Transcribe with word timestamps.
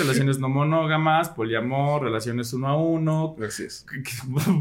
relaciones 0.00 0.38
no 0.38 0.48
monógamas, 0.48 1.28
poliamor, 1.30 2.02
relaciones 2.02 2.52
uno 2.52 2.68
a 2.68 2.76
uno. 2.76 3.34
Gracias. 3.38 3.84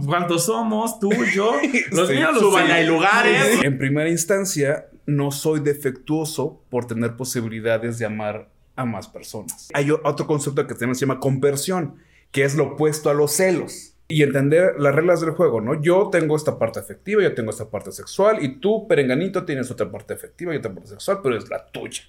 ¿Cuántos 0.05 0.45
somos? 0.45 0.99
Tú, 0.99 1.09
yo. 1.33 1.53
Los 1.91 2.07
Sí. 2.09 2.15
míos 2.15 2.33
los 2.33 2.41
Suban 2.43 2.69
hay 2.71 2.85
lugares. 2.85 3.63
En 3.63 3.77
primera 3.77 4.09
instancia, 4.09 4.87
no 5.05 5.31
soy 5.31 5.59
defectuoso 5.59 6.61
por 6.69 6.85
tener 6.85 7.15
posibilidades 7.15 7.97
de 7.99 8.05
amar 8.05 8.49
a 8.75 8.85
más 8.85 9.07
personas. 9.07 9.69
Hay 9.73 9.91
otro 9.91 10.25
concepto 10.27 10.65
que 10.67 10.73
también 10.73 10.95
se 10.95 11.01
llama 11.05 11.19
conversión, 11.19 11.95
que 12.31 12.43
es 12.43 12.55
lo 12.55 12.73
opuesto 12.73 13.09
a 13.09 13.13
los 13.13 13.31
celos. 13.33 13.93
Y 14.11 14.23
entender 14.23 14.73
las 14.79 14.95
reglas 14.95 15.21
del 15.21 15.31
juego, 15.31 15.61
¿no? 15.61 15.79
Yo 15.81 16.09
tengo 16.11 16.35
esta 16.35 16.57
parte 16.57 16.79
afectiva, 16.79 17.21
yo 17.21 17.35
tengo 17.35 17.51
esta 17.51 17.69
parte 17.69 17.91
sexual, 17.91 18.43
y 18.43 18.55
tú, 18.59 18.87
perenganito, 18.87 19.45
tienes 19.45 19.69
otra 19.69 19.91
parte 19.91 20.15
afectiva 20.15 20.51
y 20.53 20.57
otra 20.57 20.73
parte 20.73 20.89
sexual, 20.89 21.19
pero 21.21 21.37
es 21.37 21.47
la 21.47 21.63
tuya. 21.67 22.01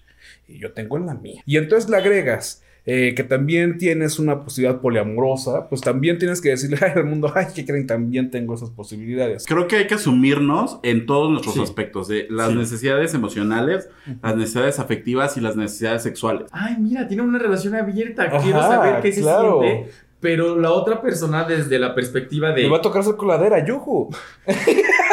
Y 0.49 0.59
yo 0.59 0.73
tengo 0.73 0.99
la 0.99 1.13
mía. 1.13 1.43
Y 1.45 1.59
entonces 1.59 1.91
le 1.91 1.99
agregas 1.99 2.63
eh, 2.87 3.15
que 3.15 3.25
también 3.25 3.79
tienes 3.79 4.19
una 4.19 4.41
posibilidad 4.43 4.81
poliamorosa, 4.81 5.69
pues 5.69 5.81
también 5.81 6.19
tienes 6.19 6.41
que 6.41 6.49
decirle 6.51 6.79
al 6.95 7.05
mundo, 7.05 7.31
ay, 7.35 7.47
que 7.55 7.65
creen? 7.65 7.87
También 7.87 8.31
tengo 8.31 8.55
esas 8.55 8.71
posibilidades. 8.71 9.47
Creo 9.47 9.67
que 9.69 9.77
hay 9.77 9.87
que 9.87 9.95
asumirnos 9.95 10.79
en 10.83 11.07
todos 11.07 11.31
nuestros 11.31 11.55
Sí. 11.55 11.61
aspectos, 11.63 12.09
de 12.09 12.27
las 12.31 12.49
Sí. 12.51 12.55
necesidades 12.57 13.15
emocionales, 13.15 13.89
las 14.23 14.37
necesidades 14.37 14.79
afectivas 14.79 15.37
y 15.37 15.41
las 15.41 15.57
necesidades 15.57 16.03
sexuales. 16.03 16.49
Ay, 16.53 16.77
mira, 16.79 17.07
tiene 17.09 17.23
una 17.23 17.39
relación 17.39 17.75
abierta. 17.75 18.25
Ajá, 18.25 18.39
Quiero 18.43 18.61
saber 18.63 19.01
qué 19.03 19.13
claro. 19.13 19.61
se 19.63 19.69
siente. 19.69 19.91
Pero 20.21 20.59
la 20.59 20.71
otra 20.73 21.01
persona 21.01 21.45
desde 21.45 21.79
la 21.79 21.95
perspectiva 21.95 22.51
de... 22.53 22.65
Me 22.65 22.69
va 22.69 22.77
a 22.77 22.83
tocar 22.83 23.03
su 23.03 23.17
coladera, 23.17 23.65
yuju. 23.65 24.11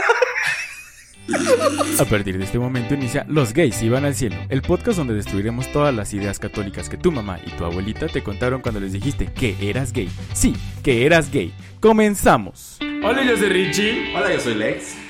A 2.00 2.06
partir 2.06 2.38
de 2.38 2.44
este 2.44 2.60
momento 2.60 2.94
inicia 2.94 3.26
Los 3.28 3.54
gays 3.54 3.82
iban 3.82 4.06
al 4.06 4.16
cielo, 4.16 4.36
el 4.50 4.62
podcast 4.62 4.98
donde 4.98 5.14
destruiremos 5.14 5.72
todas 5.72 5.94
las 5.94 6.14
ideas 6.14 6.40
católicas 6.40 6.90
que 6.90 6.98
tu 6.98 7.12
mamá 7.12 7.40
y 7.46 7.52
tu 7.52 7.66
abuelita 7.66 8.08
te 8.08 8.24
contaron 8.24 8.62
cuando 8.62 8.80
les 8.80 8.94
dijiste 8.94 9.26
que 9.26 9.56
eras 9.62 9.92
gay. 9.94 10.10
Sí, 10.34 10.54
que 10.84 11.06
eras 11.06 11.32
gay. 11.32 11.54
Comenzamos. 11.80 12.78
Hola, 13.04 13.24
yo 13.24 13.38
soy 13.38 13.50
Richie. 13.50 14.16
Hola, 14.16 14.34
yo 14.34 14.40
soy 14.40 14.56
Lex. 14.56 15.07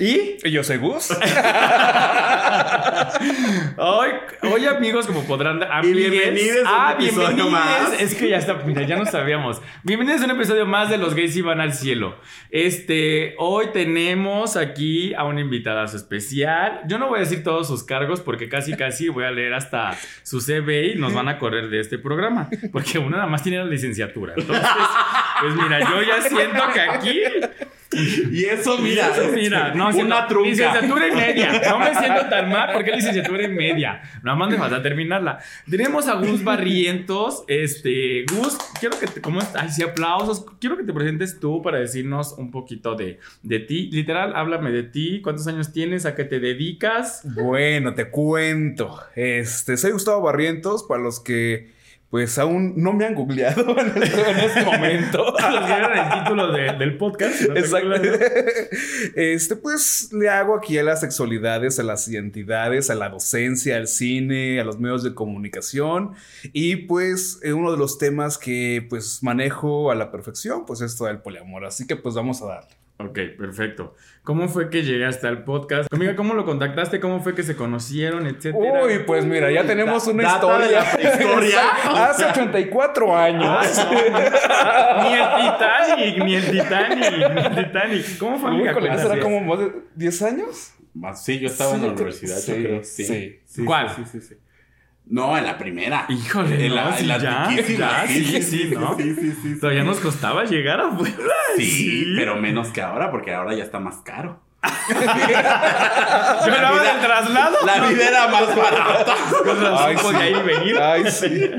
¿Y? 0.00 0.38
Y 0.42 0.50
yo 0.50 0.64
soy 0.64 0.78
Gus. 0.78 1.10
Hoy, 3.76 4.08
hoy 4.50 4.64
amigos, 4.64 5.06
como 5.06 5.24
podrán... 5.24 5.60
Y 5.82 5.92
bienvenidos 5.92 6.66
a 6.66 6.70
un 6.70 6.78
ah, 6.80 6.94
episodio 6.98 7.28
bienvenidos. 7.36 7.52
más. 7.52 8.00
Es 8.00 8.14
que 8.14 8.30
ya 8.30 8.38
está, 8.38 8.54
mira, 8.64 8.86
ya 8.86 8.96
no 8.96 9.04
sabíamos. 9.04 9.60
Bienvenidos 9.82 10.22
a 10.22 10.24
un 10.24 10.30
episodio 10.30 10.64
más 10.64 10.88
de 10.88 10.96
Los 10.96 11.14
gays 11.14 11.36
iban 11.36 11.60
al 11.60 11.74
cielo. 11.74 12.16
Este, 12.50 13.34
hoy 13.36 13.66
tenemos 13.74 14.56
aquí 14.56 15.12
a 15.12 15.24
una 15.24 15.42
invitada 15.42 15.84
especial. 15.84 16.80
Yo 16.88 16.98
no 16.98 17.08
voy 17.08 17.18
a 17.18 17.20
decir 17.20 17.44
todos 17.44 17.68
sus 17.68 17.84
cargos 17.84 18.22
porque 18.22 18.48
casi 18.48 18.74
casi 18.78 19.10
voy 19.10 19.24
a 19.24 19.30
leer 19.30 19.52
hasta 19.52 19.98
su 20.22 20.40
CV 20.40 20.94
y 20.94 20.94
nos 20.94 21.12
van 21.12 21.28
a 21.28 21.38
correr 21.38 21.68
de 21.68 21.78
este 21.78 21.98
programa. 21.98 22.48
Porque 22.72 22.98
uno 22.98 23.18
nada 23.18 23.26
más 23.26 23.42
tiene 23.42 23.58
la 23.58 23.66
licenciatura. 23.66 24.32
Entonces, 24.34 24.66
pues 25.42 25.54
mira, 25.56 25.80
yo 25.80 26.02
ya 26.02 26.22
siento 26.22 26.62
que 26.72 26.80
aquí 26.80 27.20
Y 27.92 28.44
eso, 28.44 28.78
mira, 28.78 29.08
eso, 29.08 29.32
mira, 29.32 29.74
no, 29.74 29.88
una 29.88 30.26
trunca. 30.28 30.48
Licenciatura 30.48 31.08
y 31.08 31.12
media. 31.12 31.60
No 31.70 31.78
me 31.78 31.94
siento 31.94 32.26
tan 32.28 32.48
mal 32.50 32.70
porque 32.72 32.92
licenciatura 32.92 33.44
y 33.44 33.48
media. 33.48 34.02
Nada 34.22 34.36
más 34.36 34.50
me 34.50 34.58
falta 34.58 34.82
terminarla. 34.82 35.38
Tenemos 35.68 36.06
a 36.08 36.14
Gus 36.14 36.44
Barrientos. 36.44 37.44
Este, 37.48 38.24
Gus, 38.32 38.56
quiero 38.78 38.98
que 38.98 39.06
te, 39.06 39.20
¿cómo 39.20 39.40
estás? 39.40 39.62
Ay, 39.62 39.68
sí, 39.70 39.82
aplausos. 39.82 40.46
Quiero 40.60 40.76
que 40.76 40.84
te 40.84 40.92
presentes 40.92 41.40
tú 41.40 41.62
para 41.62 41.78
decirnos 41.78 42.34
un 42.38 42.50
poquito 42.50 42.94
de, 42.94 43.18
de 43.42 43.58
ti. 43.60 43.90
Literal, 43.92 44.34
háblame 44.36 44.70
de 44.70 44.84
ti. 44.84 45.20
¿Cuántos 45.22 45.46
años 45.46 45.72
tienes? 45.72 46.06
¿A 46.06 46.14
qué 46.14 46.24
te 46.24 46.38
dedicas? 46.38 47.22
Bueno, 47.34 47.94
te 47.94 48.10
cuento. 48.10 49.00
Este, 49.14 49.76
soy 49.76 49.92
Gustavo 49.92 50.22
Barrientos, 50.22 50.84
para 50.84 51.02
los 51.02 51.20
que 51.20 51.79
pues 52.10 52.36
aún 52.38 52.74
no 52.76 52.92
me 52.92 53.04
han 53.06 53.14
googleado 53.14 53.70
en 53.78 54.02
este, 54.02 54.30
en 54.30 54.38
este 54.40 54.64
momento. 54.64 55.34
El 55.38 56.18
título 56.24 56.52
de- 56.52 56.72
del 56.76 56.96
podcast. 56.98 57.40
¿no 57.42 57.56
Exacto. 57.56 57.88
Este, 59.14 59.56
pues 59.56 60.10
le 60.12 60.28
hago 60.28 60.54
aquí 60.56 60.76
a 60.78 60.82
las 60.82 61.00
sexualidades, 61.00 61.78
a 61.78 61.82
las 61.82 62.06
identidades, 62.08 62.90
a 62.90 62.94
la 62.94 63.08
docencia, 63.08 63.76
al 63.76 63.86
cine, 63.88 64.60
a 64.60 64.64
los 64.64 64.78
medios 64.78 65.02
de 65.02 65.14
comunicación. 65.14 66.12
Y 66.52 66.76
pues 66.76 67.40
uno 67.44 67.70
de 67.72 67.78
los 67.78 67.98
temas 67.98 68.38
que 68.38 68.84
pues 68.90 69.22
manejo 69.22 69.90
a 69.90 69.94
la 69.94 70.10
perfección, 70.10 70.66
pues 70.66 70.80
esto 70.80 71.04
del 71.06 71.18
poliamor. 71.18 71.64
Así 71.64 71.86
que 71.86 71.96
pues 71.96 72.14
vamos 72.14 72.42
a 72.42 72.46
darle. 72.46 72.79
Ok, 73.02 73.18
perfecto. 73.38 73.94
¿Cómo 74.22 74.46
fue 74.48 74.68
que 74.68 74.82
llegaste 74.82 75.26
al 75.26 75.42
podcast? 75.44 75.90
Amiga, 75.90 76.14
¿cómo 76.14 76.34
lo 76.34 76.44
contactaste? 76.44 77.00
¿Cómo 77.00 77.22
fue 77.22 77.34
que 77.34 77.42
se 77.42 77.56
conocieron, 77.56 78.26
etcétera? 78.26 78.84
Uy, 78.84 78.98
pues 79.06 79.24
mira, 79.24 79.50
ya 79.50 79.64
tenemos 79.64 80.06
una 80.06 80.24
historia. 80.24 80.82
la 80.82 80.92
prehistoria. 80.92 81.60
Hace 82.08 82.26
84 82.26 83.16
años. 83.16 83.86
Ni 85.02 85.14
el 85.14 85.28
Titanic, 85.34 86.24
ni 86.24 86.34
el 86.34 86.50
Titanic, 86.50 87.34
ni 87.34 87.40
el 87.40 87.64
Titanic. 87.64 88.18
¿Cómo 88.18 88.38
fue 88.38 88.50
Cuéntame. 88.50 88.98
será 88.98 89.18
como 89.18 89.40
más 89.40 89.60
de 89.60 89.72
10 89.94 90.22
años? 90.22 90.74
Sí, 91.14 91.38
yo 91.38 91.46
estaba 91.48 91.76
en 91.76 91.82
la 91.82 91.92
universidad, 91.92 92.36
sí, 92.36 92.52
yo 92.52 92.62
creo. 92.62 92.84
Sí. 92.84 93.40
sí. 93.46 93.64
¿Cuál? 93.64 93.88
Sí, 93.96 94.02
sí, 94.12 94.20
sí. 94.20 94.34
No, 95.10 95.36
en 95.36 95.44
la 95.44 95.58
primera. 95.58 96.06
Híjole, 96.08 96.66
En 96.66 96.68
no, 96.70 96.76
la, 96.76 96.92
sí, 96.96 97.02
en 97.02 97.08
la 97.08 97.18
ya, 97.18 97.48
ya, 97.50 98.06
sí, 98.06 98.42
sí, 98.42 98.70
¿no? 98.78 98.96
Sí, 98.96 99.14
sí, 99.14 99.32
sí. 99.32 99.54
sí. 99.54 99.60
Todavía 99.60 99.82
nos 99.82 99.98
costaba 99.98 100.44
llegar 100.44 100.80
afuera. 100.80 101.16
Sí, 101.56 102.14
pero 102.16 102.36
menos 102.36 102.68
que 102.68 102.80
ahora, 102.80 103.10
porque 103.10 103.34
ahora 103.34 103.52
ya 103.54 103.64
está 103.64 103.80
más 103.80 103.96
caro. 104.04 104.40
Yo 104.90 106.54
hablaba 106.54 106.82
del 106.82 107.00
traslado. 107.00 107.56
La 107.66 107.88
vida 107.88 108.08
era 108.08 108.28
más 108.28 108.54
barata. 108.54 109.14
Con 109.44 109.60
razón 109.60 109.78
Ay, 109.88 109.96
sí. 109.96 110.02
podía 110.02 110.30
ir 110.30 110.36
y 110.36 110.42
venir. 110.42 110.78
Ay, 110.78 111.10
sí. 111.10 111.50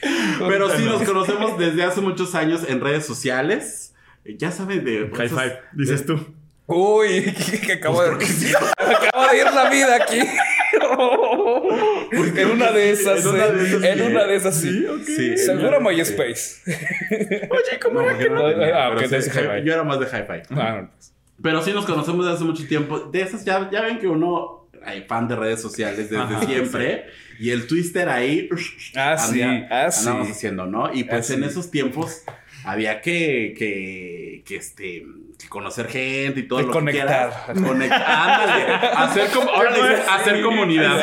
Pero 0.48 0.70
sí, 0.70 0.84
nos 0.84 1.02
conocemos 1.02 1.58
desde 1.58 1.82
hace 1.84 2.00
muchos 2.00 2.34
años 2.34 2.62
en 2.68 2.80
redes 2.80 3.04
sociales. 3.04 3.94
Eh, 4.24 4.36
Ya 4.38 4.50
saben 4.50 4.84
de... 4.84 5.10
High 5.14 5.26
esos- 5.26 5.40
five, 5.42 5.60
dices 5.72 6.06
tú. 6.06 6.18
Uy, 6.70 7.34
que, 7.66 7.72
acabo 7.72 8.02
de. 8.02 8.10
acabo 8.10 9.26
de 9.30 9.38
ir 9.38 9.44
la 9.54 9.70
vida 9.70 9.96
aquí. 9.96 10.20
En 12.12 12.50
una 12.50 12.72
de 12.72 12.90
esas, 12.90 13.24
En 13.24 13.30
una 13.34 13.46
eh, 13.46 13.52
de 13.52 13.64
esas, 13.66 13.84
en 13.84 13.98
sí. 13.98 14.04
una 14.04 14.26
de 14.26 14.36
esas 14.36 14.54
sí. 14.60 14.86
Sí, 15.06 15.36
Seguro 15.38 15.78
sí. 15.78 15.84
MySpace. 15.84 16.62
Oye, 17.50 17.78
¿cómo 17.82 18.00
No, 18.00 18.08
era 18.08 18.12
porque 18.12 18.24
que 18.24 18.30
no 18.30 18.74
Ah, 18.76 18.90
ok, 18.90 19.02
sí. 19.20 19.30
Yo 19.64 19.72
era 19.74 19.84
más 19.84 20.00
de 20.00 20.06
hi-fi. 20.06 20.42
Ah, 20.50 20.80
no, 20.82 20.90
pues. 20.90 21.14
Pero 21.42 21.62
sí 21.62 21.72
nos 21.72 21.84
conocemos 21.84 22.24
desde 22.24 22.36
hace 22.36 22.44
mucho 22.44 22.66
tiempo. 22.66 22.98
De 22.98 23.20
esas 23.20 23.44
ya, 23.44 23.68
ya 23.70 23.82
ven 23.82 23.98
que 23.98 24.08
uno 24.08 24.68
hay 24.84 25.02
fan 25.02 25.28
de 25.28 25.36
redes 25.36 25.60
sociales 25.60 26.10
desde 26.10 26.18
Ajá, 26.22 26.44
siempre. 26.44 27.06
Y 27.38 27.50
el 27.50 27.66
twister 27.66 28.08
ahí. 28.08 28.48
Ah, 28.96 29.16
sí, 29.18 29.40
ah, 29.42 29.90
sí. 29.90 30.00
Andamos 30.08 30.30
haciendo, 30.30 30.66
¿no? 30.66 30.92
Y 30.92 31.04
pues 31.04 31.30
Ah, 31.30 31.34
en 31.34 31.42
sí. 31.42 31.48
esos 31.48 31.70
tiempos 31.70 32.22
había 32.64 33.00
que, 33.00 33.54
que, 33.56 34.27
que 34.42 34.56
este, 34.56 35.04
que 35.38 35.48
conocer 35.48 35.86
gente 35.88 36.40
y 36.40 36.42
todo 36.48 36.58
Que 36.60 36.66
lo 36.66 36.72
conectar. 36.72 37.30
que 37.46 37.52
quieras. 37.52 37.68
Conectar. 37.68 38.04
Ándale. 38.06 38.62
Hacer 38.96 39.30
como, 39.30 39.50
ahora 39.50 39.70
le 39.70 39.76
dicen 39.82 40.04
hacer 40.08 40.42
comunidad. 40.42 40.98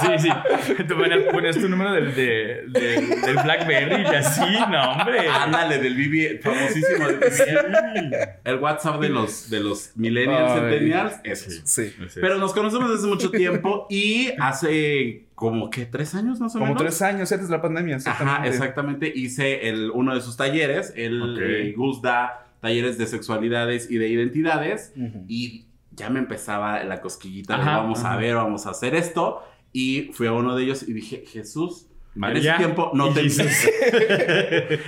Sí, 0.00 0.06
sí. 0.18 0.28
Te 0.76 0.94
ponías, 0.94 1.18
ponías 1.32 1.56
tu 1.58 1.68
número 1.68 1.92
del, 1.92 2.14
de- 2.14 2.64
del, 2.68 3.20
del 3.22 3.36
Blackberry 3.42 4.02
y 4.02 4.14
así, 4.14 4.40
no, 4.70 4.92
hombre. 4.92 5.28
Ándale, 5.28 5.78
del 5.78 5.94
BB, 5.94 6.40
famosísimo 6.42 7.06
del 7.08 7.16
BB. 7.18 8.28
El 8.44 8.56
WhatsApp 8.56 9.00
de 9.00 9.08
los, 9.10 9.50
de 9.50 9.60
los 9.60 9.92
millennials, 9.96 10.50
Ay. 10.52 10.60
centennials, 10.60 11.14
eso. 11.24 11.50
Sí. 11.64 11.94
Pero 12.14 12.38
nos 12.38 12.52
conocemos 12.54 12.90
desde 12.90 13.06
mucho 13.08 13.30
tiempo 13.30 13.86
y 13.90 14.30
hace 14.40 15.24
como 15.34 15.70
que 15.70 15.86
tres 15.86 16.14
años 16.14 16.38
más 16.38 16.54
o 16.54 16.58
Como 16.58 16.74
menos. 16.74 16.82
tres 16.82 17.00
años 17.00 17.32
antes 17.32 17.48
de 17.48 17.56
la 17.56 17.62
pandemia. 17.62 17.96
Ajá, 18.04 18.46
exactamente. 18.46 19.10
Hice 19.14 19.68
el, 19.70 19.90
uno 19.90 20.14
de 20.14 20.20
sus 20.20 20.36
talleres. 20.36 20.92
El 21.24 21.34
Ok. 21.34 21.38
eh, 21.42 21.74
Gus 21.76 22.02
da 22.02 22.46
talleres 22.60 22.98
de 22.98 23.06
sexualidades 23.06 23.90
y 23.90 23.98
de 23.98 24.08
identidades. 24.08 24.92
Y 25.28 25.66
ya 25.92 26.10
me 26.10 26.18
empezaba 26.18 26.82
la 26.84 27.00
cosquillita 27.00 27.56
de 27.56 27.62
Ajá, 27.62 27.78
vamos 27.78 28.04
a 28.04 28.16
ver, 28.16 28.34
vamos 28.36 28.66
a 28.66 28.70
hacer 28.70 28.94
esto. 28.94 29.42
Y 29.72 30.10
fui 30.12 30.26
a 30.26 30.32
uno 30.32 30.56
de 30.56 30.64
ellos 30.64 30.86
y 30.88 30.92
dije, 30.92 31.24
Jesús. 31.26 31.86
En 32.16 32.36
ese 32.36 32.52
tiempo 32.58 32.90
no 32.94 33.12
te-. 33.12 33.20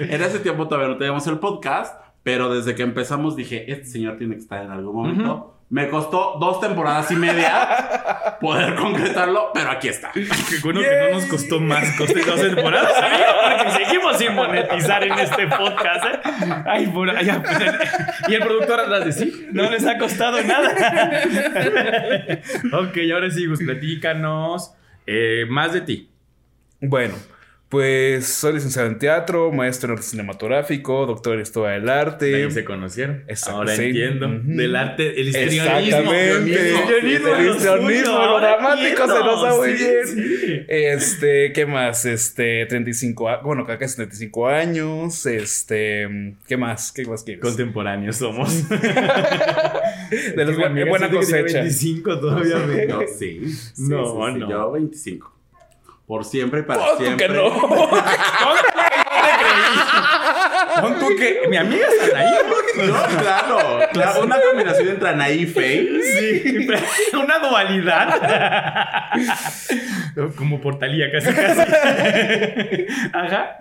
En 0.00 0.22
ese 0.22 0.40
tiempo 0.40 0.66
todavía 0.68 0.88
no 0.88 0.96
teníamos 0.98 1.26
el 1.26 1.38
podcast, 1.38 2.00
pero 2.22 2.52
desde 2.52 2.74
que 2.74 2.82
empezamos 2.82 3.36
dije, 3.36 3.70
este 3.70 3.86
señor 3.86 4.16
tiene 4.18 4.34
que 4.34 4.40
estar 4.40 4.64
en 4.64 4.70
algún 4.70 4.94
momento. 4.94 5.58
Me 5.72 5.88
costó 5.88 6.36
dos 6.38 6.60
temporadas 6.60 7.10
y 7.12 7.16
media 7.16 8.36
poder 8.42 8.74
concretarlo, 8.74 9.52
pero 9.54 9.70
aquí 9.70 9.88
está. 9.88 10.12
Qué 10.12 10.26
bueno 10.62 10.80
que 10.80 11.08
no 11.10 11.18
nos 11.18 11.24
costó 11.24 11.60
más 11.60 11.96
costó 11.96 12.18
dos 12.26 12.42
temporadas, 12.42 12.92
amigo, 13.02 13.24
porque 13.48 13.84
seguimos 13.84 14.18
sin 14.18 14.34
monetizar 14.34 15.02
en 15.02 15.18
este 15.18 15.46
podcast. 15.46 16.04
¿eh? 16.04 16.20
Ay, 16.66 16.88
por 16.88 17.10
pues, 17.10 17.26
y 18.28 18.34
el 18.34 18.42
productor 18.42 18.80
atrás 18.80 19.06
de 19.06 19.12
sí, 19.12 19.46
no 19.50 19.70
les 19.70 19.86
ha 19.86 19.96
costado 19.96 20.42
nada. 20.42 20.74
ok, 22.74 22.98
ahora 23.14 23.30
sí, 23.30 23.46
Gus, 23.46 23.60
platícanos 23.64 24.74
eh, 25.06 25.46
más 25.48 25.72
de 25.72 25.80
ti. 25.80 26.10
Bueno, 26.82 27.14
Pues 27.72 28.26
soy 28.26 28.52
licenciado 28.52 28.86
en 28.86 28.98
teatro, 28.98 29.50
maestro 29.50 29.88
en 29.88 29.92
arte 29.96 30.06
cinematográfico, 30.06 31.06
doctor 31.06 31.36
en 31.36 31.40
historia 31.40 31.70
del 31.72 31.86
De 31.86 31.90
arte. 31.90 32.34
ahí 32.44 32.50
se 32.50 32.64
conocieron. 32.66 33.24
Exacto, 33.28 33.56
Ahora 33.60 33.74
sí. 33.74 33.84
entiendo. 33.84 34.28
Del 34.44 34.76
arte, 34.76 35.18
el 35.18 35.28
histrionismo. 35.28 36.12
Exactamente. 36.12 36.70
El 36.98 37.08
histrionismo, 37.08 37.34
El 38.20 38.26
lo 38.26 38.40
dramático 38.40 39.02
se 39.06 39.18
nos 39.24 39.42
da 39.42 39.56
muy 39.56 39.72
bien. 39.72 40.06
Sí. 40.06 40.64
Este, 40.68 41.52
¿qué 41.54 41.64
más? 41.64 42.04
Este, 42.04 42.66
35, 42.66 43.30
a- 43.30 43.38
bueno, 43.40 43.62
acá 43.62 43.82
es 43.86 43.96
35 43.96 44.48
años. 44.48 45.24
Este, 45.24 46.34
¿qué 46.46 46.58
más? 46.58 46.92
¿Qué 46.92 47.06
más 47.06 47.22
quieres? 47.24 47.42
Contemporáneos 47.42 48.16
somos. 48.16 48.68
De 50.36 50.44
los 50.44 50.58
buena 50.90 51.10
cosecha. 51.10 51.60
25 51.62 52.20
todavía. 52.20 52.56
sí. 53.18 53.40
No, 53.78 54.26
sí, 54.28 54.32
sí, 54.34 54.38
no. 54.40 54.50
Yo 54.50 54.72
25. 54.72 55.31
Por 56.12 56.26
siempre 56.26 56.60
y 56.60 56.62
para 56.64 56.78
Pon 56.78 56.98
tú 56.98 57.04
siempre. 57.04 57.26
que 57.28 57.32
no. 57.32 57.48
Pon 60.78 60.98
tú 60.98 61.08
que 61.16 61.40
mi 61.48 61.56
amiga 61.56 61.86
está 61.88 62.18
ahí. 62.18 62.34
No, 62.86 63.02
claro, 63.18 63.78
claro. 63.94 64.22
Una 64.22 64.38
combinación 64.38 64.88
entre 64.88 65.08
Anaí 65.08 65.44
y 65.44 65.46
Faye. 65.46 66.02
Sí, 66.02 66.68
una 67.16 67.38
dualidad. 67.38 68.20
Como 70.36 70.60
portalía 70.60 71.10
casi 71.10 71.32
casi. 71.32 71.62
Ajá. 73.14 73.56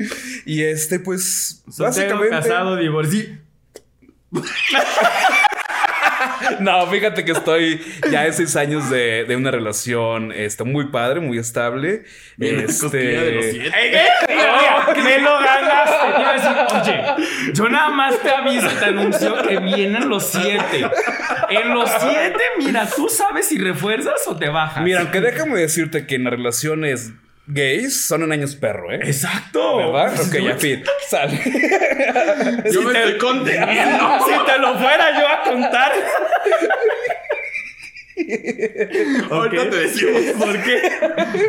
Y 0.46 0.64
este, 0.64 1.00
pues, 1.00 1.64
Soltero, 1.70 2.18
básicamente. 2.18 2.30
casado, 2.32 2.76
divorciado. 2.76 3.30
No, 6.60 6.88
fíjate 6.88 7.26
que 7.26 7.32
estoy 7.32 7.82
ya 8.12 8.26
en 8.26 8.34
seis 8.34 8.56
años 8.56 8.90
de, 8.90 9.26
de 9.28 9.36
una 9.36 9.52
relación 9.52 10.32
este, 10.32 10.64
muy 10.64 10.86
padre, 10.88 11.20
muy 11.20 11.38
estable. 11.38 12.04
Bien, 12.38 12.66
cosquilla 12.66 13.22
de 13.24 13.32
los 13.32 13.46
Este. 13.46 13.62
siete. 13.62 13.78
¡Ey, 13.80 13.92
qué! 13.92 14.34
Mira, 14.34 14.58
mira, 14.94 15.04
me 15.04 15.18
lo 15.20 15.40
ganaste. 15.40 15.98
Te 16.16 16.22
iba 16.22 16.30
a 16.30 16.34
decir, 16.34 16.94
oye, 17.18 17.54
yo 17.54 17.70
nada 17.70 17.90
más 17.90 18.20
te 18.20 18.30
aviso, 18.30 18.68
te 18.80 18.86
anuncio 18.86 19.42
que 19.48 19.60
vienen 19.60 20.10
los 20.10 20.26
siete. 20.32 20.86
En 21.50 21.70
los 21.74 21.90
siete, 22.00 22.42
mira, 22.60 22.88
tú 22.96 23.08
sabes 23.10 23.48
si 23.48 23.58
refuerzas 23.58 24.26
o 24.28 24.36
te 24.38 24.50
bajas. 24.50 24.84
Mira, 24.84 25.02
aunque 25.02 25.22
déjame 25.22 25.60
decirte 25.60 26.06
que 26.08 26.16
en 26.16 26.24
las 26.26 26.32
relaciones 26.32 27.12
gays 27.48 28.06
son 28.06 28.24
en 28.24 28.32
años 28.32 28.56
perro, 28.56 28.92
¿eh? 28.92 29.00
Exacto. 29.04 29.78
¿Verdad? 29.78 30.14
Ok, 30.22 30.36
ya 30.44 30.56
fin. 30.58 30.84
Sale. 31.10 31.38
Yo 32.72 32.82
me 32.84 33.00
estoy 33.00 33.18
conteniendo. 33.18 34.20
Si 34.26 34.46
te 34.46 34.58
lo 34.60 34.78
fuera 34.78 35.20
yo 35.20 35.28
a 35.28 35.44
contar. 35.44 35.92
Ahorita 39.30 39.64
Ok. 39.64 39.70
te 39.70 39.76
decimos. 39.78 40.22
¿Por 40.38 40.64
qué? 40.64 40.82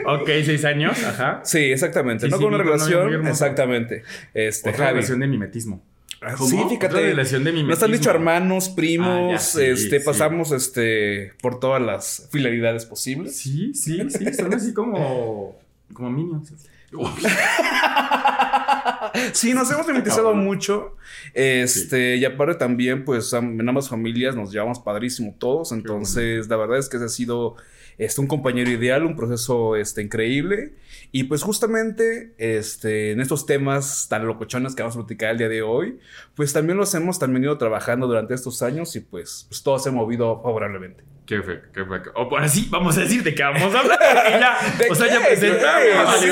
Ok, 0.06 0.28
seis 0.44 0.64
años, 0.64 1.02
ajá. 1.04 1.40
Sí, 1.44 1.58
exactamente. 1.72 2.26
Sí, 2.26 2.30
no 2.30 2.38
sí, 2.38 2.42
con 2.44 2.54
una 2.54 2.62
relación. 2.64 3.26
Exactamente. 3.26 4.02
Este, 4.34 4.70
Otra 4.70 4.86
Javi. 4.86 4.94
relación 4.96 5.20
de 5.20 5.26
mimetismo. 5.26 5.82
Ah, 6.20 6.34
¿Cómo? 6.38 6.48
Sí, 6.48 6.56
Otra 6.56 6.68
fíjate. 6.70 7.00
relación 7.00 7.44
de 7.44 7.50
Nos 7.52 7.60
han 7.60 7.66
mimetismo. 7.66 7.88
dicho 7.96 8.10
hermanos, 8.10 8.68
primos, 8.68 9.30
Ah, 9.30 9.32
ya, 9.32 9.38
sí, 9.38 9.64
este, 9.64 9.98
sí. 9.98 10.04
pasamos 10.06 10.52
este 10.52 11.32
por 11.42 11.58
todas 11.58 11.82
las 11.82 12.28
fidelidades 12.30 12.86
posibles. 12.86 13.36
Sí, 13.36 13.72
sí, 13.74 14.00
sí, 14.08 14.32
son 14.34 14.54
así 14.54 14.72
como. 14.72 15.60
Como 15.92 16.10
minions. 16.10 16.52
Sí, 19.32 19.52
nos 19.52 19.70
hemos 19.70 19.86
mimetizado 19.86 20.34
mucho. 20.34 20.96
Este, 21.34 22.16
y 22.16 22.24
aparte 22.24 22.54
también, 22.54 23.04
pues, 23.04 23.32
en 23.32 23.68
ambas 23.68 23.88
familias 23.88 24.36
nos 24.36 24.52
llevamos 24.52 24.78
padrísimo 24.78 25.34
todos. 25.38 25.72
Entonces, 25.72 26.48
la 26.48 26.56
verdad 26.56 26.78
es 26.78 26.88
que 26.88 26.96
ese 26.96 27.06
ha 27.06 27.08
sido 27.08 27.56
este, 27.98 28.20
un 28.20 28.26
compañero 28.26 28.70
ideal, 28.70 29.04
un 29.04 29.16
proceso 29.16 29.76
este, 29.76 30.02
increíble. 30.02 30.74
Y 31.10 31.24
pues 31.24 31.42
justamente 31.42 32.34
este, 32.38 33.12
en 33.12 33.20
estos 33.20 33.44
temas 33.44 34.06
tan 34.08 34.26
locochones 34.26 34.74
que 34.74 34.82
vamos 34.82 34.96
a 34.96 35.00
platicar 35.00 35.32
el 35.32 35.38
día 35.38 35.48
de 35.48 35.62
hoy, 35.62 35.98
pues 36.34 36.52
también 36.52 36.78
los 36.78 36.94
hemos 36.94 37.18
también 37.18 37.44
ido 37.44 37.58
trabajando 37.58 38.06
durante 38.06 38.34
estos 38.34 38.62
años 38.62 38.96
y 38.96 39.00
pues, 39.00 39.46
pues 39.48 39.62
todo 39.62 39.78
se 39.78 39.90
ha 39.90 39.92
movido 39.92 40.40
favorablemente. 40.42 41.11
¿Qué 41.26 41.40
fue? 41.40 41.62
¿Qué 41.72 41.84
fue? 41.84 42.02
O 42.14 42.28
por 42.28 42.42
así, 42.42 42.66
vamos 42.68 42.96
a 42.98 43.00
decir 43.00 43.22
de 43.22 43.34
qué 43.34 43.42
vamos 43.44 43.74
a 43.74 43.78
hablar. 43.78 43.98
ya, 44.00 44.58
¿De 44.78 44.90
o 44.90 44.94
sea, 44.94 45.06
ya 45.06 45.24
presentamos. 45.24 46.18
Sí. 46.18 46.28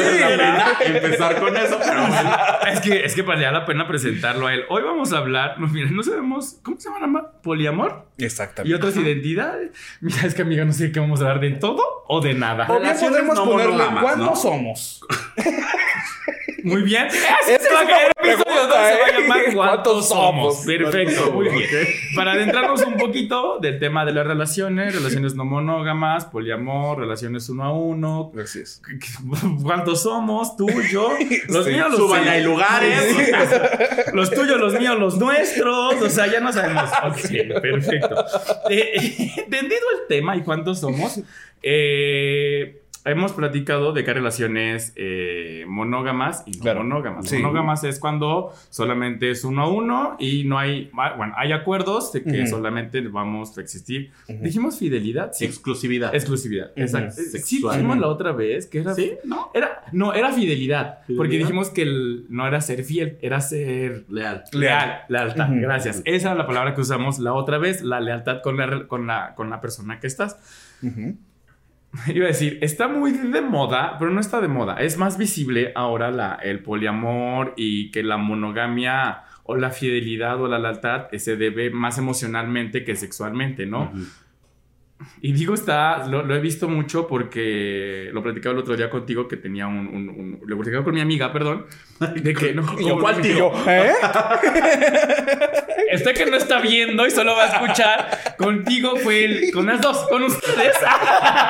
empezar 0.84 1.40
con 1.40 1.56
eso, 1.56 1.78
pero 1.78 2.06
bueno. 2.06 2.36
Es 2.70 2.80
que, 2.80 3.04
es 3.04 3.14
que 3.14 3.22
valía 3.22 3.50
la 3.52 3.64
pena 3.66 3.86
presentarlo 3.86 4.46
a 4.46 4.54
él. 4.54 4.64
Hoy 4.68 4.82
vamos 4.82 5.12
a 5.12 5.18
hablar, 5.18 5.58
no, 5.58 5.66
mira, 5.68 5.90
no 5.90 6.02
sabemos, 6.02 6.58
¿cómo 6.62 6.78
se 6.78 6.88
llama? 6.90 7.30
¿Poliamor? 7.42 8.06
Y 8.16 8.24
Exactamente. 8.24 8.74
otras 8.74 8.96
identidades. 8.96 9.70
Mira, 10.00 10.22
es 10.24 10.34
que 10.34 10.42
amiga, 10.42 10.64
no 10.64 10.72
sé 10.72 10.84
de 10.84 10.92
qué 10.92 11.00
vamos 11.00 11.20
a 11.20 11.24
hablar, 11.24 11.40
¿de 11.40 11.50
todo 11.52 11.99
o 12.12 12.20
de 12.20 12.34
nada? 12.34 12.64
O 12.68 12.72
bien 12.72 12.82
Relaciones 12.82 13.18
podemos 13.18 13.36
no 13.36 13.44
ponerle 13.44 13.72
monógamas, 13.72 14.02
cuántos 14.02 14.26
¿no? 14.28 14.36
somos. 14.36 15.00
Muy 16.64 16.82
bien. 16.82 17.06
Esa 17.06 17.40
Ese 17.42 17.54
es 17.54 17.68
va 17.74 17.80
a 17.80 17.82
una 17.84 17.90
caer 17.90 18.12
buena 18.18 18.32
episodio 18.34 18.68
pregunta, 18.68 18.78
dos, 18.78 18.88
se 18.88 19.00
va 19.00 19.06
a 19.06 19.20
llamar 19.20 19.38
¿Cuántos 19.54 19.54
¿Cuántos 19.54 20.08
somos? 20.08 20.54
somos? 20.60 20.66
Perfecto, 20.66 21.32
muy 21.32 21.48
bien. 21.48 21.68
Para 22.14 22.32
adentrarnos 22.32 22.82
un 22.82 22.96
poquito 22.98 23.58
del 23.60 23.78
tema 23.78 24.04
de 24.04 24.12
las 24.12 24.26
relaciones, 24.26 24.94
relaciones 24.94 25.34
no 25.34 25.44
monógamas, 25.46 26.26
poliamor, 26.26 26.98
relaciones 26.98 27.48
uno 27.48 27.64
a 27.64 27.72
uno. 27.72 28.30
Gracias. 28.34 28.82
¿Cuántos 29.62 30.02
somos? 30.02 30.54
Tú, 30.56 30.66
yo, 30.92 31.10
los 31.48 31.64
Sí. 31.64 31.72
míos, 31.72 31.88
los 31.90 31.98
Suban 31.98 32.28
hay 32.28 32.42
lugares. 32.42 33.00
Los 34.12 34.30
tuyos, 34.30 34.58
los 34.60 34.74
míos, 34.74 34.98
los 34.98 35.16
nuestros. 35.16 35.94
O 36.02 36.10
sea, 36.10 36.26
ya 36.26 36.40
no 36.40 36.52
sabemos. 36.52 36.90
Ok, 37.04 37.60
perfecto. 37.62 38.24
Eh, 38.68 39.30
entendido 39.38 39.80
el 40.02 40.08
tema 40.08 40.36
y 40.36 40.42
cuántos 40.42 40.80
somos, 40.80 41.20
eh, 41.62 42.76
hemos 43.06 43.32
platicado 43.32 43.92
de 43.94 44.04
qué 44.04 44.12
relaciones 44.12 44.92
eh, 44.94 45.64
monógamas 45.66 46.42
y 46.46 46.50
no 46.52 46.60
Claro. 46.62 46.82
monógamas. 46.84 47.26
Sí. 47.28 47.38
Monógamas 47.38 47.82
es 47.84 47.98
cuando 47.98 48.52
solamente 48.68 49.30
es 49.30 49.42
uno 49.42 49.62
a 49.62 49.68
uno 49.72 50.16
y 50.18 50.44
no 50.44 50.58
hay, 50.58 50.90
bueno, 50.92 51.32
hay 51.36 51.52
acuerdos 51.52 52.12
de 52.12 52.22
que 52.22 52.42
Ujú. 52.42 52.46
solamente 52.50 53.00
vamos 53.08 53.56
a 53.56 53.62
existir. 53.62 54.12
Ujú. 54.28 54.42
Dijimos 54.44 54.78
fidelidad, 54.78 55.30
sí. 55.32 55.46
Exclusividad. 55.46 56.14
Exclusividad, 56.14 56.72
Ujú. 56.72 56.80
exacto. 56.82 57.14
Sí, 57.42 57.56
dijimos 57.62 57.98
la 57.98 58.06
otra 58.08 58.32
vez 58.32 58.66
que 58.66 58.80
era 58.80 58.94
¿Sí? 58.94 59.12
¿No? 59.24 59.50
era, 59.54 59.82
no, 59.92 60.12
era 60.12 60.30
fidelidad, 60.32 60.98
Porque 60.98 61.14
¿Fidelidad? 61.14 61.38
dijimos 61.46 61.70
que 61.70 61.82
el- 61.82 62.26
no 62.28 62.46
era 62.46 62.60
ser 62.60 62.84
fiel, 62.84 63.16
era 63.22 63.40
ser 63.40 64.04
Leal. 64.10 64.44
leal. 64.52 65.00
Lealtad, 65.08 65.48
gracias. 65.52 66.02
Esa 66.04 66.28
era 66.28 66.34
la 66.34 66.46
palabra 66.46 66.74
que 66.74 66.82
usamos 66.82 67.18
la 67.18 67.32
otra 67.32 67.56
vez, 67.56 67.82
la 67.82 67.98
lealtad 68.00 68.42
con 68.42 68.58
la, 68.58 68.86
con 68.86 69.06
la, 69.06 69.34
con 69.34 69.48
la 69.48 69.60
persona 69.62 69.98
que 70.00 70.06
estás. 70.06 70.36
Iba 72.06 72.26
a 72.26 72.28
decir, 72.28 72.58
está 72.62 72.88
muy 72.88 73.12
de 73.12 73.40
moda, 73.40 73.96
pero 73.98 74.10
no 74.10 74.20
está 74.20 74.40
de 74.40 74.48
moda. 74.48 74.76
Es 74.76 74.96
más 74.96 75.18
visible 75.18 75.72
ahora 75.74 76.10
la, 76.10 76.34
el 76.34 76.62
poliamor 76.62 77.54
y 77.56 77.90
que 77.90 78.02
la 78.02 78.16
monogamia 78.16 79.24
o 79.44 79.56
la 79.56 79.70
fidelidad 79.70 80.40
o 80.40 80.46
la 80.46 80.58
lealtad 80.58 81.08
eh, 81.12 81.18
se 81.18 81.36
debe 81.36 81.70
más 81.70 81.98
emocionalmente 81.98 82.84
que 82.84 82.94
sexualmente, 82.94 83.66
¿no? 83.66 83.92
Y 85.22 85.32
digo, 85.32 85.54
está, 85.54 86.06
lo, 86.06 86.22
lo 86.22 86.34
he 86.36 86.40
visto 86.40 86.68
mucho 86.68 87.06
porque 87.08 88.10
lo 88.12 88.22
platicaba 88.22 88.52
el 88.54 88.58
otro 88.60 88.76
día 88.76 88.90
contigo 88.90 89.26
que 89.28 89.36
tenía 89.36 89.66
un, 89.66 89.86
un, 89.88 90.08
un- 90.10 90.40
lo 90.46 90.56
platicaba 90.56 90.84
con 90.84 90.94
mi 90.94 91.00
amiga, 91.00 91.32
perdón, 91.32 91.66
de 92.16 92.34
que 92.34 92.52
no, 92.54 92.62
Y. 92.78 92.90
¿cuál 92.98 93.20
tío? 93.20 93.50
¿eh? 93.66 93.92
Este 95.90 96.12
que 96.14 96.26
no 96.26 96.36
está 96.36 96.60
viendo 96.60 97.04
y 97.06 97.10
solo 97.10 97.34
va 97.34 97.44
a 97.44 97.46
escuchar, 97.48 98.36
contigo 98.38 98.96
fue 98.96 99.24
el, 99.24 99.52
con 99.52 99.66
las 99.66 99.80
dos, 99.80 100.06
con 100.08 100.22
ustedes. 100.22 100.76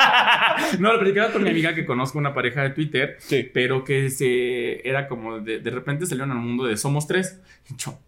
no, 0.78 0.92
lo 0.92 0.98
platicaba 1.00 1.30
con 1.32 1.42
mi 1.42 1.50
amiga 1.50 1.74
que 1.74 1.84
conozco 1.84 2.18
una 2.18 2.32
pareja 2.32 2.62
de 2.62 2.70
Twitter, 2.70 3.16
Sí. 3.18 3.48
pero 3.52 3.84
que 3.84 4.08
se, 4.10 4.86
era 4.88 5.08
como 5.08 5.40
de, 5.40 5.58
de 5.58 5.70
repente 5.70 6.06
salieron 6.06 6.30
al 6.30 6.38
mundo 6.38 6.64
de 6.64 6.76
somos 6.78 7.06
tres. 7.06 7.38
Yo, 7.76 7.98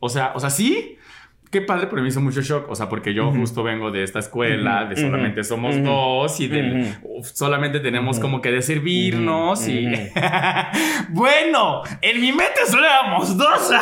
o 0.00 0.08
sea, 0.08 0.32
o 0.34 0.40
sea, 0.40 0.48
sí. 0.50 0.96
Qué 1.52 1.60
padre, 1.60 1.86
pero 1.88 2.02
me 2.02 2.08
hizo 2.08 2.20
mucho 2.20 2.40
shock. 2.40 2.68
O 2.70 2.74
sea, 2.74 2.88
porque 2.88 3.14
yo 3.14 3.30
justo 3.30 3.62
vengo 3.62 3.90
de 3.92 4.02
esta 4.02 4.18
escuela, 4.18 4.86
de 4.86 4.96
solamente 4.96 5.44
somos 5.44 5.80
dos 5.84 6.40
y 6.40 6.50
uf, 7.02 7.28
solamente 7.32 7.78
tenemos 7.78 8.18
como 8.18 8.40
que 8.40 8.50
de 8.50 8.62
servirnos 8.62 9.68
y. 9.68 9.86
Bueno, 11.10 11.82
en 12.00 12.20
mi 12.20 12.32
mente 12.32 12.60
solo 12.66 12.84
éramos 12.84 13.36
dos. 13.36 13.70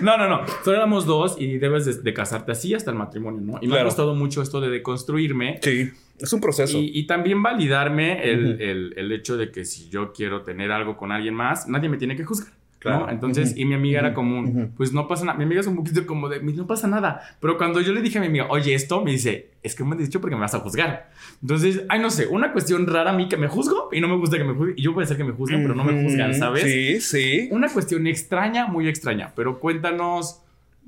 No, 0.00 0.16
no, 0.16 0.26
no. 0.28 0.40
Solo 0.64 0.76
éramos 0.78 1.06
dos 1.06 1.36
y 1.38 1.58
debes 1.58 1.84
de, 1.84 2.02
de 2.02 2.14
casarte 2.14 2.52
así 2.52 2.74
hasta 2.74 2.90
el 2.90 2.96
matrimonio, 2.96 3.40
¿no? 3.42 3.58
Y 3.60 3.66
me 3.68 3.78
ha 3.78 3.84
costado 3.84 4.14
mucho 4.14 4.42
esto 4.42 4.60
de 4.60 4.68
deconstruirme 4.70 5.58
Sí, 5.62 5.90
es 6.18 6.32
un 6.32 6.40
proceso. 6.40 6.76
y, 6.78 6.90
y 6.98 7.06
también 7.06 7.42
validarme 7.42 8.22
el, 8.24 8.60
el- 8.60 8.94
el 8.96 9.12
hecho 9.12 9.36
de 9.36 9.50
que 9.50 9.64
si 9.64 9.88
yo 9.90 10.12
quiero 10.12 10.42
tener 10.42 10.72
algo 10.72 10.96
con 10.96 11.12
alguien 11.12 11.34
más, 11.34 11.68
nadie 11.68 11.88
me 11.88 11.98
tiene 11.98 12.16
que 12.16 12.24
juzgar. 12.24 12.52
¿No? 12.90 12.98
Claro. 12.98 13.12
Entonces, 13.12 13.50
Ujú. 13.52 13.60
y 13.60 13.64
mi 13.64 13.74
amiga 13.74 13.98
era 14.00 14.08
Ujú. 14.08 14.14
como, 14.14 14.38
un, 14.38 14.46
Ujú. 14.46 14.70
pues 14.76 14.92
no 14.92 15.06
pasa 15.08 15.24
nada. 15.24 15.36
Mi 15.38 15.44
amiga 15.44 15.60
es 15.60 15.66
un 15.66 15.76
poquito 15.76 16.06
como 16.06 16.28
de, 16.28 16.40
no 16.40 16.66
pasa 16.66 16.86
nada. 16.88 17.20
Pero 17.40 17.56
cuando 17.58 17.80
yo 17.80 17.92
le 17.92 18.02
dije 18.02 18.18
a 18.18 18.20
mi 18.20 18.26
amiga, 18.28 18.46
oye, 18.48 18.74
esto, 18.74 19.02
me 19.04 19.12
dice, 19.12 19.50
es 19.62 19.74
que 19.74 19.84
me 19.84 19.94
has 19.94 19.98
dicho 20.00 20.20
porque 20.20 20.36
me 20.36 20.40
vas 20.42 20.54
a 20.54 20.60
juzgar. 20.60 21.10
Entonces, 21.42 21.82
ay, 21.88 22.00
no 22.00 22.10
sé, 22.10 22.26
una 22.26 22.52
cuestión 22.52 22.86
rara 22.86 23.10
a 23.10 23.16
mí 23.16 23.28
que 23.28 23.36
me 23.36 23.48
juzgo 23.48 23.88
y 23.92 24.00
no 24.00 24.08
me 24.08 24.16
gusta 24.16 24.38
que 24.38 24.44
me 24.44 24.54
juzguen. 24.54 24.74
Y 24.78 24.82
yo 24.82 24.94
puede 24.94 25.06
ser 25.06 25.16
que 25.16 25.24
me 25.24 25.32
juzguen, 25.32 25.62
pero 25.62 25.74
no 25.74 25.84
me 25.84 26.02
juzgan. 26.02 26.34
¿sabes? 26.34 26.62
Sí, 26.64 27.00
sí. 27.00 27.48
Una 27.50 27.68
cuestión 27.68 28.06
extraña, 28.06 28.66
muy 28.66 28.88
extraña. 28.88 29.32
Pero 29.34 29.58
cuéntanos 29.60 30.42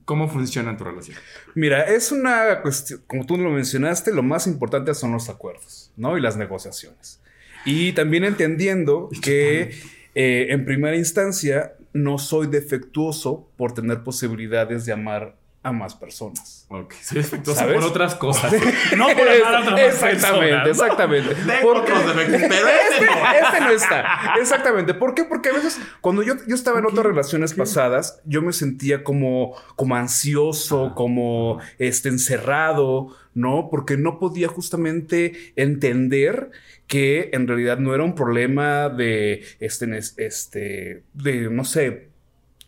cómo 0.04 0.26
funciona 0.28 0.74
tu 0.76 0.84
relación. 0.84 1.18
Mira, 1.54 1.82
es 1.82 2.12
una 2.12 2.62
cuestión, 2.62 3.00
como 3.06 3.26
tú 3.26 3.36
lo 3.36 3.50
mencionaste, 3.50 4.10
lo 4.14 4.22
más 4.22 4.46
importante 4.46 4.94
son 4.94 5.12
los 5.12 5.28
acuerdos, 5.28 5.90
¿no? 5.98 6.16
Y 6.16 6.22
las 6.22 6.36
negociaciones. 6.38 7.20
Y 7.66 7.92
también 7.92 8.24
entendiendo 8.24 9.10
que 9.20 9.72
eh, 10.14 10.46
en 10.48 10.64
primera 10.64 10.96
instancia 10.96 11.74
no 11.92 12.18
soy 12.18 12.46
defectuoso 12.46 13.48
por 13.56 13.72
tener 13.72 14.02
posibilidades 14.02 14.84
de 14.84 14.92
amar 14.92 15.36
a 15.62 15.72
más 15.72 15.94
personas. 15.94 16.66
Ok, 16.70 16.94
soy 17.02 17.18
defectuoso 17.18 17.58
¿Sabes? 17.60 17.76
por 17.76 17.84
otras 17.84 18.14
cosas. 18.14 18.52
No 18.96 19.08
por 19.08 19.28
amar 19.28 19.54
a 19.54 19.60
otras 19.62 19.80
exactamente, 19.80 20.56
personas. 20.64 20.68
exactamente. 20.68 21.36
Porque- 21.62 21.92
otros 21.92 22.16
defectos, 22.16 22.48
pero 22.48 22.68
este 22.68 23.06
no. 23.06 23.32
este 23.32 23.60
no 23.60 23.70
está. 23.70 24.34
Exactamente. 24.40 24.94
¿Por 24.94 25.14
qué? 25.14 25.24
Porque 25.24 25.48
a 25.48 25.52
veces 25.52 25.80
cuando 26.00 26.22
yo, 26.22 26.34
yo 26.46 26.54
estaba 26.54 26.78
en 26.78 26.86
otras 26.86 27.04
relaciones 27.04 27.54
pasadas, 27.54 28.20
yo 28.24 28.40
me 28.40 28.52
sentía 28.52 29.02
como, 29.02 29.54
como 29.74 29.96
ansioso, 29.96 30.92
como 30.94 31.58
este, 31.78 32.08
encerrado, 32.08 33.16
¿no? 33.34 33.68
Porque 33.70 33.96
no 33.96 34.18
podía 34.18 34.48
justamente 34.48 35.52
entender 35.56 36.50
que 36.88 37.30
en 37.32 37.46
realidad 37.46 37.78
no 37.78 37.94
era 37.94 38.02
un 38.02 38.14
problema 38.16 38.88
de, 38.88 39.44
este, 39.60 39.86
este, 40.16 41.02
de, 41.14 41.48
no 41.50 41.64
sé, 41.64 42.08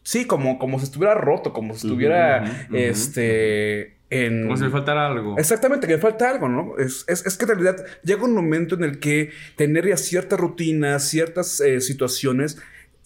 sí, 0.04 0.26
como, 0.26 0.58
como 0.58 0.78
si 0.78 0.84
estuviera 0.84 1.14
roto, 1.14 1.52
como 1.52 1.74
si 1.74 1.86
estuviera, 1.88 2.66
este, 2.72 3.96
en... 4.10 4.42
Como 4.44 4.56
si 4.56 4.64
me 4.64 4.70
faltara 4.70 5.06
algo. 5.06 5.36
Exactamente, 5.38 5.86
que 5.86 5.94
le 5.94 5.98
falta 6.00 6.28
algo, 6.30 6.48
¿no? 6.48 6.76
Es, 6.78 7.04
es- 7.08 7.24
es 7.26 7.36
que 7.36 7.44
en 7.44 7.50
realidad 7.50 7.76
llega 8.02 8.24
un 8.24 8.34
momento 8.34 8.74
en 8.74 8.84
el 8.84 8.98
que 8.98 9.30
tener 9.56 9.86
ya 9.88 9.96
cierta 9.96 10.36
rutina, 10.36 10.98
ciertas 10.98 11.60
eh, 11.60 11.80
situaciones, 11.80 12.58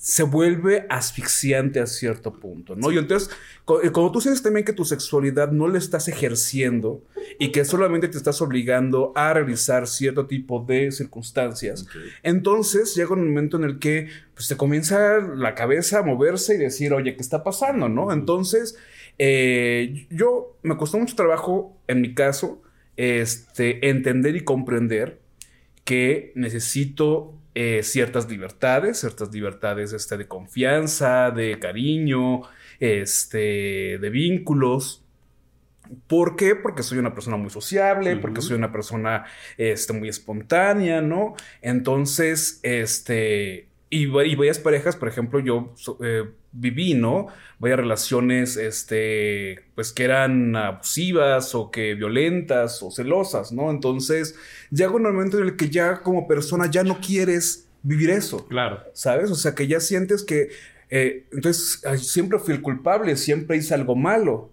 se 0.04 0.22
vuelve 0.22 0.84
asfixiante 0.90 1.80
a 1.80 1.86
cierto 1.86 2.38
punto, 2.38 2.76
¿no? 2.76 2.92
Y 2.92 2.98
entonces, 2.98 3.30
eh, 3.82 3.90
cuando 3.90 4.12
tú 4.12 4.20
sientes 4.20 4.42
también 4.42 4.66
que 4.66 4.74
tu 4.74 4.84
sexualidad 4.84 5.50
no 5.50 5.66
la 5.66 5.78
estás 5.78 6.08
ejerciendo 6.08 7.02
y 7.38 7.52
que 7.52 7.64
solamente 7.64 8.08
te 8.08 8.18
estás 8.18 8.42
obligando 8.42 9.14
a 9.16 9.32
realizar 9.32 9.86
cierto 9.86 10.26
tipo 10.26 10.62
de 10.62 10.92
circunstancias, 10.92 11.86
entonces 12.22 12.94
llega 12.94 13.14
un 13.14 13.26
momento 13.26 13.56
en 13.56 13.64
el 13.64 13.78
que 13.78 14.08
pues, 14.34 14.46
te 14.46 14.58
comienza 14.58 15.20
la 15.20 15.54
cabeza 15.54 16.00
a 16.00 16.02
moverse 16.02 16.56
y 16.56 16.58
decir, 16.58 16.92
oye, 16.92 17.16
¿qué 17.16 17.22
está 17.22 17.42
pasando? 17.42 17.88
¿No? 17.88 18.12
Entonces, 18.12 18.76
eh, 19.18 20.06
yo 20.10 20.58
me 20.62 20.76
costó 20.76 20.98
mucho 20.98 21.16
trabajo, 21.16 21.80
en 21.88 22.02
mi 22.02 22.12
caso, 22.12 22.60
este, 22.98 23.88
entender 23.88 24.36
y 24.36 24.44
comprender 24.44 25.22
que 25.84 26.30
necesito 26.34 27.38
eh, 27.54 27.82
ciertas 27.82 28.28
libertades, 28.28 29.00
ciertas 29.00 29.32
libertades 29.32 29.92
este, 29.92 30.16
de 30.16 30.26
confianza, 30.26 31.30
de 31.30 31.58
cariño, 31.58 32.42
este, 32.80 33.98
de 33.98 34.10
vínculos. 34.10 35.04
¿Por 36.06 36.34
qué? 36.34 36.56
Porque 36.56 36.82
soy 36.82 36.98
una 36.98 37.14
persona 37.14 37.36
muy 37.36 37.50
sociable, 37.50 38.16
porque 38.16 38.40
soy 38.40 38.56
una 38.56 38.72
persona 38.72 39.24
este, 39.58 39.92
muy 39.92 40.08
espontánea, 40.08 41.00
¿no? 41.00 41.34
Entonces, 41.60 42.58
este, 42.62 43.68
y, 44.02 44.06
va- 44.06 44.24
y 44.24 44.34
varias 44.34 44.58
parejas, 44.58 44.96
por 44.96 45.08
ejemplo, 45.08 45.40
yo 45.40 45.74
eh, 46.02 46.24
viví, 46.52 46.94
¿no? 46.94 47.28
Varias 47.58 47.80
relaciones, 47.80 48.56
este, 48.56 49.60
pues 49.74 49.92
que 49.92 50.04
eran 50.04 50.54
abusivas 50.56 51.54
o 51.54 51.70
que 51.70 51.94
violentas 51.94 52.82
o 52.82 52.90
celosas, 52.90 53.52
¿no? 53.52 53.70
Entonces, 53.70 54.34
llega 54.70 54.90
un 54.92 55.02
momento 55.02 55.38
en 55.38 55.44
el 55.44 55.56
que 55.56 55.68
ya 55.70 56.02
como 56.02 56.26
persona 56.26 56.70
ya 56.70 56.82
no 56.84 57.00
quieres 57.00 57.68
vivir 57.82 58.10
eso. 58.10 58.46
Claro. 58.48 58.82
¿sabes? 58.94 59.30
O 59.30 59.34
sea, 59.34 59.54
que 59.54 59.66
ya 59.66 59.80
sientes 59.80 60.22
que, 60.24 60.48
eh, 60.90 61.24
entonces, 61.32 61.82
siempre 61.98 62.38
fui 62.38 62.54
el 62.54 62.62
culpable, 62.62 63.16
siempre 63.16 63.56
hice 63.56 63.74
algo 63.74 63.94
malo, 63.96 64.50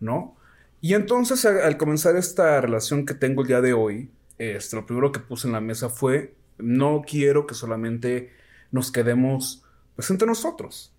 ¿no? 0.00 0.36
Y 0.80 0.94
entonces, 0.94 1.44
a- 1.46 1.66
al 1.66 1.76
comenzar 1.78 2.16
esta 2.16 2.60
relación 2.60 3.06
que 3.06 3.14
tengo 3.14 3.42
el 3.42 3.48
día 3.48 3.60
de 3.60 3.72
hoy, 3.72 4.10
este, 4.38 4.76
lo 4.76 4.84
primero 4.86 5.12
que 5.12 5.20
puse 5.20 5.46
en 5.46 5.52
la 5.52 5.60
mesa 5.60 5.88
fue, 5.88 6.34
no 6.58 7.02
quiero 7.08 7.46
que 7.46 7.54
solamente 7.54 8.30
nos 8.74 8.90
quedemos, 8.90 9.62
pues, 9.94 10.10
entre 10.10 10.26
nosotros, 10.26 10.92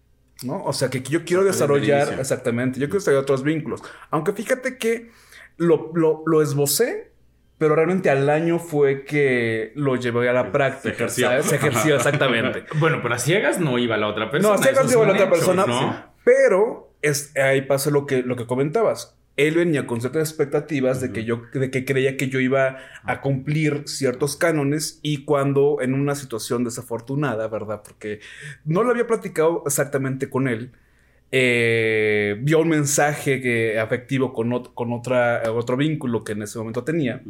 ¿no? 0.44 0.64
O 0.64 0.72
sea, 0.72 0.90
que 0.90 1.02
yo 1.02 1.26
quiero 1.26 1.44
desarrollar, 1.44 2.18
exactamente, 2.20 2.80
yo 2.80 2.88
quiero 2.88 3.00
desarrollar 3.00 3.24
otros 3.24 3.44
vínculos. 3.44 3.84
Aunque 4.12 4.32
fíjate 4.32 4.78
que 4.78 5.12
lo, 5.58 5.92
lo, 5.94 6.24
lo 6.26 6.42
esbocé, 6.42 7.12
pero 7.58 7.76
realmente 7.76 8.10
al 8.10 8.30
año 8.30 8.60
fue 8.60 9.04
que 9.04 9.74
lo 9.76 9.98
llevé 9.98 10.30
a 10.30 10.34
la 10.34 10.46
Se 10.46 10.52
práctica, 10.52 10.94
ejerció. 10.94 11.28
¿sabes? 11.28 11.46
Se 11.48 11.56
ejerció, 11.58 11.96
exactamente. 11.98 12.64
Bueno, 12.80 13.00
pero 13.02 13.14
a 13.14 13.20
ciegas 13.20 13.60
no 13.60 13.78
iba 13.78 13.98
la 13.98 14.08
otra 14.08 14.32
persona. 14.32 14.56
No, 14.56 14.64
se 14.64 14.72
esos 14.72 14.84
cambió 14.84 15.06
la 15.06 15.14
otra 15.14 15.30
persona, 15.30 15.66
¿no? 15.66 16.14
pero 16.24 16.94
es, 17.02 17.36
ahí 17.36 17.62
pasa 17.62 17.90
lo 17.90 18.06
que, 18.06 18.24
lo 18.24 18.38
que 18.38 18.46
comentabas. 18.48 19.15
Él 19.38 19.56
venía 19.56 19.86
con 19.86 20.00
ciertas 20.00 20.30
expectativas 20.30 21.02
de 21.02 21.12
que 21.12 21.26
yo, 21.26 21.42
de 21.54 21.70
que 21.70 21.84
creía 21.84 22.16
que 22.16 22.30
yo 22.30 22.40
iba 22.40 22.78
a 23.04 23.20
cumplir 23.22 23.84
ciertos 23.86 24.38
cánones 24.38 25.00
y 25.02 25.26
cuando 25.26 25.80
en 25.82 25.94
una 25.94 26.16
situación 26.16 26.64
desafortunada, 26.64 27.48
¿verdad? 27.50 27.82
Porque 27.84 28.22
no 28.64 28.84
lo 28.84 28.92
había 28.92 29.08
platicado 29.08 29.64
exactamente 29.66 30.30
con 30.30 30.48
él, 30.48 30.72
eh, 31.32 32.38
vio 32.42 32.60
un 32.60 32.70
mensaje 32.70 33.42
que, 33.42 33.78
afectivo 33.80 34.32
con, 34.32 34.52
ot- 34.52 34.72
con 34.74 34.94
otra, 34.94 35.44
otro 35.52 35.76
vínculo 35.76 36.24
que 36.24 36.32
en 36.32 36.44
ese 36.44 36.58
momento 36.58 36.84
tenía. 36.86 37.22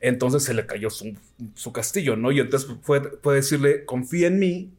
Entonces 0.00 0.42
se 0.42 0.54
le 0.54 0.66
cayó 0.66 0.90
su, 0.90 1.16
su 1.54 1.72
castillo, 1.72 2.16
¿no? 2.16 2.32
Y 2.32 2.40
entonces 2.40 2.68
fue, 2.82 3.00
fue 3.22 3.36
decirle, 3.36 3.84
confía 3.84 4.26
en 4.26 4.38
mí, 4.40 4.70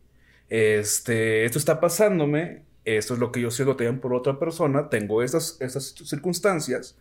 este, 0.50 1.46
esto 1.46 1.58
está 1.58 1.80
pasándome, 1.80 2.64
esto 2.86 3.16
es 3.16 3.20
lo 3.20 3.32
que 3.32 3.42
yo 3.42 3.52
siento 3.52 3.76
también 3.76 4.00
por 4.00 4.14
otra 4.14 4.40
persona, 4.40 4.90
tengo 4.90 5.24
estas, 5.24 5.58
estas 5.60 5.96
circunstancias, 6.06 6.98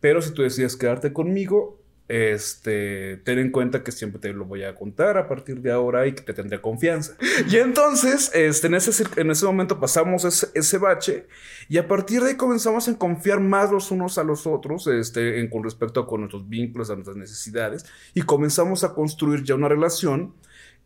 pero 0.00 0.22
si 0.22 0.32
tú 0.32 0.42
decides 0.42 0.76
quedarte 0.76 1.12
conmigo, 1.12 1.80
este, 2.10 3.18
ten 3.18 3.38
en 3.38 3.52
cuenta 3.52 3.84
que 3.84 3.92
siempre 3.92 4.20
te 4.20 4.32
lo 4.32 4.44
voy 4.44 4.64
a 4.64 4.74
contar 4.74 5.16
a 5.16 5.28
partir 5.28 5.60
de 5.60 5.70
ahora 5.70 6.08
y 6.08 6.12
que 6.12 6.22
te 6.22 6.34
tendré 6.34 6.60
confianza. 6.60 7.14
Y 7.48 7.56
entonces, 7.56 8.32
este, 8.34 8.66
en, 8.66 8.74
ese, 8.74 9.04
en 9.16 9.30
ese 9.30 9.46
momento 9.46 9.78
pasamos 9.78 10.24
ese, 10.24 10.48
ese 10.54 10.78
bache 10.78 11.28
y 11.68 11.78
a 11.78 11.86
partir 11.86 12.20
de 12.22 12.30
ahí 12.30 12.36
comenzamos 12.36 12.88
a 12.88 12.98
confiar 12.98 13.38
más 13.38 13.70
los 13.70 13.92
unos 13.92 14.18
a 14.18 14.24
los 14.24 14.44
otros, 14.48 14.88
este, 14.88 15.38
en, 15.38 15.48
con 15.48 15.62
respecto 15.62 16.00
a 16.00 16.08
con 16.08 16.22
nuestros 16.22 16.48
vínculos, 16.48 16.90
a 16.90 16.94
nuestras 16.94 17.16
necesidades 17.16 17.86
y 18.12 18.22
comenzamos 18.22 18.82
a 18.82 18.92
construir 18.92 19.44
ya 19.44 19.54
una 19.54 19.68
relación. 19.68 20.34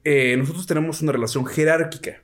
Eh, 0.05 0.37
nosotros 0.37 0.67
tenemos 0.67 1.01
una 1.01 1.13
relación 1.13 1.47
jerárquica. 1.47 2.21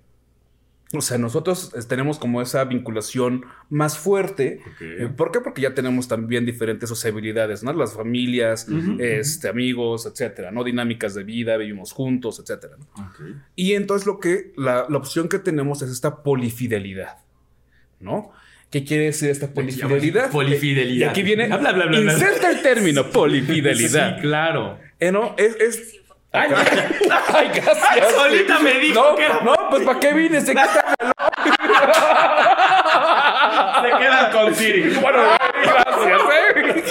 O 0.93 1.01
sea, 1.01 1.19
nosotros 1.19 1.73
eh, 1.77 1.81
tenemos 1.89 2.19
como 2.19 2.43
esa 2.43 2.65
vinculación 2.65 3.45
más 3.69 3.97
fuerte. 3.97 4.61
Eh, 4.81 5.09
¿Por 5.17 5.31
qué? 5.31 5.41
Porque 5.41 5.63
ya 5.63 5.73
tenemos 5.73 6.09
también 6.09 6.45
diferentes 6.45 6.89
sociabilidades, 6.89 7.63
¿no? 7.63 7.73
Las 7.73 7.95
familias, 7.95 8.67
este, 8.99 9.49
amigos, 9.49 10.07
etcétera, 10.07 10.51
¿no? 10.51 10.65
Dinámicas 10.65 11.15
de 11.15 11.23
vida, 11.23 11.57
vivimos 11.57 11.93
juntos, 11.93 12.41
etcétera. 12.41 12.75
Y 13.55 13.75
entonces 13.75 14.05
lo 14.05 14.19
que, 14.19 14.53
la, 14.57 14.87
la 14.89 14.97
opción 14.99 15.29
que 15.29 15.39
tenemos 15.39 15.81
es 15.83 15.91
esta 15.91 16.25
polifidelidad, 16.25 17.19
¿no? 18.01 18.33
¿Qué 18.71 18.85
quiere 18.85 19.05
decir 19.07 19.31
esta 19.31 19.49
polifidelidad? 19.53 20.31
Polifidelidad. 20.31 21.07
Y 21.07 21.11
aquí 21.11 21.23
viene, 21.23 21.47
Bla, 21.47 21.57
bla, 21.59 21.73
bla, 21.73 21.87
bla. 21.87 22.01
inserta 22.13 22.51
el 22.51 22.63
término 22.63 23.11
polifidelidad. 23.11 24.17
Sí, 24.17 24.23
claro. 24.23 24.79
Eh, 24.99 25.13
¿no? 25.13 25.35
Es, 25.39 25.57
es- 25.61 25.97
Ay, 26.33 26.49
Ay, 27.35 27.49
gracias. 27.53 28.13
solita 28.17 28.61
me 28.61 28.79
dijo 28.79 28.95
no, 29.11 29.17
que 29.17 29.25
era- 29.25 29.41
No, 29.43 29.55
pues 29.71 29.85
¿para 29.85 30.01
qué 30.01 30.13
vine? 30.13 30.41
Se 30.41 30.53
quita- 30.53 30.95
Se 33.83 33.89
quedan 33.99 34.33
con 34.33 34.55
Siri. 34.55 34.95
Bueno, 35.01 35.19
gracias, 35.63 36.21
¿eh? 36.21 36.85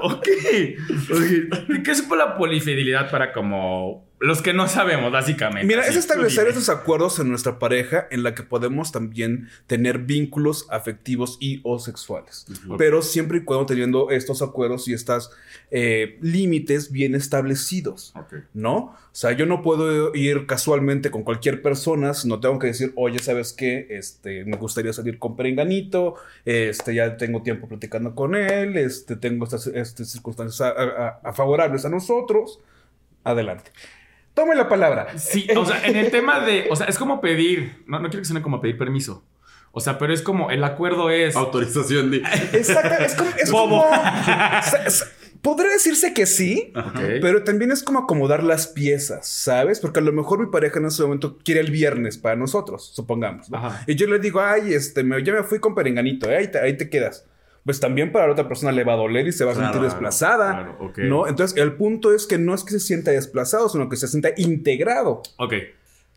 Ok. 0.00 0.26
Ok. 1.10 1.82
¿Qué 1.84 1.94
supo 1.94 2.16
la 2.16 2.36
polifidelidad 2.36 3.10
para 3.10 3.32
como 3.32 4.07
los 4.20 4.42
que 4.42 4.52
no 4.52 4.66
sabemos, 4.68 5.12
básicamente? 5.12 5.66
Mira, 5.66 5.82
Así, 5.82 5.90
es 5.90 5.96
establecer 5.96 6.48
esos 6.48 6.68
acuerdos 6.68 7.18
en 7.20 7.28
nuestra 7.28 7.58
pareja 7.58 8.06
en 8.10 8.22
la 8.22 8.34
que 8.34 8.42
podemos 8.42 8.90
también 8.90 9.48
tener 9.66 9.98
vínculos 9.98 10.66
afectivos 10.70 11.36
y 11.40 11.60
o 11.62 11.78
sexuales. 11.78 12.46
Pero 12.78 13.02
siempre 13.02 13.38
y 13.38 13.44
cuando 13.44 13.66
teniendo 13.66 14.10
estos 14.10 14.42
acuerdos 14.42 14.88
y 14.88 14.92
estos 14.94 15.30
límites 16.20 16.90
bien 16.90 17.14
establecidos, 17.14 18.12
Ok. 18.16 18.34
¿no? 18.54 18.76
O 18.76 19.20
sea, 19.20 19.32
yo 19.32 19.46
no 19.46 19.62
puedo 19.62 20.14
ir 20.14 20.46
casualmente 20.46 21.10
con 21.10 21.22
cualquier 21.24 21.60
persona, 21.62 22.14
sino 22.14 22.38
tengo 22.40 22.58
que 22.58 22.68
decir, 22.68 22.92
oye, 22.96 23.18
¿sabes 23.18 23.52
qué? 23.52 23.86
Este, 23.90 24.44
me 24.44 24.56
gustaría 24.56 24.92
salir 24.92 25.18
con 25.18 25.36
Perenganito, 25.36 26.14
este, 26.44 26.94
ya 26.94 27.16
tengo 27.16 27.42
tiempo 27.42 27.68
platicando 27.68 28.14
con 28.14 28.34
él, 28.36 28.76
este, 28.76 29.16
tengo 29.16 29.44
estas, 29.44 29.66
estas 29.68 30.08
circunstancias 30.10 30.60
a- 30.60 30.68
a- 30.70 31.20
a- 31.24 31.32
favorables 31.32 31.84
a 31.84 31.88
nosotros. 31.88 32.60
Adelante. 33.24 33.72
Tome 34.38 34.54
la 34.54 34.68
palabra. 34.68 35.18
Sí, 35.18 35.48
o 35.56 35.66
sea, 35.66 35.84
en 35.84 35.96
el 35.96 36.12
tema 36.12 36.38
de. 36.40 36.68
O 36.70 36.76
sea, 36.76 36.86
es 36.86 36.96
como 36.96 37.20
pedir. 37.20 37.82
No, 37.86 37.98
no 37.98 38.08
quiero 38.08 38.20
que 38.20 38.24
suene 38.26 38.40
como 38.40 38.60
pedir 38.60 38.78
permiso. 38.78 39.24
O 39.72 39.80
sea, 39.80 39.98
pero 39.98 40.12
es 40.14 40.22
como 40.22 40.50
el 40.52 40.62
acuerdo 40.62 41.10
es. 41.10 41.34
Autorización 41.34 42.12
de. 42.12 42.18
Exacto, 42.52 43.02
es 43.04 43.14
como... 43.16 43.30
Es 43.36 43.50
Bobo. 43.50 43.84
como- 43.84 44.00
Podría 45.42 45.70
decirse 45.72 46.14
que 46.14 46.26
sí, 46.26 46.72
pero 47.20 47.44
también 47.44 47.70
es 47.70 47.82
como 47.84 48.00
acomodar 48.00 48.42
las 48.42 48.66
piezas, 48.66 49.28
¿sabes? 49.28 49.78
Porque 49.78 50.00
a 50.00 50.02
lo 50.02 50.12
mejor 50.12 50.40
mi 50.40 50.46
pareja 50.50 50.80
en 50.80 50.86
ese 50.86 51.02
momento 51.02 51.38
quiere 51.44 51.60
el 51.60 51.70
viernes 51.70 52.18
para 52.18 52.34
nosotros, 52.34 52.90
supongamos. 52.94 53.48
¿no? 53.48 53.58
Ajá. 53.58 53.84
Y 53.86 53.94
yo 53.94 54.08
le 54.08 54.18
digo, 54.18 54.40
ay, 54.40 54.72
este, 54.74 55.04
me, 55.04 55.22
ya 55.22 55.32
me 55.32 55.44
fui 55.44 55.60
con 55.60 55.76
Perenganito, 55.76 56.28
¿eh? 56.28 56.38
ahí, 56.38 56.48
te, 56.50 56.58
ahí 56.58 56.76
te 56.76 56.90
quedas. 56.90 57.24
Pues 57.68 57.80
también 57.80 58.12
para 58.12 58.24
la 58.26 58.32
otra 58.32 58.48
persona 58.48 58.72
le 58.72 58.82
va 58.82 58.94
a 58.94 58.96
doler 58.96 59.26
y 59.26 59.32
se 59.32 59.44
va 59.44 59.50
a 59.50 59.54
Claro, 59.54 59.72
sentir 59.74 59.90
desplazada. 59.90 60.52
claro, 60.52 60.76
ok. 60.80 60.98
¿no? 61.00 61.26
Entonces, 61.26 61.54
el 61.58 61.74
punto 61.74 62.14
es 62.14 62.26
que 62.26 62.38
no 62.38 62.54
es 62.54 62.64
que 62.64 62.70
se 62.70 62.80
sienta 62.80 63.10
desplazado, 63.10 63.68
sino 63.68 63.90
que 63.90 63.96
se 63.96 64.08
sienta 64.08 64.30
integrado. 64.38 65.20
Ok. 65.36 65.52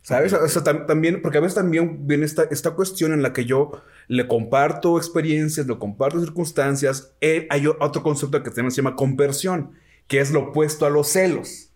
¿Sabes? 0.01 0.31
O 0.31 0.47
sea, 0.47 0.63
tam- 0.63 0.85
también, 0.87 1.21
porque 1.21 1.39
a 1.39 1.41
veces 1.41 1.55
también 1.55 2.07
viene 2.07 2.25
esta, 2.25 2.43
esta 2.49 2.71
cuestión 2.71 3.11
en 3.11 3.21
la 3.21 3.33
que 3.33 3.43
yo 3.43 3.83
le 4.07 4.29
comparto 4.29 4.97
experiencias, 4.97 5.67
le 5.67 5.77
comparto 5.77 6.21
circunstancias. 6.21 7.11
Eh, 7.19 7.47
hay 7.49 7.67
otro 7.67 8.01
concepto 8.01 8.41
que 8.43 8.49
también 8.49 8.71
se 8.71 8.77
llama 8.81 8.95
conversión, 8.95 9.71
que 10.07 10.21
es 10.21 10.31
lo 10.31 10.39
opuesto 10.51 10.85
a 10.85 10.89
los 10.89 11.09
celos. 11.09 11.70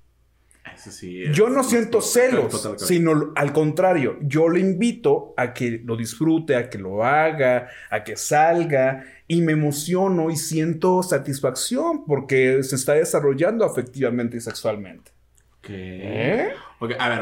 Eso 0.76 0.92
sí. 0.92 1.24
es- 1.24 1.36
Yo 1.36 1.50
no 1.50 1.64
siento 1.64 2.02
celos, 2.02 2.50
total, 2.50 2.72
total. 2.74 2.88
sino 2.88 3.32
al 3.36 3.54
contrario, 3.54 4.18
yo 4.22 4.50
le 4.50 4.60
invito 4.60 5.34
a 5.38 5.54
que 5.54 5.82
lo 5.84 5.96
disfrute, 5.96 6.56
a 6.56 6.70
que 6.70 6.78
lo 6.78 7.04
haga, 7.04 7.70
a 7.90 8.04
que 8.04 8.16
salga 8.18 9.04
y 9.28 9.42
me 9.42 9.54
emociono 9.54 10.30
y 10.30 10.36
siento 10.36 11.02
satisfacción 11.04 12.06
porque 12.06 12.62
se 12.64 12.76
está 12.76 12.94
desarrollando 12.94 13.66
afectivamente 13.66 14.38
y 14.38 14.42
sexualmente. 14.42 15.12
Ok. 15.60 15.68
¿Eh? 15.70 16.50
Ok, 16.80 16.92
a 17.00 17.10
ver, 17.10 17.20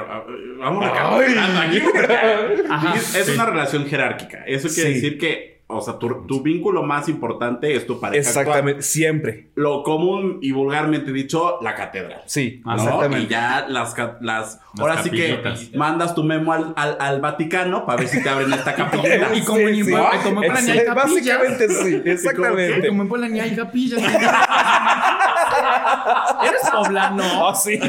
vamos. 0.59 0.85
Ay. 0.91 1.35
Aquí, 1.67 1.79
porque- 1.79 2.13
Ajá, 2.69 2.95
es 2.95 3.15
es 3.15 3.25
sí. 3.27 3.31
una 3.33 3.45
relación 3.45 3.85
jerárquica. 3.85 4.43
Eso 4.45 4.67
quiere 4.67 4.89
Sí. 4.89 4.95
decir 4.95 5.17
que, 5.17 5.61
o 5.67 5.81
sea, 5.81 5.97
tu, 5.97 6.25
tu 6.27 6.41
vínculo 6.41 6.83
más 6.83 7.09
importante 7.09 7.75
es 7.75 7.87
tu 7.87 7.99
pareja. 7.99 8.27
Exactamente, 8.29 8.81
siempre. 8.83 9.47
Lo 9.55 9.83
común 9.83 10.37
y 10.41 10.51
vulgarmente 10.51 11.11
dicho, 11.11 11.57
la 11.61 11.73
catedral. 11.75 12.21
Sí, 12.25 12.61
¿no? 12.65 12.75
exactamente. 12.75 13.25
Y 13.25 13.27
ya 13.27 13.65
las, 13.67 13.97
las, 13.97 14.21
Las 14.21 14.59
ahora 14.79 15.01
sí 15.01 15.09
que 15.09 15.41
mandas 15.75 16.13
tu 16.13 16.23
memo 16.23 16.53
al, 16.53 16.73
al, 16.75 16.97
al 16.99 17.21
Vaticano 17.21 17.85
para 17.85 17.99
ver 17.99 18.07
si 18.07 18.21
te 18.21 18.29
abren 18.29 18.51
esta 18.53 18.75
capillita. 18.83 19.33
Y 19.33 19.41
como 19.43 19.59
en- 19.59 19.73
Sí, 19.75 19.83
sí. 19.85 19.91
como 20.23 20.43
en 20.43 20.51
Polonia 20.51 20.73
hay 20.73 20.79
Ex- 20.79 20.87
capillas. 20.87 21.39
Básicamente 21.39 21.69
sí, 21.69 22.01
Y 22.05 22.09
exactamente. 22.09 22.87
como 22.89 23.01
en 23.03 23.09
Polonia 23.09 23.43
hay 23.43 23.55
capillas. 23.55 24.01
¿Eres 26.43 26.69
poblano? 26.71 27.23
Ah, 27.49 27.55
sí. 27.55 27.79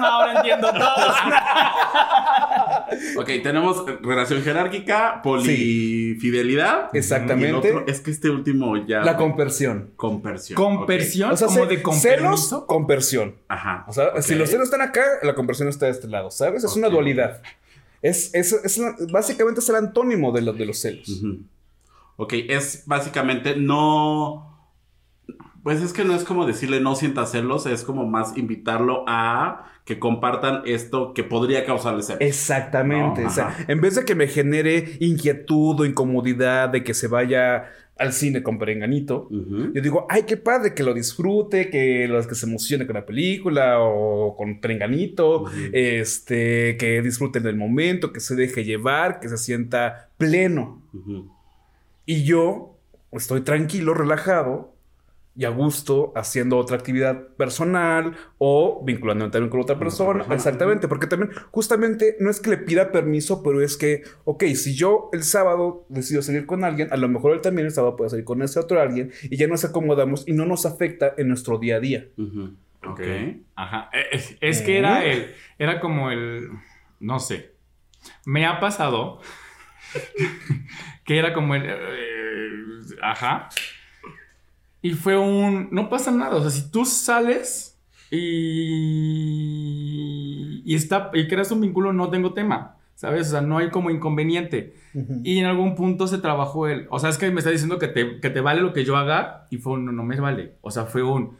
Ahora 0.00 0.34
entiendo 0.36 0.70
todo. 0.72 1.14
Ok, 3.16 3.26
tenemos 3.42 3.84
relación 4.02 4.42
jerárquica, 4.42 5.20
polifidelidad. 5.22 6.90
Exactamente. 6.94 7.68
Y 7.68 7.70
el 7.70 7.76
otro- 7.78 7.84
es 7.92 8.00
que 8.00 8.10
este 8.10 8.30
último 8.30 8.76
ya. 8.86 9.00
La 9.02 9.16
conversión. 9.16 9.90
Compersión. 9.96 10.56
Conversión, 10.56 11.32
O 11.32 11.36
sea, 11.36 11.46
como 11.48 11.60
ce- 11.60 11.76
de 11.76 11.82
celos. 12.00 12.52
Ok. 12.66 13.34
Ajá. 13.48 13.84
O 13.88 13.92
sea, 13.92 14.20
si 14.22 14.34
los 14.34 14.48
celos 14.50 14.64
están 14.64 14.82
acá, 14.82 15.02
la 15.22 15.34
conversión 15.34 15.68
está 15.68 15.86
de 15.86 15.92
este 15.92 16.08
lado, 16.08 16.30
¿sabes? 16.30 16.64
Es 16.64 16.76
una 16.76 16.88
dualidad. 16.88 17.42
Es, 18.02 18.34
es, 18.34 18.52
es 18.52 18.78
una- 18.78 18.94
básicamente 19.10 19.60
es 19.60 19.68
el 19.68 19.76
antónimo 19.76 20.32
de, 20.32 20.42
lo- 20.42 20.52
de 20.52 20.66
los 20.66 20.78
celos. 20.78 21.08
Ujú. 21.08 21.38
Ok, 22.16 22.34
es 22.48 22.84
básicamente 22.86 23.56
no. 23.56 24.53
Pues 25.64 25.80
es 25.80 25.94
que 25.94 26.04
no 26.04 26.14
es 26.14 26.24
como 26.24 26.46
decirle 26.46 26.78
no 26.78 26.94
sienta 26.94 27.24
celos, 27.24 27.64
es 27.64 27.84
como 27.84 28.06
más 28.06 28.36
invitarlo 28.36 29.02
a 29.08 29.72
que 29.86 29.98
compartan 29.98 30.60
esto 30.66 31.14
que 31.14 31.24
podría 31.24 31.64
causarle 31.64 32.02
celos. 32.02 32.20
Exactamente. 32.20 33.22
No, 33.22 33.28
o 33.28 33.30
sea, 33.30 33.56
en 33.66 33.80
vez 33.80 33.94
de 33.94 34.04
que 34.04 34.14
me 34.14 34.28
genere 34.28 34.98
inquietud 35.00 35.80
o 35.80 35.86
incomodidad 35.86 36.68
de 36.68 36.84
que 36.84 36.92
se 36.92 37.08
vaya 37.08 37.70
al 37.96 38.12
cine 38.12 38.42
con 38.42 38.58
perenganito, 38.58 39.28
yo 39.30 39.80
digo, 39.80 40.06
ay, 40.10 40.24
qué 40.24 40.36
padre, 40.36 40.74
que 40.74 40.82
lo 40.82 40.92
disfrute, 40.92 41.70
que 41.70 42.08
los 42.08 42.26
que 42.26 42.34
se 42.34 42.44
emocione 42.44 42.86
con 42.86 42.96
la 42.96 43.06
película 43.06 43.80
o 43.80 44.36
con 44.36 44.60
perenganito, 44.60 45.46
este, 45.72 46.76
que 46.76 47.00
disfruten 47.00 47.42
del 47.42 47.56
momento, 47.56 48.12
que 48.12 48.20
se 48.20 48.34
deje 48.34 48.64
llevar, 48.64 49.18
que 49.18 49.30
se 49.30 49.38
sienta 49.38 50.10
pleno. 50.18 50.82
Y 52.04 52.24
yo 52.24 52.76
estoy 53.12 53.40
tranquilo, 53.40 53.94
relajado 53.94 54.73
y 55.36 55.44
a 55.44 55.48
gusto 55.48 56.12
haciendo 56.14 56.58
otra 56.58 56.76
actividad 56.76 57.28
personal 57.36 58.16
o 58.38 58.82
vinculándome 58.84 59.30
también 59.32 59.50
con 59.50 59.60
otra 59.60 59.78
persona. 59.78 60.18
persona. 60.18 60.34
Exactamente, 60.34 60.86
porque 60.86 61.06
también 61.08 61.32
justamente 61.50 62.16
no 62.20 62.30
es 62.30 62.40
que 62.40 62.50
le 62.50 62.58
pida 62.58 62.92
permiso, 62.92 63.42
pero 63.42 63.60
es 63.60 63.76
que, 63.76 64.02
ok, 64.24 64.44
si 64.54 64.74
yo 64.76 65.10
el 65.12 65.24
sábado 65.24 65.86
decido 65.88 66.22
salir 66.22 66.46
con 66.46 66.62
alguien, 66.64 66.88
a 66.92 66.96
lo 66.96 67.08
mejor 67.08 67.32
él 67.32 67.40
también 67.40 67.66
el 67.66 67.72
sábado 67.72 67.96
puede 67.96 68.10
salir 68.10 68.24
con 68.24 68.42
ese 68.42 68.60
otro 68.60 68.80
alguien 68.80 69.10
y 69.24 69.36
ya 69.36 69.48
nos 69.48 69.64
acomodamos 69.64 70.22
y 70.28 70.32
no 70.34 70.46
nos 70.46 70.66
afecta 70.66 71.14
en 71.16 71.28
nuestro 71.28 71.58
día 71.58 71.76
a 71.76 71.80
día. 71.80 72.06
Ujú. 72.16 72.54
Ok. 72.86 73.00
Ajá. 73.56 73.90
Eh, 73.92 74.04
Es, 74.12 74.36
es 74.40 74.62
que 74.62 74.78
era 74.78 75.04
el. 75.04 75.34
Era 75.58 75.80
como 75.80 76.10
el. 76.10 76.48
No 77.00 77.18
sé. 77.18 77.54
Me 78.26 78.46
ha 78.46 78.60
pasado. 78.60 79.20
que 81.04 81.18
era 81.18 81.32
como 81.32 81.54
el. 81.54 81.62
eh, 81.66 82.96
ajá. 83.02 83.48
Y 84.84 84.90
fue 84.90 85.16
un. 85.16 85.68
No 85.70 85.88
pasa 85.88 86.10
nada. 86.10 86.36
O 86.36 86.42
sea, 86.42 86.50
si 86.50 86.70
tú 86.70 86.84
sales 86.84 87.80
y. 88.10 88.20
Y 90.62 90.74
está. 90.74 91.10
Y 91.14 91.26
creas 91.26 91.50
un 91.52 91.62
vínculo, 91.62 91.94
no 91.94 92.10
tengo 92.10 92.34
tema. 92.34 92.76
¿Sabes? 92.94 93.28
O 93.28 93.30
sea, 93.30 93.40
no 93.40 93.56
hay 93.56 93.70
como 93.70 93.90
inconveniente. 93.90 94.76
Y 95.24 95.38
en 95.38 95.46
algún 95.46 95.74
punto 95.74 96.06
se 96.06 96.18
trabajó 96.18 96.68
el. 96.68 96.86
O 96.90 96.98
sea, 96.98 97.08
es 97.08 97.16
que 97.16 97.30
me 97.30 97.38
está 97.38 97.48
diciendo 97.48 97.78
que 97.78 97.88
te, 97.88 98.20
que 98.20 98.28
te 98.28 98.42
vale 98.42 98.60
lo 98.60 98.74
que 98.74 98.84
yo 98.84 98.98
haga. 98.98 99.46
Y 99.50 99.56
fue 99.56 99.72
un. 99.72 99.86
No, 99.86 99.92
no 99.92 100.04
me 100.04 100.20
vale. 100.20 100.58
O 100.60 100.70
sea, 100.70 100.84
fue 100.84 101.02
un. 101.02 101.38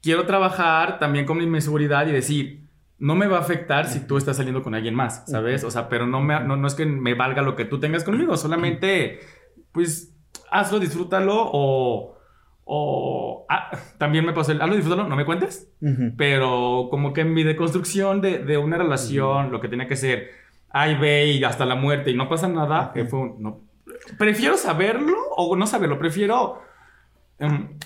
Quiero 0.00 0.24
trabajar 0.26 1.00
también 1.00 1.26
con 1.26 1.38
mi 1.38 1.60
seguridad 1.60 2.06
y 2.06 2.12
decir. 2.12 2.68
No 2.96 3.16
me 3.16 3.26
va 3.26 3.38
a 3.38 3.40
afectar 3.40 3.88
si 3.88 4.06
tú 4.06 4.18
estás 4.18 4.36
saliendo 4.36 4.62
con 4.62 4.76
alguien 4.76 4.94
más, 4.94 5.24
¿sabes? 5.26 5.64
O 5.64 5.72
sea, 5.72 5.88
pero 5.88 6.06
no, 6.06 6.20
me, 6.20 6.38
no, 6.44 6.56
no 6.56 6.68
es 6.68 6.74
que 6.74 6.86
me 6.86 7.14
valga 7.14 7.42
lo 7.42 7.56
que 7.56 7.64
tú 7.64 7.80
tengas 7.80 8.04
conmigo. 8.04 8.36
Solamente, 8.36 9.18
pues, 9.72 10.14
hazlo, 10.52 10.78
disfrútalo 10.78 11.50
o. 11.52 12.21
O. 12.64 13.46
ah, 13.48 13.70
también 13.98 14.24
me 14.24 14.32
pasó 14.32 14.52
el. 14.52 14.60
Hazlo, 14.62 14.74
disfrútalo, 14.76 15.08
no 15.08 15.16
me 15.16 15.24
cuentes. 15.24 15.68
Pero 16.16 16.88
como 16.90 17.12
que 17.12 17.22
en 17.22 17.34
mi 17.34 17.42
deconstrucción 17.44 18.20
de, 18.20 18.38
de 18.38 18.56
una 18.58 18.78
relación, 18.78 19.50
lo 19.50 19.60
que 19.60 19.68
tenía 19.68 19.88
que 19.88 19.96
ser 19.96 20.30
ay, 20.74 20.94
ve 20.96 21.26
y 21.26 21.44
hasta 21.44 21.66
la 21.66 21.74
muerte 21.74 22.10
y 22.10 22.16
no 22.16 22.28
pasa 22.30 22.48
nada, 22.48 22.92
que 22.94 23.04
fue 23.04 23.18
un, 23.20 23.42
no. 23.42 23.60
Prefiero 24.18 24.56
saberlo 24.56 25.16
o 25.36 25.54
no 25.54 25.66
saberlo, 25.66 25.98
prefiero 25.98 26.62
em, 27.38 27.78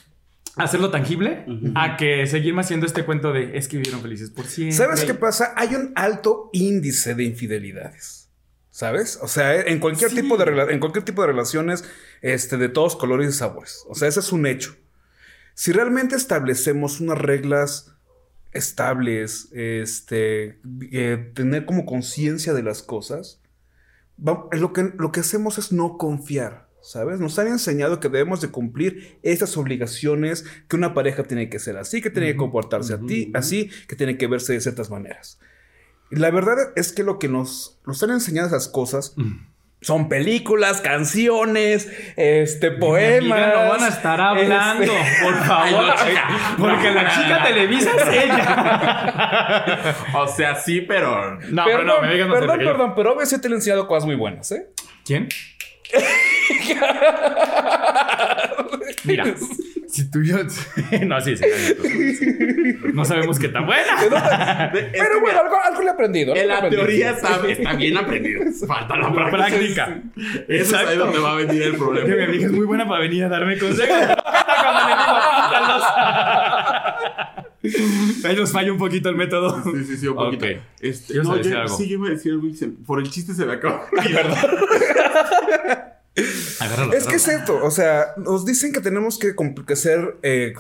hacerlo 0.57 0.91
tangible 0.91 1.45
a 1.75 1.97
que 1.97 2.27
seguirme 2.29 2.61
haciendo 2.61 2.87
este 2.87 3.05
cuento 3.05 3.33
de 3.33 3.57
es 3.59 3.67
que 3.67 3.79
vivieron 3.79 4.01
felices 4.03 4.31
por 4.31 4.45
siempre. 4.45 4.77
¿Sabes 4.77 5.05
qué 5.05 5.15
pasa? 5.15 5.53
Hay 5.57 5.75
un 5.75 5.93
alto 5.97 6.49
índice 6.53 7.15
de 7.17 7.25
infidelidades. 7.25 8.31
¿Sabes? 8.71 9.19
O 9.23 9.27
sea, 9.27 9.55
en 9.63 9.81
cualquier, 9.81 10.11
Sí. 10.11 10.21
tipo 10.21 10.37
de 10.37 10.45
en 10.73 10.79
cualquier 10.79 11.05
tipo 11.05 11.23
de 11.23 11.29
relaciones 11.29 11.83
este, 12.23 12.57
de 12.57 12.69
todos 12.69 12.97
colores 12.97 13.29
y 13.35 13.39
sabores. 13.39 13.85
O 13.89 13.95
sea, 13.95 14.09
ese 14.09 14.21
es 14.21 14.33
un 14.33 14.47
hecho. 14.47 14.77
Si 15.55 15.73
realmente 15.73 16.17
establecemos 16.17 17.01
unas 17.01 17.19
reglas 17.19 17.93
estables, 18.53 19.49
este, 19.53 20.59
eh, 20.93 21.31
tener 21.35 21.67
como 21.67 21.85
conciencia 21.87 22.55
de 22.55 22.63
las 22.63 22.83
cosas, 22.83 23.41
va- 24.27 24.47
lo, 24.53 24.73
que, 24.73 24.93
lo 24.97 25.13
que 25.13 25.21
hacemos 25.21 25.59
es 25.59 25.73
no 25.73 25.99
confiar. 25.99 26.67
¿Sabes? 26.83 27.19
Nos 27.19 27.37
han 27.41 27.49
enseñado 27.49 27.99
que 27.99 28.09
debemos 28.09 28.41
de 28.41 28.49
cumplir 28.53 29.19
esas 29.25 29.57
obligaciones, 29.57 30.45
que 30.69 30.77
una 30.77 30.95
pareja 30.95 31.25
tiene 31.25 31.51
que 31.51 31.59
ser 31.59 31.77
así, 31.79 32.01
que 32.01 32.11
tiene 32.11 32.29
que 32.29 32.37
comportarse 32.37 32.95
a 32.95 33.01
ti, 33.01 33.33
así, 33.35 33.71
que 33.89 33.97
tiene 33.97 34.17
que 34.17 34.29
verse 34.29 34.53
de 34.53 34.61
ciertas 34.61 34.89
maneras. 34.89 35.41
Y 36.13 36.17
la 36.17 36.31
verdad 36.31 36.57
es 36.77 36.93
que 36.93 37.03
lo 37.03 37.19
que 37.19 37.27
nos, 37.29 37.81
nos 37.89 38.01
han 38.05 38.11
enseñado 38.11 38.47
esas 38.47 38.69
cosas 38.69 39.15
Mm. 39.17 39.49
Son 39.83 40.09
películas, 40.09 40.81
canciones, 40.81 41.89
este, 42.17 42.71
poemas. 42.73 43.39
amiga 43.39 43.63
no 43.63 43.69
van 43.71 43.83
a 43.85 43.89
estar 43.89 44.21
hablando, 44.21 44.83
este- 44.93 45.25
por 45.25 45.35
favor. 45.45 45.95
Porque 46.59 46.91
la 46.91 47.09
chica 47.15 47.43
Televisa 47.45 47.91
es 47.97 48.25
ella. 48.25 49.95
O 50.15 50.27
sea, 50.29 50.55
sí, 50.57 50.81
pero. 50.81 51.37
No, 51.51 51.65
pero 51.65 51.79
perdón, 51.79 51.87
no, 51.87 52.01
me 52.03 52.13
digas 52.15 52.29
perdón, 52.29 52.95
pero 52.97 53.13
obvio 53.15 53.27
sí 53.27 53.41
te 53.41 53.49
he 53.49 53.53
enseñado 53.53 53.87
cosas 53.87 54.07
muy 54.07 54.17
buenas, 54.17 54.51
¿eh? 54.53 54.67
¿Quién? 55.05 55.29
Mira, 59.05 59.25
si 59.97 60.11
tú 60.11 60.21
y 60.21 60.29
yo. 60.29 60.37
no, 61.07 61.21
sí, 61.21 61.37
sí. 61.37 61.45
No, 62.85 62.93
no 62.95 63.05
sabemos 63.05 63.39
qué 63.39 63.49
tan 63.49 63.67
buena. 63.67 63.85
Pero 64.73 65.21
bueno, 65.21 65.41
algo, 65.41 65.57
algo 65.63 65.81
le 65.81 65.87
he 65.87 65.91
aprendido. 65.91 66.35
En 66.37 66.49
la 66.49 66.57
aprendido. 66.59 66.83
teoría 66.85 67.11
está, 67.11 67.41
está 67.49 67.73
bien 67.75 67.97
aprendido. 67.97 68.43
Falta 68.67 68.97
la 68.97 69.09
La 69.11 69.31
práctica. 69.31 69.87
práctica. 69.87 70.03
Eso 70.49 70.49
es 70.49 70.73
ahí 70.75 70.81
Exacto. 70.85 70.97
donde 70.99 71.19
va 71.19 71.33
a 71.33 71.37
venir 71.37 71.63
el 71.63 71.71
Que 71.73 71.77
mi 71.77 71.79
problema. 71.79 72.25
amiga 72.25 72.47
es 72.47 72.53
muy 72.53 72.67
buena 72.67 72.87
para 72.89 73.01
venir 73.01 73.25
a 73.25 73.29
darme 73.29 73.59
consejos. 73.59 73.97
Ahí 78.25 78.37
nos 78.37 78.53
falla 78.53 78.71
un 78.73 78.79
poquito 78.79 79.09
el 79.09 79.17
método. 79.17 79.63
Sí, 79.65 79.85
sí, 79.85 79.97
sí, 79.97 80.07
un 80.09 80.15
poquito. 80.17 80.47
Este, 80.81 81.15
¿Ibas 81.15 81.27
a 81.29 81.31
no, 81.37 81.43
yo, 81.43 81.59
algo? 81.61 81.77
sí, 81.77 81.89
yo 81.89 81.95
iba 81.99 82.07
a 82.07 82.11
decir 82.11 82.33
algo 82.33 82.47
por 82.87 83.01
el 83.01 83.11
chiste 83.11 83.35
se 83.35 83.45
me 83.45 83.55
acabó. 83.55 83.83
Agárralo. 86.67 86.93
Es 86.93 87.07
que 87.07 87.17
es 87.17 87.23
cierto, 87.23 87.65
o 87.65 87.71
sea, 87.71 88.15
nos 88.17 88.45
dicen 88.45 88.73
que 88.73 88.81
tenemos 88.81 89.19
que, 89.19 89.35
que 89.67 89.77
ser 89.77 90.17
eh, 90.23 90.55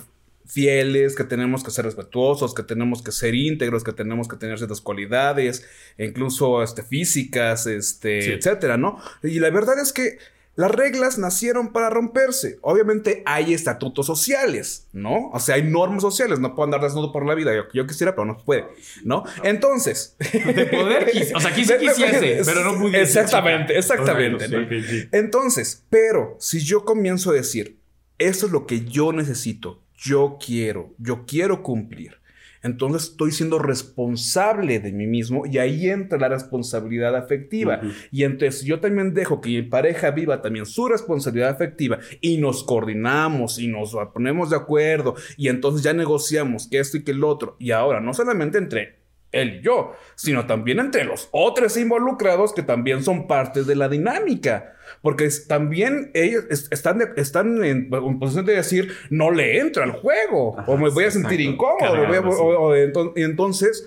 fieles, 0.47 1.15
que 1.17 1.25
tenemos 1.25 1.65
que 1.65 1.71
ser 1.71 1.85
respetuosos, 1.85 2.55
que 2.55 2.63
tenemos 2.63 3.03
que 3.03 3.13
ser 3.13 3.35
íntegros, 3.35 3.83
que 3.85 3.93
tenemos 3.93 4.29
que 4.29 4.37
tener 4.37 4.59
ciertas 4.59 4.81
cualidades, 4.81 5.65
incluso 5.99 6.63
este, 6.63 6.83
físicas, 6.83 7.67
este, 7.67 8.23
Sí. 8.23 8.31
etcétera, 8.33 8.77
¿no? 8.77 9.01
Y 9.23 9.41
la 9.41 9.51
verdad 9.51 9.79
es 9.81 9.93
que 9.93 10.19
Las 10.57 10.71
reglas 10.71 11.19
nacieron 11.19 11.73
para 11.73 11.91
romperse. 11.91 12.59
Obviamente 12.63 13.23
hay 13.27 13.53
estatutos 13.53 14.07
sociales, 14.07 14.89
¿no? 14.93 15.29
O 15.33 15.39
sea, 15.39 15.57
hay 15.57 15.63
normas 15.63 16.01
sociales. 16.03 16.41
No 16.41 16.55
puedo 16.55 16.65
andar 16.65 16.81
desnudo 16.81 17.13
por 17.13 17.27
la 17.27 17.35
vida. 17.35 17.55
Yo, 17.55 17.65
yo 17.75 17.87
quisiera, 17.87 18.15
pero 18.15 18.25
no 18.25 18.39
puede, 18.39 18.65
¿no? 19.05 19.25
Entonces. 19.43 20.17
De 20.19 20.67
poder, 20.67 21.13
o 21.35 21.41
sea, 21.41 21.51
aquí 21.51 21.65
sí 21.65 21.75
quisiese, 21.81 22.41
pero 22.45 22.65
no 22.65 22.79
pudiese. 22.79 23.03
Exactamente, 23.03 23.77
exactamente. 23.77 25.09
Entonces, 25.13 25.85
pero 25.91 26.37
si 26.41 26.61
yo 26.61 26.87
comienzo 26.87 27.31
a 27.31 27.35
decir, 27.35 27.79
esto 28.19 28.47
es 28.47 28.53
lo 28.53 28.67
que 28.67 28.87
yo 28.87 29.13
necesito, 29.13 29.83
yo 29.95 30.39
quiero, 30.45 30.95
yo 30.99 31.27
quiero 31.27 31.63
cumplir. 31.63 32.19
Entonces 32.67 33.11
estoy 33.11 33.33
siendo 33.33 33.59
responsable 33.59 34.81
de 34.81 34.93
mí 34.93 35.07
mismo 35.07 35.47
y 35.47 35.59
ahí 35.59 35.89
entra 35.89 36.19
la 36.19 36.29
responsabilidad 36.29 37.17
afectiva. 37.17 37.81
Y 38.11 38.25
entonces 38.25 38.65
yo 38.65 38.81
también 38.81 39.15
dejo 39.15 39.41
que 39.41 39.51
mi 39.51 39.63
pareja 39.63 40.11
viva 40.11 40.43
también 40.43 40.67
su 40.67 40.89
responsabilidad 40.89 41.51
afectiva 41.51 41.99
y 42.21 42.39
nos 42.39 42.65
coordinamos 42.65 43.59
y 43.59 43.69
nos 43.69 43.97
ponemos 44.13 44.51
de 44.51 44.57
acuerdo 44.57 45.15
y 45.37 45.49
entonces 45.49 45.83
ya 45.83 45.93
negociamos 45.93 46.69
que 46.69 46.81
esto 46.81 46.97
y 46.97 47.05
que 47.05 47.13
el 47.13 47.25
otro. 47.25 47.57
Y 47.59 47.71
ahora 47.71 48.01
no 48.01 48.13
solamente 48.13 48.59
entre 48.59 49.06
él 49.33 49.57
y 49.61 49.63
yo, 49.63 49.93
sino 50.15 50.47
también 50.47 50.79
entre 50.81 51.05
los 51.05 51.29
otros 51.33 51.77
involucrados 51.77 52.53
que 52.55 52.63
también 52.63 53.03
son 53.03 53.27
parte 53.27 53.65
de 53.65 53.77
la 53.77 53.89
dinámica. 53.89 54.73
Porque 55.03 55.25
es- 55.27 55.49
también 55.49 56.11
ellos 56.15 56.45
es- 56.49 56.69
están, 56.71 56.99
de- 56.99 57.11
están 57.17 57.63
en, 57.65 57.89
en 57.93 58.19
posición 58.19 58.47
de 58.47 58.55
decir, 58.57 58.93
no 59.11 59.31
le 59.31 59.59
entro 59.59 59.83
al 59.83 59.91
juego, 59.93 60.59
Ajá, 60.59 60.71
o 60.71 60.77
me 60.77 60.89
voy 60.91 61.05
a 61.05 61.11
sentir 61.11 61.41
exacto. 61.41 61.53
incómodo, 61.53 61.93
o 62.03 62.07
voy 62.07 62.17
a- 62.17 62.21
Cargado, 62.23 62.33
sí. 62.33 62.39
o- 62.41 62.61
o 62.61 62.75
enton- 62.75 63.13
y 63.17 63.23
entonces, 63.23 63.87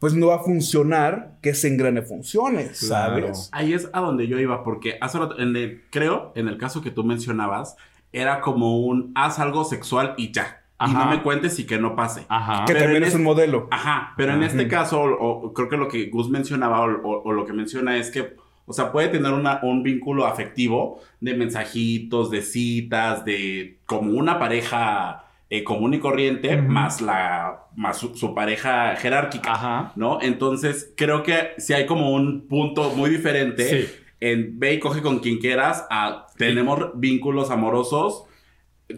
pues 0.00 0.14
no 0.14 0.28
va 0.28 0.36
a 0.36 0.38
funcionar 0.40 1.36
que 1.42 1.50
ese 1.50 1.68
engrane 1.68 2.02
funcione, 2.02 2.74
¿sabes? 2.74 3.48
Ahí 3.52 3.74
es 3.74 3.88
a 3.92 4.00
donde 4.00 4.26
yo 4.26 4.38
iba, 4.38 4.64
porque 4.64 4.96
hace 5.00 5.18
rato, 5.18 5.38
en 5.38 5.54
el- 5.56 5.82
creo, 5.90 6.32
en 6.34 6.48
el 6.48 6.58
caso 6.58 6.82
que 6.82 6.90
tú 6.90 7.04
mencionabas, 7.04 7.76
era 8.12 8.40
como 8.40 8.80
un 8.80 9.12
haz 9.14 9.38
algo 9.38 9.64
sexual 9.64 10.14
y 10.16 10.32
ya. 10.32 10.59
Y 10.88 10.92
no 10.94 11.06
me 11.06 11.22
cuentes 11.22 11.58
y 11.58 11.66
que 11.66 11.78
no 11.78 11.94
pase. 11.96 12.24
Ajá. 12.28 12.64
Que 12.64 12.72
Pero 12.72 12.84
también 12.86 13.04
es 13.04 13.14
un 13.14 13.22
modelo. 13.24 13.68
Ajá, 13.70 14.14
pero 14.16 14.32
en 14.34 14.42
este 14.42 14.66
caso, 14.68 15.00
o, 15.02 15.46
o 15.46 15.52
creo 15.52 15.68
que 15.68 15.76
lo 15.76 15.88
que 15.88 16.06
Gus 16.06 16.28
mencionaba, 16.30 16.80
o, 16.82 16.86
o- 17.02 17.22
o 17.24 17.32
lo 17.32 17.44
que 17.44 17.52
menciona 17.52 17.96
es 17.96 18.10
que, 18.10 18.34
o 18.66 18.72
sea, 18.72 18.92
puede 18.92 19.08
tener 19.08 19.32
una- 19.32 19.60
un 19.62 19.82
vínculo 19.82 20.26
afectivo 20.26 21.00
de 21.20 21.34
mensajitos, 21.34 22.30
de 22.30 22.42
citas, 22.42 23.24
de 23.24 23.78
como 23.86 24.12
una 24.12 24.38
pareja 24.38 25.24
eh, 25.52 25.64
común 25.64 25.94
y 25.94 25.98
corriente, 25.98 26.56
más 26.62 27.00
la 27.00 27.64
más 27.74 27.98
su, 27.98 28.14
su 28.16 28.34
pareja 28.36 28.94
jerárquica, 28.96 29.52
Ajá. 29.52 29.92
¿no? 29.96 30.18
Entonces, 30.22 30.92
creo 30.96 31.24
que 31.24 31.54
si 31.58 31.72
hay 31.72 31.86
como 31.86 32.10
un 32.12 32.46
punto 32.46 32.90
muy 32.94 33.10
diferente 33.10 33.64
Sí. 33.86 33.92
en 34.20 34.60
ve 34.60 34.74
y 34.74 34.78
coge 34.78 35.02
con 35.02 35.18
quien 35.18 35.38
quieras, 35.38 35.86
a 35.90 36.26
tenemos 36.36 36.90
vínculos 36.94 37.50
amorosos, 37.50 38.24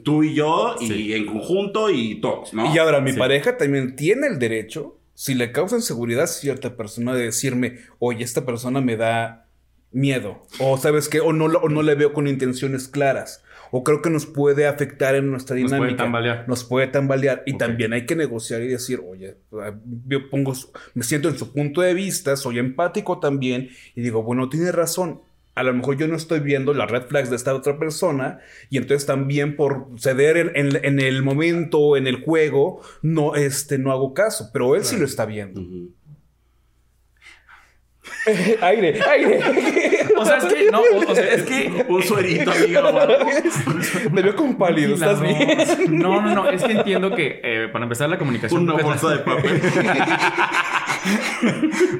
tú 0.02 0.22
y 0.22 0.34
yo, 0.34 0.76
y 0.80 0.86
Sí. 0.88 1.12
en 1.14 1.26
conjunto 1.26 1.90
y 1.90 2.20
todos, 2.20 2.52
¿no? 2.54 2.74
Y 2.74 2.78
ahora 2.78 3.00
mi 3.00 3.12
Sí. 3.12 3.18
pareja 3.18 3.56
también 3.56 3.96
tiene 3.96 4.26
el 4.26 4.38
derecho, 4.38 4.98
si 5.14 5.34
le 5.34 5.52
causa 5.52 5.76
inseguridad 5.76 6.24
a 6.24 6.26
cierta 6.26 6.76
persona, 6.76 7.14
de 7.14 7.24
decirme, 7.24 7.78
oye, 7.98 8.24
esta 8.24 8.44
persona 8.46 8.80
me 8.80 8.96
da 8.96 9.46
miedo. 9.92 10.42
O 10.58 10.78
sabes 10.78 11.08
qué, 11.08 11.20
o 11.20 11.32
no, 11.32 11.44
o 11.46 11.68
no 11.68 11.82
le 11.82 11.94
veo 11.94 12.12
con 12.12 12.26
intenciones 12.26 12.88
claras. 12.88 13.42
O 13.74 13.84
creo 13.84 14.02
que 14.02 14.10
nos 14.10 14.26
puede 14.26 14.66
afectar 14.66 15.14
en 15.14 15.30
nuestra 15.30 15.56
Nos 15.56 15.70
dinámica. 15.70 15.86
puede 15.88 15.96
tambalear. 15.96 16.44
Nos 16.48 16.64
puede 16.64 16.86
tambalear. 16.88 17.42
Y 17.46 17.52
Ok. 17.54 17.58
también 17.58 17.92
hay 17.94 18.04
que 18.04 18.14
negociar 18.16 18.60
y 18.62 18.68
decir, 18.68 19.00
oye, 19.06 19.36
yo 20.08 20.28
pongo, 20.30 20.54
su- 20.54 20.70
me 20.94 21.02
siento 21.04 21.28
en 21.30 21.38
su 21.38 21.52
punto 21.54 21.80
de 21.80 21.94
vista, 21.94 22.36
soy 22.36 22.58
empático 22.58 23.18
también. 23.18 23.70
Y 23.94 24.02
digo, 24.02 24.22
bueno, 24.22 24.48
tiene 24.50 24.72
razón. 24.72 25.20
A 25.54 25.62
lo 25.62 25.74
mejor 25.74 25.96
yo 25.98 26.08
no 26.08 26.16
estoy 26.16 26.40
viendo 26.40 26.72
las 26.72 26.90
red 26.90 27.02
flags 27.02 27.28
de 27.30 27.36
esta 27.36 27.54
otra 27.54 27.78
persona. 27.78 28.38
Y 28.70 28.78
entonces 28.78 29.06
también 29.06 29.54
por 29.56 29.88
ceder 29.98 30.36
en, 30.38 30.50
en- 30.56 30.84
en 30.84 30.98
el 31.00 31.22
momento, 31.22 31.96
en 31.96 32.06
el 32.06 32.22
juego, 32.24 32.80
no, 33.02 33.34
este, 33.34 33.76
no 33.78 33.92
hago 33.92 34.14
caso. 34.14 34.48
Pero 34.52 34.76
él 34.76 34.84
sí 34.84 34.96
lo 34.96 35.04
está 35.04 35.26
viendo. 35.26 35.60
Aire, 38.60 39.00
aire. 39.08 39.40
O 40.16 40.24
sea, 40.24 40.36
es 40.36 40.44
que, 40.44 40.70
no, 40.70 40.80
o, 40.80 41.10
o 41.10 41.14
sea, 41.14 41.24
es 41.34 41.42
que. 41.42 41.84
Un 41.88 42.02
suerito, 42.02 42.52
amigo. 42.52 42.80
Me 44.12 44.22
veo 44.22 44.36
con 44.36 44.56
pálido, 44.56 44.94
¿estás 44.94 45.20
bien? 45.20 45.48
No, 45.98 46.20
no, 46.20 46.34
no. 46.34 46.48
Es 46.50 46.62
que 46.62 46.72
entiendo 46.72 47.14
que 47.16 47.40
eh, 47.42 47.68
para 47.72 47.84
empezar 47.84 48.08
la 48.10 48.18
comunicación. 48.18 48.62
Una 48.62 48.74
bolsa 48.74 49.08
de 49.10 49.18
papel. 49.20 49.60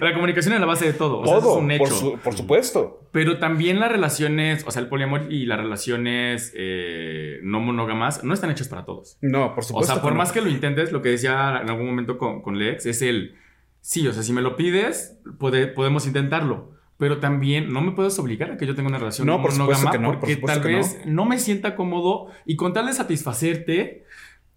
La 0.01 0.15
comunicación 0.15 0.55
es 0.55 0.61
la 0.61 0.67
base 0.67 0.87
de 0.87 0.93
todo. 0.93 1.21
O 1.21 1.27
sea, 1.27 1.39
eso 1.39 1.47
Todo, 1.47 1.57
es 1.59 1.63
un 1.65 1.71
hecho. 1.71 1.85
por, 1.85 1.93
su- 1.93 2.19
por 2.19 2.35
supuesto. 2.37 3.01
Pero 3.13 3.39
también 3.39 3.81
las 3.81 3.91
relaciones, 3.91 4.65
o 4.67 4.71
sea, 4.71 4.83
el 4.83 4.89
poliamor 4.89 5.33
y 5.33 5.47
las 5.47 5.59
relaciones 5.59 6.53
eh, 6.57 7.41
no 7.43 7.61
monógamas 7.61 8.25
no 8.25 8.33
están 8.35 8.51
hechas 8.51 8.69
para 8.69 8.85
todos. 8.85 9.19
No, 9.21 9.55
por 9.55 9.65
O 9.65 9.67
supuesto. 9.67 9.93
sea, 9.95 10.03
por 10.03 10.13
no. 10.13 10.19
más 10.19 10.33
que 10.33 10.41
lo 10.41 10.49
intentes, 10.49 10.93
lo 10.93 11.03
que 11.03 11.11
decía 11.11 11.61
en 11.63 11.69
algún 11.71 11.87
momento 11.87 12.19
con, 12.19 12.43
con 12.43 12.59
Lex 12.59 12.87
es 12.87 13.03
el, 13.03 13.37
sí, 13.81 14.07
o 14.09 14.13
sea, 14.13 14.23
si 14.23 14.33
me 14.33 14.41
lo 14.43 14.57
pides, 14.57 15.19
puede- 15.39 15.67
podemos 15.67 16.07
intentarlo. 16.07 16.73
Pero 16.99 17.19
también 17.19 17.73
no 17.73 17.81
me 17.81 17.93
puedes 17.93 18.17
obligar 18.21 18.53
a 18.53 18.57
que 18.57 18.65
yo 18.65 18.77
tenga 18.77 18.89
una 18.89 18.99
relación 18.99 19.27
No, 19.27 19.43
por 19.43 19.51
monógama 19.53 19.91
que 19.91 19.99
no, 19.99 20.09
por 20.11 20.21
porque 20.21 20.37
tal 20.37 20.61
vez 20.61 21.01
no. 21.05 21.25
me 21.25 21.39
sienta 21.41 21.75
cómodo 21.75 22.29
y 22.47 22.55
con 22.55 22.73
tal 22.73 22.87
de 22.87 22.93
satisfacerte 22.93 24.05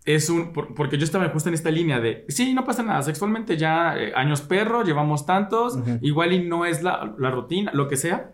es 0.05 0.29
un 0.29 0.53
por- 0.53 0.75
porque 0.75 0.97
yo 0.99 1.03
estaba 1.03 1.27
justo 1.29 1.49
en 1.49 1.55
esta 1.55 1.71
línea 1.71 1.99
de 1.99 2.25
sí, 2.27 2.53
no 2.53 2.63
pasa 2.63 2.83
nada, 2.83 3.01
sexualmente 3.01 3.57
ya 3.57 3.97
eh, 3.97 4.11
años 4.15 4.41
perro, 4.41 4.83
llevamos 4.83 5.25
tantos, 5.25 5.77
igual 6.01 6.31
y 6.33 6.43
no 6.47 6.63
es 6.65 6.83
la, 6.83 7.15
la 7.17 7.31
rutina, 7.31 7.71
lo 7.73 7.87
que 7.87 7.97
sea, 7.97 8.31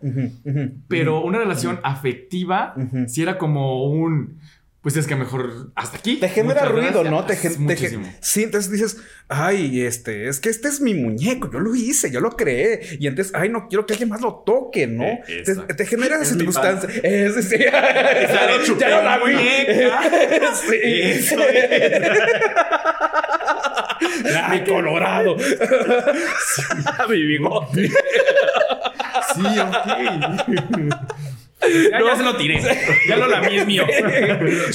pero 0.88 1.22
una 1.24 1.38
relación 1.38 1.80
afectiva 1.82 2.74
si 3.08 3.22
era 3.22 3.38
como 3.38 3.84
un 3.90 4.38
pues 4.82 4.96
es 4.96 5.06
que 5.06 5.14
mejor 5.14 5.70
hasta 5.76 5.96
aquí. 5.98 6.16
Te 6.16 6.28
genera 6.28 6.62
Muchas 6.62 6.72
ruido, 6.72 7.02
gracias. 7.04 7.10
¿no? 7.12 7.24
Te, 7.24 7.36
gen- 7.36 7.66
te 7.68 7.76
gen- 7.76 8.16
sí, 8.20 8.42
entonces 8.42 8.70
dices, 8.70 8.96
ay, 9.28 9.82
este, 9.82 10.28
es 10.28 10.40
que 10.40 10.48
este 10.48 10.66
es 10.68 10.80
mi 10.80 10.92
muñeco, 10.94 11.48
yo 11.52 11.60
lo 11.60 11.74
hice, 11.76 12.10
yo 12.10 12.20
lo 12.20 12.30
creé. 12.32 12.80
Y 12.98 13.06
entonces, 13.06 13.32
ay, 13.36 13.48
no 13.48 13.68
quiero 13.68 13.86
que 13.86 13.92
alguien 13.94 14.08
más 14.08 14.20
lo 14.20 14.42
toque, 14.44 14.88
¿no? 14.88 15.04
Eh, 15.04 15.44
te, 15.76 15.86
genera 15.86 16.16
esa 16.16 16.24
Es 16.24 16.28
circunstancia. 16.30 16.88
Es, 17.02 17.34
sí, 17.48 17.56
lo 17.58 18.64
chupé, 18.64 18.80
ya 18.88 18.96
no 18.96 19.02
la 19.04 19.18
vi. 19.18 19.34
muñeca. 19.34 20.02
sí. 20.68 20.76
Eso 20.82 21.36
mi 24.50 24.64
colorado. 24.64 25.36
mi 27.08 27.22
bigote. 27.24 27.88
Sí, 27.88 29.42
ok. 29.60 31.31
Ya, 31.90 32.00
ya 32.04 32.16
se 32.16 32.22
lo 32.24 32.36
tiré. 32.36 32.60
Ya 33.08 33.16
lo 33.16 33.26
lamí, 33.26 33.56
es 33.56 33.66
mío. 33.66 33.84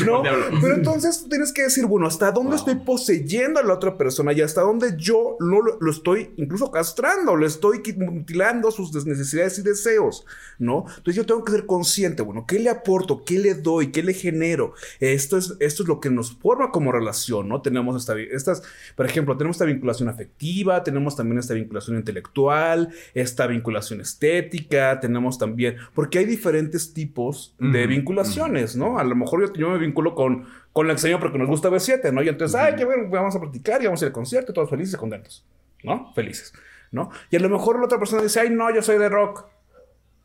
No, 0.06 0.23
pero 0.62 0.76
entonces 0.76 1.21
tú 1.23 1.30
tienes 1.30 1.52
que 1.52 1.63
decir, 1.63 1.86
bueno, 1.86 2.08
¿hasta 2.08 2.32
dónde 2.32 2.56
estoy 2.56 2.76
poseyendo 2.76 3.60
a 3.60 3.63
la 3.63 3.73
otra 3.73 3.97
persona 3.97 4.34
y 4.34 4.41
hasta 4.41 4.62
dónde 4.62 4.93
yo 4.97 5.38
no 5.39 5.62
lo, 5.62 5.78
lo 5.80 5.91
estoy 5.91 6.32
incluso 6.38 6.71
castrando, 6.71 7.36
lo 7.36 7.45
estoy 7.45 7.82
mutilando 7.97 8.71
sus 8.71 8.91
des- 8.91 9.06
necesidades 9.06 9.60
y 9.60 9.63
deseos, 9.63 10.26
¿no? 10.60 10.86
Entonces 10.88 11.15
yo 11.15 11.26
tengo 11.26 11.43
que 11.43 11.52
ser 11.52 11.65
consciente, 11.65 12.23
bueno, 12.23 12.45
¿qué 12.47 12.60
le 12.60 12.69
aporto? 12.69 13.23
¿Qué 13.26 13.39
le 13.39 13.54
doy? 13.56 13.91
¿Qué 13.91 14.04
le 14.04 14.13
genero? 14.13 14.73
Esto 15.00 15.38
es, 15.38 15.56
esto 15.60 15.84
es 15.84 15.89
lo 15.89 16.00
que 16.00 16.10
nos 16.10 16.36
forma 16.38 16.71
como 16.71 16.91
relación, 16.91 17.47
¿no? 17.50 17.62
Tenemos 17.62 18.00
esta, 18.02 18.19
estas, 18.19 18.63
por 18.95 19.06
ejemplo, 19.06 19.36
tenemos 19.38 19.56
esta 19.56 19.65
vinculación 19.65 20.10
afectiva, 20.10 20.84
tenemos 20.84 21.15
también 21.15 21.39
esta 21.39 21.54
vinculación 21.54 21.97
intelectual, 21.97 22.89
esta 23.13 23.47
vinculación 23.47 24.02
estética, 24.02 25.00
tenemos 25.00 25.38
también, 25.38 25.78
porque 25.93 26.19
hay 26.19 26.26
diferentes 26.26 26.77
tipos 26.94 27.56
de 27.60 27.88
vinculaciones, 27.88 28.76
¿no? 28.76 29.00
A 29.00 29.04
lo 29.04 29.16
mejor 29.16 29.48
yo, 29.48 29.54
yo 29.54 29.70
me 29.70 29.78
vinculo 29.78 30.16
con, 30.16 30.46
con 30.74 30.88
la 30.88 30.94
extraño 30.94 31.20
porque 31.20 31.38
nos 31.38 31.48
gusta 31.48 31.70
B7, 31.70 32.12
¿no? 32.12 32.22
Y 32.22 32.30
entonces, 32.30 32.56
ay, 32.60 32.76
qué 32.76 32.86
bueno, 32.86 33.10
vamos 33.10 33.36
a 33.36 33.40
platicar 33.40 33.82
y 33.82 33.86
vamos 33.86 34.02
a 34.02 34.06
ir 34.06 34.08
al 34.10 34.13
concierto, 34.13 34.54
todos 34.54 34.70
felices 34.70 34.94
y 34.94 34.98
contentos, 34.98 35.46
¿no? 35.84 36.13
Felices, 36.13 36.54
¿no? 36.92 37.10
Y 37.30 37.36
a 37.36 37.40
lo 37.40 37.50
mejor 37.50 37.80
la 37.80 37.86
otra 37.86 38.00
persona 38.00 38.22
dice, 38.22 38.40
ay, 38.40 38.50
no, 38.50 38.74
yo 38.74 38.82
soy 38.82 38.98
de 38.98 39.10
rock. 39.10 39.46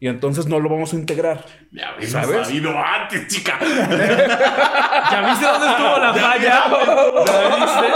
Y 0.02 0.08
entonces 0.08 0.46
no 0.46 0.58
lo 0.58 0.68
vamos 0.68 0.92
a 0.94 0.96
integrar. 0.96 1.44
Ya 1.70 1.90
habíamos 1.90 2.10
¿Sabes? 2.10 2.48
sabido 2.48 2.74
antes, 2.76 3.28
chica. 3.28 3.56
¿Ya 3.60 5.20
viste 5.28 5.46
dónde 5.46 5.68
estuvo 5.68 5.96
la 5.96 6.12
falla? 6.12 6.42
¿Ya 6.42 7.54
viste? 7.54 7.86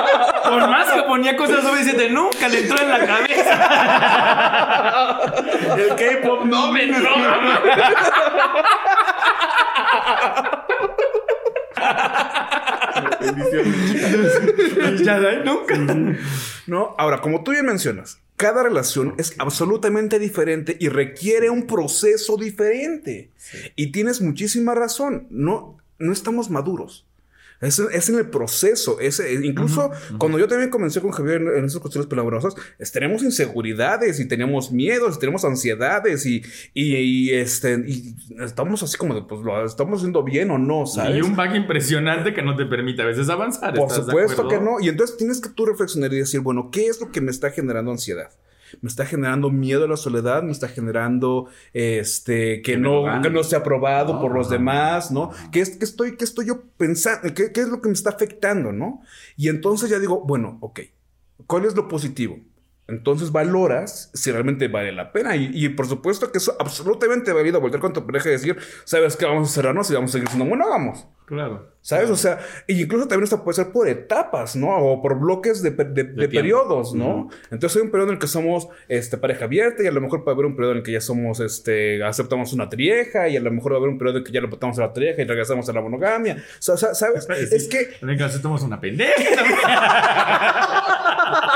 Por 0.48 0.68
más 0.68 0.92
que 0.92 1.02
ponía 1.02 1.36
cosas 1.36 1.64
suficientes, 1.64 2.12
nunca 2.12 2.46
le 2.46 2.60
entró 2.60 2.80
en 2.80 2.90
la 2.90 3.04
cabeza. 3.04 3.58
El 5.76 5.88
K-pop 5.96 6.44
no 6.44 6.70
me 6.70 6.84
entró. 6.84 7.10
Bendiciones. 13.20 15.02
Ya 15.02 15.18
de 15.18 15.28
ahí 15.28 15.42
nunca. 15.44 15.74
¿No? 16.68 16.94
Ahora, 16.98 17.20
como 17.20 17.42
tú 17.42 17.50
bien 17.50 17.66
mencionas, 17.66 18.20
cada 18.36 18.62
relación 18.62 19.14
es 19.18 19.34
absolutamente 19.38 20.18
diferente 20.18 20.76
y 20.78 20.88
requiere 20.88 21.50
un 21.50 21.66
proceso 21.66 22.36
diferente. 22.36 23.30
Y 23.74 23.92
tienes 23.92 24.20
muchísima 24.20 24.74
razón. 24.74 25.26
No, 25.30 25.78
no 25.98 26.12
estamos 26.12 26.50
maduros. 26.50 27.06
Es, 27.60 27.78
es 27.78 28.08
en 28.08 28.16
el 28.18 28.28
proceso. 28.28 29.00
Es, 29.00 29.18
eh, 29.20 29.40
incluso 29.42 29.90
cuando 30.18 30.38
yo 30.38 30.46
también 30.46 30.70
comencé 30.70 31.00
con 31.00 31.10
Javier 31.10 31.40
en, 31.40 31.48
en 31.58 31.64
esas 31.64 31.80
cuestiones 31.80 32.06
pelabrosas, 32.08 32.54
es- 32.78 32.92
tenemos 32.92 33.22
inseguridades 33.22 34.20
y 34.20 34.28
tenemos 34.28 34.72
miedos, 34.72 35.16
y 35.16 35.18
tenemos 35.20 35.44
ansiedades 35.44 36.26
y, 36.26 36.42
y, 36.74 36.96
y, 36.96 37.30
este, 37.34 37.82
y 37.86 38.14
estamos 38.42 38.82
así 38.82 38.96
como 38.96 39.14
de, 39.14 39.22
pues 39.22 39.40
lo 39.42 39.64
estamos 39.64 39.98
haciendo 40.00 40.22
bien 40.22 40.50
o 40.50 40.58
no, 40.58 40.86
¿sabes? 40.86 41.16
Y 41.16 41.22
un 41.22 41.34
bug 41.36 41.54
impresionante 41.54 42.34
que 42.34 42.42
no 42.42 42.56
te 42.56 42.66
permite 42.66 43.02
a 43.02 43.06
veces 43.06 43.28
avanzar. 43.28 43.74
Por 43.74 43.88
¿estás 43.88 44.06
de 44.06 44.12
supuesto 44.12 44.48
que 44.48 44.58
no. 44.60 44.80
Y 44.80 44.88
entonces 44.88 45.16
tienes 45.16 45.40
que 45.40 45.48
tú 45.50 45.64
reflexionar 45.66 46.12
y 46.12 46.18
decir, 46.18 46.40
bueno, 46.40 46.70
¿qué 46.70 46.86
es 46.88 47.00
lo 47.00 47.10
que 47.10 47.20
me 47.20 47.30
está 47.30 47.50
generando 47.50 47.90
ansiedad? 47.90 48.30
Me 48.80 48.88
está 48.88 49.06
generando 49.06 49.50
miedo 49.50 49.84
a 49.84 49.88
la 49.88 49.96
soledad, 49.96 50.42
me 50.42 50.52
está 50.52 50.68
generando 50.68 51.48
este 51.72 52.62
que 52.62 52.72
Que 52.72 52.76
no, 52.76 53.04
que 53.22 53.30
no 53.30 53.42
sea 53.42 53.60
aprobado 53.60 54.14
No, 54.14 54.20
por 54.20 54.34
los 54.34 54.50
demás, 54.50 55.10
¿no? 55.10 55.30
no. 55.30 55.50
¿Qué, 55.50 55.60
es, 55.60 55.76
qué 55.76 55.84
estoy, 55.84 56.16
¿Qué 56.16 56.24
estoy 56.24 56.46
yo 56.46 56.62
pensando? 56.76 57.32
¿Qué, 57.34 57.52
¿Qué 57.52 57.60
es 57.60 57.68
lo 57.68 57.80
que 57.80 57.88
me 57.88 57.94
está 57.94 58.10
afectando, 58.10 58.72
no? 58.72 59.02
Y 59.36 59.48
entonces 59.48 59.90
ya 59.90 59.98
digo, 59.98 60.22
bueno, 60.26 60.58
ok, 60.60 60.80
¿cuál 61.46 61.64
es 61.64 61.74
lo 61.74 61.88
positivo? 61.88 62.38
Entonces 62.88 63.32
valoras 63.32 64.10
si 64.14 64.30
realmente 64.30 64.68
vale 64.68 64.92
la 64.92 65.10
pena. 65.12 65.34
Y, 65.36 65.50
y 65.52 65.68
por 65.70 65.86
supuesto 65.88 66.30
que 66.30 66.38
eso 66.38 66.56
absolutamente 66.60 67.32
válido 67.32 67.60
volver 67.60 67.80
con 67.80 67.92
tu 67.92 68.06
pareja 68.06 68.28
y 68.28 68.32
decir, 68.32 68.56
¿sabes 68.84 69.16
qué? 69.16 69.26
Vamos 69.26 69.50
a 69.50 69.52
cerrarnos 69.52 69.90
y 69.90 69.94
vamos 69.94 70.10
a 70.10 70.12
seguir 70.12 70.28
siendo 70.28 70.44
monógamos. 70.44 71.06
Claro. 71.26 71.72
¿Sabes? 71.80 72.08
O 72.10 72.16
sea, 72.16 72.38
e 72.68 72.74
incluso 72.74 73.08
también 73.08 73.24
esto 73.24 73.42
puede 73.42 73.56
ser 73.56 73.72
por 73.72 73.88
etapas, 73.88 74.54
¿no? 74.54 74.68
O 74.76 75.02
por 75.02 75.18
bloques 75.18 75.60
de, 75.62 75.70
de- 75.72 76.28
periodos, 76.28 76.94
¿no? 76.94 77.28
Entonces 77.50 77.76
hay 77.76 77.82
un 77.82 77.90
periodo 77.90 78.10
en 78.10 78.14
el 78.14 78.20
que 78.20 78.28
somos 78.28 78.68
este, 78.86 79.18
pareja 79.18 79.46
abierta 79.46 79.82
y 79.82 79.88
a 79.88 79.92
lo 79.92 80.00
mejor 80.00 80.22
puede 80.22 80.36
haber 80.36 80.46
un 80.46 80.54
periodo 80.54 80.72
en 80.72 80.78
el 80.78 80.84
que 80.84 80.92
ya 80.92 81.00
somos, 81.00 81.40
este, 81.40 82.02
aceptamos 82.04 82.52
una 82.52 82.68
trieja 82.68 83.28
y 83.28 83.36
a 83.36 83.40
lo 83.40 83.50
mejor 83.50 83.72
va 83.72 83.76
a 83.76 83.78
haber 83.78 83.90
un 83.90 83.98
periodo 83.98 84.18
en 84.18 84.24
que 84.24 84.30
ya 84.32 84.40
lo 84.40 84.48
botamos 84.48 84.78
a 84.78 84.82
la 84.82 84.92
trieja 84.92 85.22
y 85.22 85.24
regresamos 85.24 85.68
a 85.68 85.72
la 85.72 85.80
monogamia. 85.80 86.36
O 86.36 86.62
sea, 86.62 86.76
¿sabes? 86.76 87.24
Sí. 87.26 87.54
Es 87.56 87.66
que... 87.68 87.94
En 88.02 88.10
el 88.10 88.18
caso 88.18 88.38
somos 88.40 88.62
una 88.62 88.80
pendeja. 88.80 89.12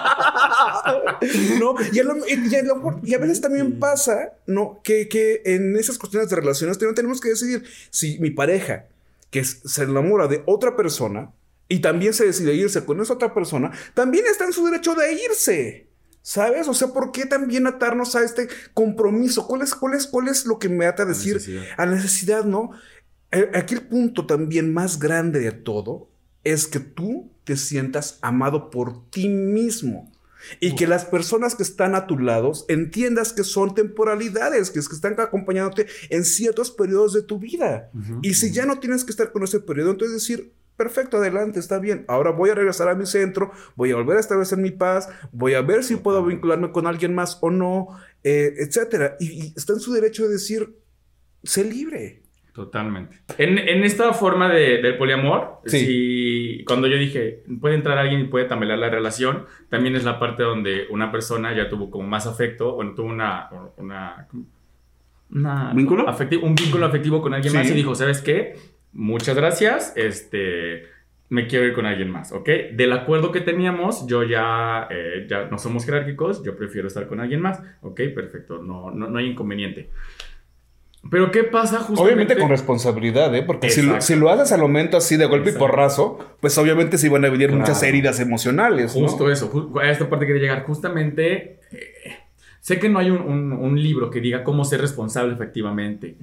no, 1.60 1.74
y 1.92 1.98
a, 1.98 2.04
lo- 2.04 2.16
y 2.28 2.54
a 2.54 2.62
lo- 2.62 3.00
y 3.02 3.14
a 3.14 3.18
veces 3.18 3.40
también 3.40 3.78
pasa, 3.78 4.32
¿no? 4.46 4.80
Que, 4.82 5.08
que 5.08 5.42
en 5.44 5.76
esas 5.76 5.98
cuestiones 5.98 6.28
de 6.30 6.36
relaciones 6.36 6.78
también 6.78 6.94
tenemos 6.94 7.20
que 7.20 7.30
decidir 7.30 7.64
si 7.90 8.18
mi 8.18 8.30
pareja, 8.30 8.86
que 9.30 9.44
se 9.44 9.82
enamora 9.82 10.26
de 10.28 10.42
otra 10.46 10.76
persona 10.76 11.30
y 11.68 11.80
también 11.80 12.12
se 12.14 12.26
decide 12.26 12.54
irse 12.54 12.84
con 12.84 13.00
esa 13.00 13.12
otra 13.14 13.32
persona, 13.32 13.70
también 13.94 14.24
está 14.26 14.44
en 14.44 14.52
su 14.52 14.64
derecho 14.66 14.94
de 14.94 15.12
irse. 15.12 15.86
¿Sabes? 16.22 16.68
O 16.68 16.74
sea, 16.74 16.88
¿por 16.88 17.12
qué 17.12 17.24
también 17.24 17.66
atarnos 17.66 18.14
a 18.14 18.22
este 18.22 18.46
compromiso? 18.74 19.46
¿Cuál 19.48 19.62
es, 19.62 19.74
cuál 19.74 19.94
es, 19.94 20.06
cuál 20.06 20.28
es 20.28 20.44
lo 20.44 20.58
que 20.58 20.68
me 20.68 20.84
ata 20.84 21.04
a 21.04 21.06
decir 21.06 21.34
necesidad. 21.36 21.64
a 21.78 21.86
la 21.86 21.92
necesidad, 21.94 22.44
no? 22.44 22.72
Eh, 23.32 23.50
Aquí 23.54 23.72
el 23.74 23.82
punto 23.86 24.26
también 24.26 24.74
más 24.74 24.98
grande 24.98 25.40
de 25.40 25.52
todo 25.52 26.10
es 26.44 26.66
que 26.66 26.78
tú 26.78 27.30
te 27.44 27.56
sientas 27.56 28.18
amado 28.20 28.68
por 28.70 29.08
ti 29.10 29.30
mismo. 29.30 30.12
Y 30.60 30.74
que 30.74 30.86
las 30.86 31.04
personas 31.04 31.54
que 31.54 31.62
están 31.62 31.94
a 31.94 32.06
tu 32.06 32.18
lado 32.18 32.52
entiendas 32.68 33.32
que 33.32 33.44
son 33.44 33.74
temporalidades, 33.74 34.70
que, 34.70 34.78
es 34.78 34.88
que 34.88 34.94
están 34.94 35.18
acompañándote 35.18 35.86
en 36.08 36.24
ciertos 36.24 36.70
periodos 36.70 37.12
de 37.12 37.22
tu 37.22 37.38
vida. 37.38 37.90
Y 38.22 38.34
si 38.34 38.52
ya 38.52 38.66
no 38.66 38.78
tienes 38.78 39.04
que 39.04 39.10
estar 39.10 39.32
con 39.32 39.42
ese 39.42 39.60
periodo, 39.60 39.90
entonces 39.90 40.14
decir, 40.14 40.52
perfecto, 40.76 41.18
adelante, 41.18 41.60
está 41.60 41.78
bien. 41.78 42.04
Ahora 42.08 42.30
voy 42.30 42.50
a 42.50 42.54
regresar 42.54 42.88
a 42.88 42.94
mi 42.94 43.06
centro, 43.06 43.52
voy 43.76 43.92
a 43.92 43.96
volver 43.96 44.16
a 44.16 44.20
establecer 44.20 44.58
mi 44.58 44.70
paz, 44.70 45.08
voy 45.32 45.54
a 45.54 45.62
ver 45.62 45.84
si 45.84 45.96
puedo 45.96 46.24
vincularme 46.24 46.72
con 46.72 46.86
alguien 46.86 47.14
más 47.14 47.38
o 47.40 47.50
no, 47.50 47.88
eh, 48.24 48.54
etcétera. 48.58 49.16
Y, 49.20 49.26
y 49.26 49.54
está 49.56 49.74
en 49.74 49.80
su 49.80 49.92
derecho 49.92 50.24
de 50.24 50.30
decir, 50.30 50.76
sé 51.42 51.64
libre. 51.64 52.22
Totalmente. 52.52 53.16
En, 53.38 53.58
en 53.58 53.84
esta 53.84 54.12
forma 54.12 54.48
de- 54.52 54.82
del 54.82 54.96
poliamor, 54.98 55.60
Sí. 55.66 55.78
si 56.58 56.64
cuando 56.66 56.88
yo 56.88 56.96
dije, 56.96 57.42
puede 57.60 57.74
entrar 57.76 57.96
alguien 57.98 58.20
y 58.22 58.24
puede 58.24 58.46
tambalear 58.46 58.78
la 58.78 58.90
relación, 58.90 59.46
también 59.68 59.94
es 59.96 60.04
la 60.04 60.18
parte 60.18 60.42
donde 60.42 60.86
una 60.90 61.12
persona 61.12 61.54
ya 61.56 61.68
tuvo 61.68 61.90
como 61.90 62.06
más 62.08 62.26
afecto, 62.26 62.74
bueno, 62.74 62.94
tuvo 62.94 63.06
una... 63.08 63.48
una, 63.76 64.26
una- 65.30 65.72
¿Vínculo? 65.74 66.06
afecti- 66.06 66.42
un 66.42 66.54
vínculo 66.54 66.86
afectivo 66.86 67.22
con 67.22 67.34
alguien 67.34 67.52
Sí. 67.52 67.56
más 67.58 67.70
y 67.70 67.74
dijo, 67.74 67.94
¿sabes 67.94 68.20
qué? 68.20 68.54
Muchas 68.92 69.36
gracias, 69.36 69.92
este, 69.96 70.86
me 71.28 71.46
quiero 71.46 71.64
ir 71.66 71.72
con 71.72 71.86
alguien 71.86 72.10
más, 72.10 72.32
¿ok? 72.32 72.48
Del 72.72 72.92
acuerdo 72.92 73.30
que 73.30 73.40
teníamos, 73.40 74.08
yo 74.08 74.24
ya, 74.24 74.88
eh, 74.90 75.26
ya 75.28 75.44
no 75.46 75.58
somos 75.58 75.84
jerárquicos, 75.84 76.42
yo 76.44 76.56
prefiero 76.56 76.88
estar 76.88 77.06
con 77.06 77.20
alguien 77.20 77.40
más, 77.40 77.62
¿ok? 77.82 78.00
Perfecto, 78.12 78.60
no, 78.60 78.90
no, 78.90 79.08
no 79.08 79.18
hay 79.18 79.26
inconveniente. 79.26 79.90
Pero 81.10 81.30
¿qué 81.30 81.44
pasa 81.44 81.78
justamente? 81.78 82.02
Obviamente 82.02 82.36
con 82.36 82.50
responsabilidad, 82.50 83.34
¿eh? 83.34 83.42
Porque 83.42 83.70
si 83.70 83.80
lo, 83.80 83.94
Exacto. 83.94 84.06
si 84.06 84.14
lo 84.16 84.28
haces 84.30 84.52
al 84.52 84.60
momento 84.60 84.96
así 84.98 85.16
de 85.16 85.24
golpe 85.26 85.48
Exacto. 85.50 85.64
y 85.64 85.68
porrazo, 85.68 86.18
pues 86.40 86.58
obviamente 86.58 86.98
sí 86.98 87.08
van 87.08 87.24
a 87.24 87.30
venir 87.30 87.48
Claro. 87.48 87.60
muchas 87.60 87.82
heridas 87.82 88.20
emocionales, 88.20 88.94
¿no? 88.94 89.08
Justo 89.08 89.30
eso, 89.30 89.72
a 89.80 89.90
esta 89.90 90.10
parte 90.10 90.26
quería 90.26 90.42
llegar. 90.42 90.64
Justamente, 90.64 91.58
eh, 91.72 91.88
sé 92.60 92.78
que 92.78 92.90
no 92.90 92.98
hay 92.98 93.08
un, 93.10 93.22
un- 93.22 93.52
un 93.54 93.82
libro 93.82 94.10
que 94.10 94.20
diga 94.20 94.44
cómo 94.44 94.64
ser 94.66 94.82
responsable 94.82 95.32
efectivamente, 95.32 96.16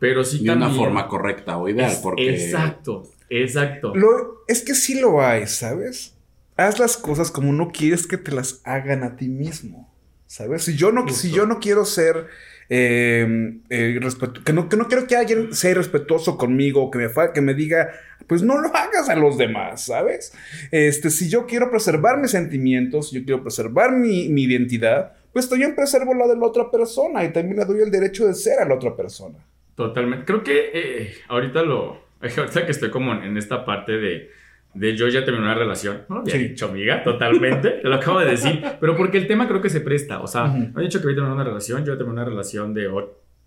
pero 0.00 0.24
sí 0.24 0.38
de 0.44 0.50
una 0.50 0.66
también... 0.66 0.84
forma 0.84 1.06
correcta 1.06 1.56
o 1.56 1.68
ideal, 1.68 1.92
Es- 1.92 1.98
porque... 1.98 2.30
Exacto, 2.34 3.04
exacto. 3.30 3.94
Lo- 3.94 4.42
es 4.48 4.62
que 4.62 4.74
sí 4.74 4.98
lo 5.00 5.22
hay, 5.24 5.46
¿sabes? 5.46 6.16
Haz 6.56 6.80
las 6.80 6.96
cosas 6.96 7.30
como 7.30 7.52
no 7.52 7.70
quieres 7.70 8.06
que 8.08 8.16
te 8.18 8.32
las 8.32 8.60
hagan 8.64 9.04
a 9.04 9.14
ti 9.16 9.28
mismo, 9.28 9.92
¿sabes? 10.26 10.64
Si 10.64 10.76
yo 10.76 10.90
no, 10.90 11.08
si 11.08 11.30
yo 11.30 11.46
no 11.46 11.60
quiero 11.60 11.84
ser... 11.84 12.26
eh, 12.68 13.58
eh, 13.70 14.00
que, 14.44 14.52
no, 14.52 14.68
que 14.68 14.76
no 14.76 14.88
quiero 14.88 15.06
que 15.06 15.16
alguien 15.16 15.54
sea 15.54 15.72
irrespetuoso 15.72 16.36
conmigo, 16.36 16.90
que 16.90 16.98
me, 16.98 17.08
que 17.32 17.40
me 17.40 17.54
diga, 17.54 17.90
pues 18.26 18.42
no 18.42 18.60
lo 18.60 18.68
hagas 18.74 19.08
a 19.08 19.16
los 19.16 19.38
demás, 19.38 19.86
¿sabes? 19.86 20.32
Este, 20.70 21.10
si 21.10 21.28
yo 21.28 21.46
quiero 21.46 21.70
preservar 21.70 22.18
mis 22.18 22.30
sentimientos, 22.30 23.10
yo 23.12 23.24
quiero 23.24 23.42
preservar 23.42 23.92
mi, 23.92 24.28
mi 24.28 24.44
identidad, 24.44 25.12
pues 25.32 25.48
también 25.48 25.74
preservo 25.74 26.14
la 26.14 26.26
de 26.26 26.36
la 26.36 26.46
otra 26.46 26.70
persona 26.70 27.24
y 27.24 27.32
también 27.32 27.58
le 27.58 27.64
doy 27.64 27.80
el 27.82 27.90
derecho 27.90 28.26
de 28.26 28.34
ser 28.34 28.60
a 28.60 28.64
la 28.64 28.74
otra 28.74 28.94
persona. 28.94 29.38
Totalmente. 29.74 30.24
Creo 30.24 30.44
que 30.44 30.70
eh, 30.72 31.14
ahorita 31.28 31.62
lo. 31.62 32.04
Ahorita 32.24 32.64
que 32.64 32.72
estoy 32.72 32.90
como 32.90 33.12
en 33.12 33.36
esta 33.36 33.66
parte 33.66 33.92
de, 33.92 34.30
de 34.74 34.96
yo 34.96 35.08
ya 35.08 35.24
terminé 35.24 35.44
una 35.44 35.54
relación. 35.54 36.02
No 36.08 36.16
había 36.16 36.34
Sí. 36.34 36.48
dicho, 36.48 36.66
amiga, 36.66 37.02
totalmente. 37.02 37.70
Te 37.82 37.88
lo 37.88 37.94
acabo 37.94 38.20
de 38.20 38.26
decir. 38.30 38.62
Pero 38.80 38.96
porque 38.96 39.18
el 39.18 39.26
tema 39.26 39.46
creo 39.48 39.60
que 39.62 39.70
se 39.70 39.80
presta. 39.80 40.20
O 40.20 40.26
sea, 40.26 40.46
no 40.48 40.80
he 40.80 40.84
dicho 40.84 40.98
que 40.98 41.04
voy 41.04 41.12
a 41.12 41.16
terminar 41.16 41.34
una 41.36 41.44
relación. 41.44 41.84
Yo 41.84 41.96
terminé 41.96 42.14
una 42.20 42.24
relación 42.24 42.74
de 42.74 42.88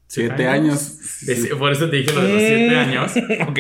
Siete 0.09 0.47
años. 0.47 1.21
De- 1.25 1.55
por 1.57 1.71
eso 1.71 1.89
te 1.89 1.97
dije 1.97 2.13
lo 2.13 2.21
de 2.21 2.33
los 2.33 2.41
siete 2.41 2.75
años. 2.75 3.11
ok. 3.49 3.59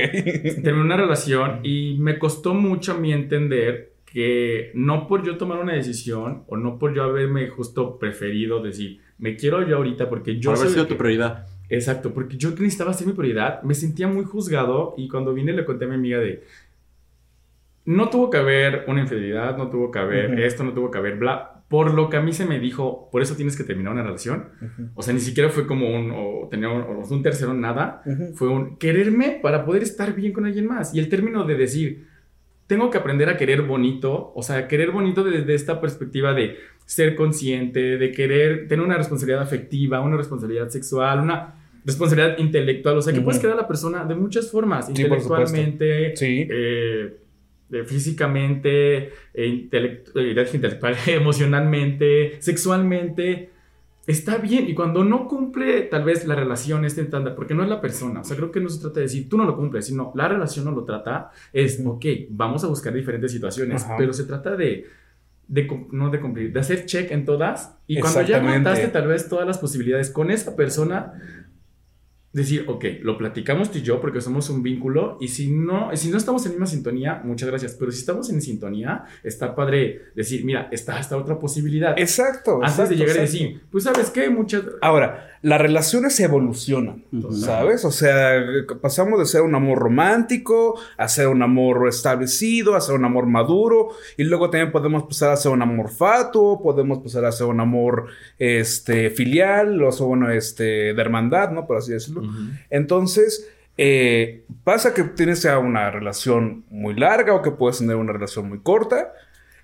Terminé 0.63 0.81
una 0.81 0.95
relación 0.97 1.59
y 1.63 1.97
me 1.99 2.17
costó 2.17 2.53
mucho 2.53 2.93
a 2.93 2.97
mí 2.97 3.11
entender 3.11 3.91
que 4.05 4.71
no 4.73 5.07
por 5.07 5.25
yo 5.25 5.35
tomar 5.37 5.59
una 5.59 5.73
decisión 5.73 6.43
o 6.47 6.55
no 6.55 6.79
por 6.79 6.95
yo 6.95 7.03
haberme 7.03 7.49
justo 7.49 7.99
preferido 7.99 8.63
decir, 8.63 9.01
me 9.19 9.35
quiero 9.35 9.67
yo 9.67 9.75
ahorita 9.77 10.07
porque 10.09 10.39
yo 10.39 10.51
Por 10.51 10.59
haber 10.59 10.71
sido 10.71 10.87
tu 10.87 10.95
prioridad. 10.95 11.45
Exacto, 11.69 12.13
porque 12.13 12.37
yo 12.37 12.51
necesitaba 12.51 12.93
ser 12.93 13.07
mi 13.07 13.13
prioridad, 13.13 13.61
me 13.63 13.73
sentía 13.73 14.07
muy 14.07 14.23
juzgado 14.23 14.93
y 14.97 15.09
cuando 15.09 15.33
vine 15.33 15.51
le 15.51 15.65
conté 15.65 15.83
a 15.83 15.87
mi 15.89 15.95
amiga 15.95 16.19
de, 16.19 16.45
no 17.87 18.09
tuvo 18.09 18.29
que 18.29 18.37
haber 18.37 18.83
una 18.87 18.99
infidelidad, 19.01 19.57
no 19.57 19.69
tuvo 19.69 19.91
que 19.91 19.99
haber 19.99 20.39
esto, 20.41 20.63
no 20.63 20.73
tuvo 20.73 20.91
que 20.91 20.97
haber 20.97 21.15
bla, 21.15 21.63
por 21.69 21.93
lo 21.93 22.09
que 22.09 22.17
a 22.17 22.21
mí 22.21 22.33
se 22.33 22.45
me 22.45 22.59
dijo, 22.59 23.09
por 23.11 23.21
eso 23.21 23.35
tienes 23.37 23.55
que 23.57 23.63
terminar 23.63 23.93
una 23.93 24.03
relación. 24.03 24.49
O 24.93 25.01
sea, 25.01 25.13
ni 25.13 25.21
siquiera 25.21 25.49
fue 25.49 25.65
como 25.65 25.89
un, 25.89 26.11
o 26.13 26.47
tenía 26.49 26.69
un, 26.69 26.81
o 26.81 27.01
un 27.09 27.23
tercero, 27.23 27.53
nada. 27.53 28.03
Fue 28.35 28.49
un 28.49 28.77
quererme 28.77 29.39
para 29.41 29.63
poder 29.65 29.83
estar 29.83 30.13
bien 30.13 30.33
con 30.33 30.45
alguien 30.45 30.67
más. 30.67 30.93
Y 30.93 30.99
el 30.99 31.07
término 31.07 31.45
de 31.45 31.55
decir, 31.55 32.07
tengo 32.67 32.89
que 32.89 32.97
aprender 32.97 33.29
a 33.29 33.37
querer 33.37 33.61
bonito, 33.61 34.33
o 34.35 34.43
sea, 34.43 34.67
querer 34.67 34.91
bonito 34.91 35.23
desde 35.23 35.53
esta 35.55 35.79
perspectiva 35.79 36.33
de 36.33 36.57
ser 36.85 37.15
consciente, 37.15 37.97
de 37.97 38.11
querer 38.11 38.67
tener 38.67 38.85
una 38.85 38.97
responsabilidad 38.97 39.43
afectiva, 39.43 40.01
una 40.01 40.17
responsabilidad 40.17 40.67
sexual, 40.67 41.21
una 41.21 41.55
responsabilidad 41.85 42.37
intelectual, 42.37 42.97
o 42.97 43.01
sea, 43.01 43.13
que 43.13 43.21
puedes 43.21 43.39
querer 43.39 43.53
a 43.53 43.61
la 43.61 43.67
persona 43.67 44.03
de 44.03 44.15
muchas 44.15 44.51
formas, 44.51 44.87
Sí, 44.87 44.91
intelectualmente, 44.91 46.15
Sí. 46.17 46.47
eh, 46.51 47.17
eh, 47.71 47.83
físicamente, 47.85 49.11
intelect- 49.35 50.11
eh, 50.15 50.49
intelectual, 50.53 50.95
emocionalmente, 51.07 52.37
sexualmente. 52.41 53.51
Está 54.05 54.37
bien, 54.37 54.69
y 54.69 54.73
cuando 54.73 55.03
no 55.03 55.27
cumple 55.27 55.81
tal 55.81 56.05
vez 56.05 56.25
la 56.25 56.33
relación 56.35 56.85
este 56.85 57.01
estándar, 57.01 57.35
porque 57.35 57.53
no 57.53 57.63
es 57.63 57.67
la 57.69 57.81
persona, 57.81 58.21
o 58.21 58.23
sea, 58.23 58.37
creo 58.37 58.51
que 58.51 58.61
no 58.61 58.69
se 58.69 58.79
trata 58.79 58.95
de 58.95 59.01
decir 59.01 59.27
tú 59.27 59.37
no 59.37 59.43
lo 59.43 59.57
cumples, 59.57 59.85
sino 59.85 60.13
la 60.15 60.29
relación 60.29 60.63
no 60.63 60.71
lo 60.71 60.85
trata, 60.85 61.31
es, 61.51 61.81
ok, 61.85 62.05
vamos 62.29 62.63
a 62.63 62.67
buscar 62.67 62.93
diferentes 62.93 63.33
situaciones, 63.33 63.83
Ajá. 63.83 63.95
pero 63.97 64.13
se 64.13 64.23
trata 64.23 64.55
de, 64.55 64.85
no 65.91 66.09
de 66.09 66.21
cumplir, 66.21 66.53
de 66.53 66.59
hacer 66.61 66.85
check 66.85 67.11
en 67.11 67.25
todas, 67.25 67.77
y 67.85 67.99
cuando 67.99 68.21
ya 68.21 68.37
agotaste 68.37 68.87
tal 68.87 69.07
vez 69.07 69.27
todas 69.27 69.45
las 69.45 69.57
posibilidades 69.57 70.09
con 70.09 70.31
esa 70.31 70.55
persona, 70.55 71.11
decir, 72.37 72.65
ok, 72.67 72.85
lo 73.01 73.17
platicamos 73.17 73.71
tú 73.71 73.79
y 73.79 73.81
yo 73.81 73.99
porque 73.99 74.21
somos 74.21 74.49
un 74.49 74.63
vínculo 74.63 75.17
y 75.19 75.27
si 75.27 75.51
no, 75.51 75.89
si 75.95 76.09
no 76.09 76.17
estamos 76.17 76.45
en 76.45 76.51
misma 76.53 76.67
sintonía, 76.67 77.21
muchas 77.23 77.49
gracias, 77.49 77.75
pero 77.77 77.91
si 77.91 77.99
estamos 77.99 78.29
en 78.29 78.41
sintonía, 78.41 79.03
está 79.23 79.55
padre 79.55 80.03
decir, 80.15 80.45
mira, 80.45 80.69
está 80.71 80.99
esta 80.99 81.17
otra 81.17 81.37
posibilidad. 81.39 81.97
Exacto. 81.97 82.55
Antes 82.55 82.71
exacto, 82.71 82.89
de 82.89 82.95
llegar 82.95 83.17
exacto. 83.17 83.37
y 83.37 83.43
decir, 83.43 83.61
pues 83.71 83.83
sabes 83.83 84.09
qué, 84.09 84.29
muchas... 84.29 84.63
Ahora, 84.81 85.37
las 85.41 85.61
relaciones 85.61 86.19
evolucionan. 86.19 87.03
¿sabes? 87.31 87.85
O 87.85 87.91
sea, 87.91 88.43
pasamos 88.81 89.19
de 89.19 89.25
ser 89.25 89.41
un 89.41 89.55
amor 89.55 89.79
romántico 89.79 90.79
a 90.97 91.07
ser 91.07 91.27
un 91.27 91.41
amor 91.41 91.87
establecido, 91.87 92.75
a 92.75 92.81
ser 92.81 92.95
un 92.95 93.05
amor 93.05 93.27
maduro, 93.27 93.89
y 94.17 94.23
luego 94.23 94.49
también 94.49 94.71
podemos 94.71 95.03
pasar 95.03 95.31
a 95.31 95.37
ser 95.37 95.51
un 95.51 95.61
amor 95.61 95.89
fatuo, 95.89 96.61
podemos 96.61 96.99
pasar 96.99 97.25
a 97.25 97.31
ser 97.31 97.47
un 97.47 97.59
amor 97.59 98.07
este, 98.37 99.09
filial, 99.09 99.81
o 99.81 99.91
bueno, 100.05 100.29
este, 100.31 100.93
de 100.93 101.01
hermandad, 101.01 101.51
¿no? 101.51 101.65
Por 101.65 101.77
así 101.77 101.91
decirlo. 101.91 102.23
Entonces, 102.69 103.49
eh, 103.77 104.43
pasa 104.63 104.93
que 104.93 105.03
tienes 105.03 105.43
ya 105.43 105.59
una 105.59 105.91
relación 105.91 106.65
muy 106.69 106.95
larga 106.95 107.33
o 107.33 107.41
que 107.41 107.51
puedes 107.51 107.77
tener 107.77 107.95
una 107.95 108.13
relación 108.13 108.49
muy 108.49 108.59
corta 108.59 109.13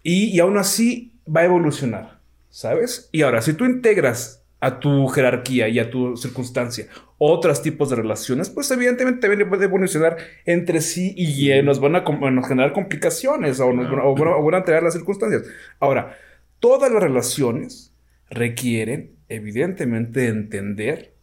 y, 0.03 0.25
y 0.25 0.39
aún 0.39 0.57
así 0.57 1.13
va 1.27 1.41
a 1.41 1.45
evolucionar, 1.45 2.19
¿sabes? 2.49 3.09
Y 3.11 3.23
ahora, 3.23 3.41
si 3.41 3.53
tú 3.53 3.65
integras 3.65 4.43
a 4.59 4.79
tu 4.79 5.07
jerarquía 5.07 5.67
y 5.67 5.77
a 5.79 5.89
tu 5.89 6.15
circunstancia 6.15 6.87
otros 7.17 7.61
tipos 7.61 7.89
de 7.89 7.97
relaciones, 7.97 8.49
pues 8.49 8.69
evidentemente 8.71 9.27
también 9.27 9.49
puede 9.49 9.65
evolucionar 9.65 10.17
entre 10.45 10.79
sí 10.79 11.13
y 11.17 11.51
eh, 11.51 11.63
nos 11.63 11.79
van 11.79 11.95
a 11.95 12.01
nos 12.01 12.47
generar 12.47 12.71
complicaciones 12.71 13.59
o, 13.59 13.73
nos, 13.73 13.91
o 13.91 14.11
o 14.11 14.43
van 14.43 14.55
a 14.55 14.63
traer 14.63 14.83
las 14.83 14.93
circunstancias. 14.93 15.43
Ahora, 15.79 16.17
todas 16.59 16.91
las 16.91 17.03
relaciones 17.03 17.93
requieren 18.29 19.11
evidentemente 19.29 20.27
entender 20.27 21.13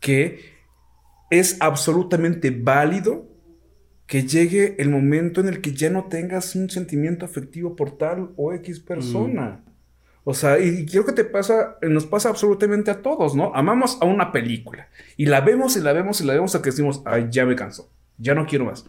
que 0.00 0.40
es 1.32 1.56
absolutamente 1.60 2.50
válido 2.50 3.26
que 4.06 4.24
llegue 4.24 4.76
el 4.78 4.90
momento 4.90 5.40
en 5.40 5.48
el 5.48 5.62
que 5.62 5.72
ya 5.72 5.88
no 5.88 6.04
tengas 6.04 6.54
un 6.54 6.68
sentimiento 6.68 7.24
afectivo 7.24 7.74
por 7.74 7.96
tal 7.96 8.32
o 8.36 8.52
X 8.52 8.80
persona. 8.80 9.64
O 10.24 10.34
sea, 10.34 10.60
y 10.60 10.84
creo 10.84 11.06
que 11.06 11.12
te 11.12 11.24
pasa, 11.24 11.78
nos 11.80 12.04
pasa 12.04 12.28
absolutamente 12.28 12.90
a 12.90 13.00
todos, 13.00 13.34
¿no? 13.34 13.50
Amamos 13.54 13.96
a 14.02 14.04
una 14.04 14.30
película 14.30 14.88
y 15.16 15.24
la 15.24 15.40
vemos 15.40 15.74
y 15.78 15.80
la 15.80 15.94
vemos 15.94 16.20
y 16.20 16.26
la 16.26 16.34
vemos 16.34 16.54
hasta 16.54 16.62
que 16.62 16.70
decimos, 16.70 17.00
ay, 17.06 17.28
ya 17.30 17.46
me 17.46 17.56
cansó, 17.56 17.90
ya 18.18 18.34
no 18.34 18.44
quiero 18.44 18.66
más, 18.66 18.84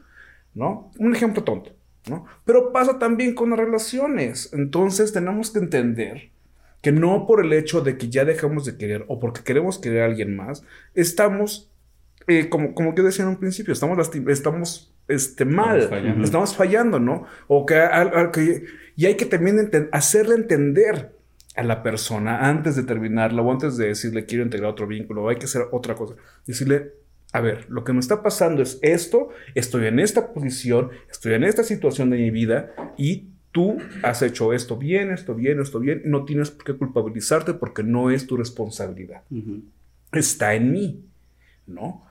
¿no? 0.54 0.92
Un 1.00 1.16
ejemplo 1.16 1.46
tonto, 1.46 1.72
¿no? 2.10 2.26
Pero 2.44 2.74
pasa 2.74 3.00
también 3.00 3.36
con 3.36 3.52
las 3.52 3.60
relaciones. 3.60 4.52
Entonces 4.52 5.14
tenemos 5.14 5.50
que 5.50 5.60
entender 5.60 6.32
que 6.82 6.92
no 6.92 7.26
por 7.26 7.44
el 7.44 7.54
hecho 7.54 7.80
de 7.80 7.98
que 7.98 8.10
ya 8.10 8.26
dejamos 8.26 8.66
de 8.66 8.76
querer 8.76 9.06
o 9.08 9.18
porque 9.22 9.44
queremos 9.46 9.80
querer 9.80 10.02
a 10.02 10.06
alguien 10.08 10.36
más, 10.36 10.66
estamos, 10.94 11.73
eh, 12.28 12.50
como, 12.50 12.74
como 12.74 12.94
yo 12.96 13.04
decía 13.04 13.24
en 13.24 13.30
un 13.30 13.38
principio, 13.40 13.74
estamos, 13.74 13.98
estamos 14.28 14.94
este, 15.08 15.46
mal, 15.46 15.80
Estamos 15.80 15.90
fallando. 16.02 16.24
estamos 16.26 16.56
fallando, 16.56 17.00
¿no? 17.00 17.26
O 17.48 17.66
que, 17.66 17.76
al- 17.76 18.16
al 18.16 18.32
que- 18.32 18.64
y 18.96 19.06
hay 19.06 19.16
que 19.16 19.26
también 19.26 19.58
enten- 19.58 19.90
hacerle 19.92 20.36
entender 20.36 21.16
a 21.56 21.64
la 21.64 21.84
persona 21.84 22.50
antes 22.50 22.76
de 22.76 22.84
terminarla 22.84 23.42
o 23.42 23.52
antes 23.52 23.78
de 23.78 23.88
decirle 23.88 24.26
quiero 24.26 24.44
integrar 24.44 24.72
otro 24.72 24.88
vínculo 24.88 25.24
o 25.24 25.30
hay 25.30 25.36
que 25.38 25.46
hacer 25.46 25.64
otra 25.72 25.94
cosa. 25.96 26.16
Decirle, 26.48 26.94
a 27.32 27.42
ver, 27.42 27.66
lo 27.70 27.84
que 27.84 27.94
me 27.94 28.00
está 28.00 28.24
pasando 28.24 28.62
es 28.62 28.80
esto, 28.82 29.30
estoy 29.56 29.88
en 29.88 30.00
esta 30.00 30.34
posición, 30.34 30.90
estoy 31.12 31.34
en 31.34 31.44
esta 31.44 31.64
situación 31.64 32.10
de 32.10 32.18
mi 32.18 32.32
vida 32.32 32.72
y 32.98 33.28
tú 33.52 33.78
has 34.04 34.22
hecho 34.24 34.52
esto 34.54 34.78
bien, 34.78 35.12
esto 35.12 35.36
bien, 35.36 35.60
esto 35.60 35.80
bien, 35.80 36.02
no 36.06 36.26
tienes 36.26 36.50
por 36.50 36.64
qué 36.66 36.74
culpabilizarte 36.74 37.54
porque 37.54 37.84
no 37.84 38.10
es 38.10 38.26
tu 38.26 38.36
responsabilidad. 38.38 39.22
Ujú. 39.30 39.62
Está 40.12 40.54
en 40.56 40.72
mí, 40.72 41.06
¿no? 41.68 42.04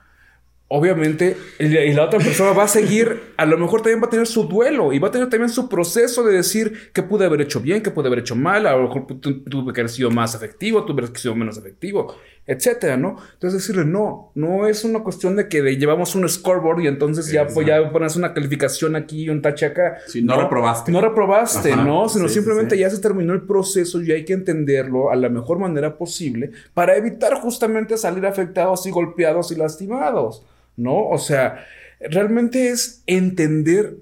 Obviamente, 0.69 1.37
y 1.59 1.67
la 1.93 2.05
otra 2.05 2.17
persona 2.19 2.51
va 2.51 2.63
a 2.63 2.67
seguir, 2.67 3.33
a 3.37 3.45
lo 3.45 3.59
mejor 3.59 3.81
también 3.83 4.01
va 4.01 4.07
a 4.07 4.09
tener 4.09 4.25
su 4.25 4.45
duelo 4.45 4.91
y 4.91 4.97
va 4.97 5.09
a 5.09 5.11
tener 5.11 5.29
también 5.29 5.49
su 5.49 5.69
proceso 5.69 6.23
de 6.23 6.33
decir 6.37 6.89
qué 6.93 7.03
pude 7.03 7.25
haber 7.25 7.41
hecho 7.41 7.59
bien, 7.59 7.83
qué 7.83 7.91
pude 7.91 8.07
haber 8.07 8.19
hecho 8.19 8.35
mal, 8.35 8.65
a 8.65 8.75
lo 8.75 8.83
mejor 8.87 9.05
tu- 9.05 9.43
tuve 9.43 9.71
que 9.71 9.81
haber 9.81 9.91
sido 9.91 10.09
más 10.09 10.33
afectivo, 10.33 10.83
tuve 10.83 11.01
que 11.01 11.05
haber 11.07 11.19
sido 11.19 11.35
menos 11.35 11.59
afectivo, 11.59 12.15
etcétera, 12.47 12.97
¿no? 12.97 13.17
Entonces 13.33 13.61
decirle, 13.61 13.85
no, 13.85 14.31
no 14.33 14.65
es 14.65 14.83
una 14.83 15.03
cuestión 15.03 15.35
de 15.35 15.47
que 15.47 15.61
de- 15.61 15.77
llevamos 15.77 16.15
un 16.15 16.27
scoreboard 16.27 16.81
y 16.81 16.87
entonces 16.87 17.31
ya, 17.31 17.45
pues, 17.45 17.67
ya 17.67 17.91
pones 17.91 18.15
una 18.15 18.33
calificación 18.33 18.95
aquí 18.95 19.25
y 19.25 19.29
un 19.29 19.43
tache 19.43 19.67
acá. 19.67 19.97
Sí, 20.07 20.23
no 20.23 20.41
reprobaste. 20.41 20.91
No 20.91 21.01
reprobaste, 21.01 21.73
Ajá, 21.73 21.83
¿no? 21.83 22.09
Sino 22.09 22.27
sí, 22.27 22.33
simplemente 22.35 22.73
sí. 22.75 22.81
ya 22.81 22.89
se 22.89 22.99
terminó 22.99 23.33
el 23.33 23.43
proceso 23.43 24.01
y 24.01 24.11
hay 24.11 24.25
que 24.25 24.33
entenderlo 24.33 25.11
a 25.11 25.15
la 25.15 25.29
mejor 25.29 25.59
manera 25.59 25.97
posible 25.99 26.49
para 26.73 26.95
evitar 26.97 27.35
justamente 27.35 27.95
salir 27.95 28.25
afectados 28.25 28.87
y 28.87 28.89
golpeados 28.91 29.51
y 29.51 29.55
lastimados, 29.55 30.43
¿no? 30.77 31.07
O 31.07 31.17
sea, 31.17 31.65
realmente 31.99 32.69
es 32.69 33.03
entender 33.07 33.95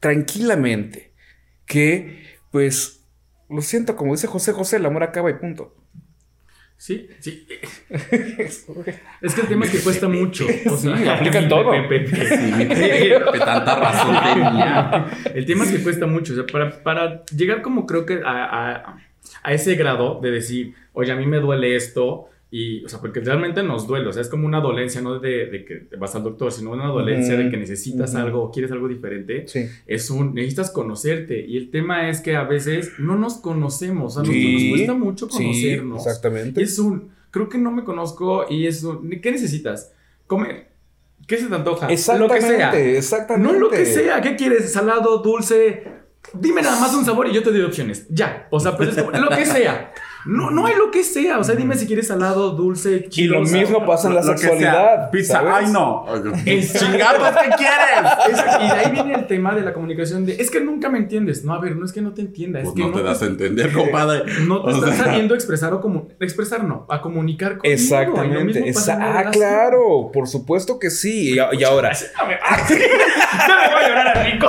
tranquilamente 0.00 1.12
que, 1.66 2.24
pues, 2.50 3.04
lo 3.48 3.60
siento, 3.62 3.96
como 3.96 4.12
dice 4.14 4.26
José 4.26 4.52
José, 4.52 4.76
el 4.76 4.86
amor 4.86 5.02
acaba 5.02 5.30
y 5.30 5.34
punto. 5.34 5.76
Sí, 6.76 7.06
sí. 7.20 7.46
Es 9.20 9.34
que 9.34 9.40
el 9.42 9.46
tema 9.46 9.66
es 9.66 9.70
que 9.70 9.78
cuesta 9.78 10.08
mucho. 10.08 10.46
O 10.68 10.76
sea, 10.76 10.96
Sí, 10.96 11.08
aplica 11.08 11.38
en 11.38 11.48
todo. 11.48 11.70
Sí, 11.88 13.38
tanta 13.38 13.76
razón 13.76 14.16
tenía. 14.34 15.06
El 15.32 15.46
tema 15.46 15.64
es 15.64 15.70
que 15.70 15.82
cuesta 15.82 16.06
mucho. 16.06 16.32
O 16.32 16.36
sea, 16.36 16.46
para, 16.46 16.82
para 16.82 17.24
llegar 17.26 17.62
como 17.62 17.86
creo 17.86 18.04
que 18.04 18.20
a, 18.24 18.44
a- 18.44 18.96
a 19.44 19.52
ese 19.52 19.76
grado 19.76 20.20
de 20.20 20.30
decir, 20.32 20.74
oye, 20.92 21.12
a 21.12 21.16
mí 21.16 21.26
me 21.26 21.38
duele 21.38 21.76
esto. 21.76 22.28
Y, 22.54 22.84
o 22.84 22.88
sea, 22.90 23.00
porque 23.00 23.20
realmente 23.20 23.62
nos 23.62 23.86
duele. 23.86 24.06
O 24.08 24.12
sea, 24.12 24.20
es 24.20 24.28
como 24.28 24.46
una 24.46 24.60
dolencia, 24.60 25.00
no 25.00 25.18
de, 25.18 25.46
de 25.46 25.64
que 25.64 25.96
vas 25.96 26.14
al 26.14 26.22
doctor, 26.22 26.52
sino 26.52 26.70
una 26.72 26.86
dolencia 26.88 27.32
Ujú, 27.34 27.44
de 27.44 27.50
que 27.50 27.56
necesitas 27.56 28.10
ujú. 28.10 28.18
algo 28.22 28.42
o 28.42 28.50
quieres 28.50 28.70
algo 28.72 28.88
diferente. 28.88 29.48
Sí. 29.48 29.66
Es 29.86 30.10
un, 30.10 30.34
necesitas 30.34 30.70
conocerte. 30.70 31.40
Y 31.46 31.56
el 31.56 31.70
tema 31.70 32.10
es 32.10 32.20
que 32.20 32.36
a 32.36 32.44
veces 32.44 32.92
no 32.98 33.16
nos 33.16 33.38
conocemos. 33.38 34.18
O 34.18 34.22
sea, 34.22 34.22
nos- 34.22 34.32
Sí, 34.34 34.68
nos 34.68 34.76
cuesta 34.76 34.92
mucho 34.94 35.28
sí, 35.30 35.38
conocernos. 35.38 36.06
exactamente. 36.06 36.60
Y 36.60 36.64
es 36.64 36.78
un, 36.78 37.08
creo 37.30 37.48
que 37.48 37.56
no 37.56 37.70
me 37.70 37.84
conozco 37.84 38.44
y 38.50 38.66
es 38.66 38.84
un, 38.84 39.08
¿qué 39.22 39.32
necesitas? 39.32 39.92
Comer. 40.26 40.68
¿Qué 41.26 41.38
se 41.38 41.46
te 41.46 41.54
antoja? 41.54 41.86
Exactamente, 41.86 42.34
Lo 42.34 42.48
que 42.50 42.56
sea. 42.58 42.98
exactamente. 42.98 43.52
No 43.52 43.58
lo 43.58 43.70
que 43.70 43.86
sea. 43.86 44.20
¿Qué 44.20 44.36
quieres? 44.36 44.70
¿Salado, 44.70 45.18
dulce? 45.18 45.84
Dime 46.34 46.60
nada 46.62 46.78
más 46.80 46.94
un 46.94 47.04
sabor 47.04 47.28
y 47.28 47.32
yo 47.32 47.42
te 47.42 47.50
doy 47.50 47.62
opciones. 47.62 48.06
Ya. 48.10 48.46
O 48.50 48.60
sea, 48.60 48.76
pero 48.76 48.90
es 48.90 48.96
como, 49.02 49.10
lo 49.18 49.28
que 49.30 49.46
sea. 49.46 49.92
No, 50.24 50.50
no 50.50 50.66
hay 50.66 50.74
lo 50.76 50.90
que 50.90 51.02
sea. 51.04 51.38
O 51.38 51.44
sea, 51.44 51.54
dime 51.54 51.74
si 51.76 51.86
quieres 51.86 52.06
salado, 52.08 52.50
dulce, 52.50 53.08
Y 53.12 53.24
lo 53.24 53.40
mismo 53.40 53.84
pasa 53.84 54.08
en 54.08 54.14
la 54.14 54.22
Lo 54.22 54.32
que 54.32 54.38
sexualidad. 54.38 55.10
Pizza. 55.10 55.34
¿sabes? 55.34 55.52
Ay, 55.54 55.66
no. 55.72 56.06
Es- 56.46 56.72
Chingados, 56.78 57.28
¿qué 57.28 57.50
quieres? 57.56 58.12
Exacto, 58.28 58.64
Y 58.64 58.68
de 58.68 58.72
ahí 58.74 58.90
viene 58.92 59.14
el 59.14 59.26
tema 59.26 59.54
de 59.54 59.62
la 59.62 59.72
comunicación 59.72 60.24
de, 60.24 60.34
es 60.36 60.50
que 60.50 60.60
nunca 60.60 60.88
me 60.88 60.98
entiendes. 60.98 61.44
No, 61.44 61.54
a 61.54 61.58
ver, 61.60 61.74
no 61.76 61.84
es 61.84 61.92
que 61.92 62.00
no 62.02 62.12
te 62.12 62.20
entienda. 62.22 62.60
Es 62.60 62.64
Pues 62.66 62.76
que 62.76 62.82
no 62.82 62.92
te 62.92 63.02
das 63.02 63.20
a 63.22 63.26
entender, 63.26 63.72
compadre. 63.74 64.22
No 64.46 64.62
te 64.62 64.70
O 64.70 64.74
estás 64.76 64.94
sea, 64.96 65.04
sabiendo 65.06 65.34
expresar 65.34 65.72
o 65.74 65.80
como 65.80 66.08
expresar 66.20 66.62
no, 66.64 66.86
a 66.88 67.00
comunicar 67.00 67.58
conmigo. 67.58 67.64
Y 67.64 67.68
lo 67.68 67.74
Exactamente. 67.74 68.44
mismo 68.60 68.66
pasa 68.74 68.92
Esa- 68.92 68.94
en 68.94 69.10
una 69.10 69.18
ah, 69.20 69.30
claro, 69.32 70.10
por 70.12 70.28
supuesto 70.28 70.78
que 70.78 70.90
sí. 70.90 71.30
Y, 71.32 71.34
y 71.36 71.64
ahora, 71.64 71.92
No 72.20 72.26
me, 72.28 72.34
no 72.34 72.40
me 73.60 73.74
voy 73.74 73.82
a 73.84 73.88
llorar 73.88 74.18
a 74.18 74.22
rico. 74.24 74.48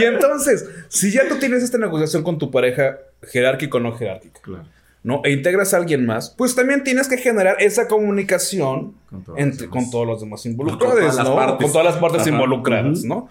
y 0.00 0.04
entonces, 0.04 0.68
si 0.88 1.10
ya 1.10 1.28
tú 1.28 1.36
tienes 1.38 1.62
esta 1.62 1.76
negociación 1.78 2.22
con 2.22 2.38
tu 2.38 2.50
pareja 2.50 2.98
jerárquica 3.22 3.76
o 3.76 3.80
no 3.80 3.92
jerárquica, 3.92 4.40
Claro. 4.42 4.64
¿No? 5.02 5.20
E 5.24 5.32
integras 5.32 5.74
a 5.74 5.78
alguien 5.78 6.06
más, 6.06 6.30
pues 6.30 6.54
también 6.54 6.84
tienes 6.84 7.08
que 7.08 7.16
generar 7.18 7.56
esa 7.60 7.88
comunicación 7.88 8.94
Con 9.10 9.24
todos 9.24 9.38
entre, 9.38 9.66
los 9.66 9.70
con 9.70 9.78
demás. 9.80 9.90
todos 9.90 10.06
los 10.06 10.20
demás 10.20 10.42
Con 10.42 10.50
involucrados, 10.52 11.16
las 11.16 11.28
¿no? 11.28 11.56
Con 11.58 11.72
todas 11.72 11.84
las 11.84 11.96
partes 11.96 12.20
Ajá. 12.22 12.30
involucradas. 12.30 13.04
¿no? 13.04 13.28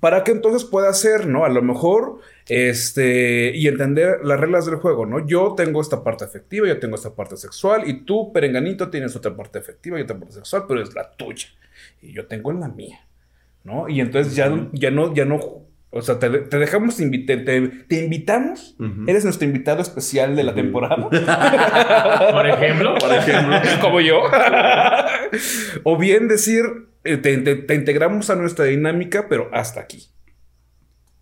Para 0.00 0.24
que 0.24 0.32
entonces 0.32 0.64
pueda 0.64 0.92
ser, 0.92 1.26
¿no? 1.26 1.44
A 1.44 1.48
lo 1.48 1.62
mejor, 1.62 2.18
este, 2.48 3.52
y 3.54 3.66
entender 3.68 4.18
las 4.24 4.38
reglas 4.38 4.66
del 4.66 4.76
juego, 4.76 5.06
¿no? 5.06 5.26
Yo 5.26 5.54
tengo 5.56 5.80
esta 5.80 6.02
parte 6.02 6.24
afectiva, 6.24 6.66
yo 6.66 6.78
tengo 6.80 6.96
esta 6.96 7.14
parte 7.14 7.36
sexual, 7.36 7.88
y 7.88 8.04
tú, 8.04 8.32
perenganito, 8.32 8.90
tienes 8.90 9.14
otra 9.16 9.34
parte 9.34 9.58
afectiva 9.58 9.98
y 9.98 10.02
otra 10.02 10.18
parte 10.18 10.34
sexual, 10.34 10.64
pero 10.68 10.82
es 10.82 10.92
la 10.94 11.10
tuya. 11.12 11.46
Y 12.02 12.12
yo 12.12 12.26
tengo 12.26 12.52
la 12.52 12.68
mía, 12.68 13.06
¿no? 13.64 13.88
Y 13.88 14.00
entonces 14.00 14.34
ya, 14.34 14.68
ya 14.72 14.90
no, 14.90 15.14
ya 15.14 15.24
no, 15.24 15.62
o 15.96 16.02
sea, 16.02 16.18
te, 16.18 16.28
te 16.30 16.58
dejamos, 16.58 17.00
invi- 17.00 17.26
te, 17.88 17.96
invitamos, 18.04 18.76
eres 19.06 19.24
nuestro 19.24 19.46
invitado 19.46 19.82
especial 19.82 20.36
de 20.36 20.44
la 20.44 20.54
temporada. 20.54 21.08
Por 22.32 22.46
ejemplo. 22.48 22.94
Por 22.98 23.12
ejemplo. 23.14 23.56
como 23.80 24.00
yo. 24.00 24.20
o 25.84 25.96
bien 25.98 26.28
decir, 26.28 26.64
eh, 27.04 27.16
te, 27.16 27.36
te- 27.38 27.56
te 27.56 27.74
integramos 27.74 28.30
a 28.30 28.36
nuestra 28.36 28.64
dinámica, 28.66 29.26
pero 29.28 29.48
hasta 29.52 29.80
aquí. 29.80 30.08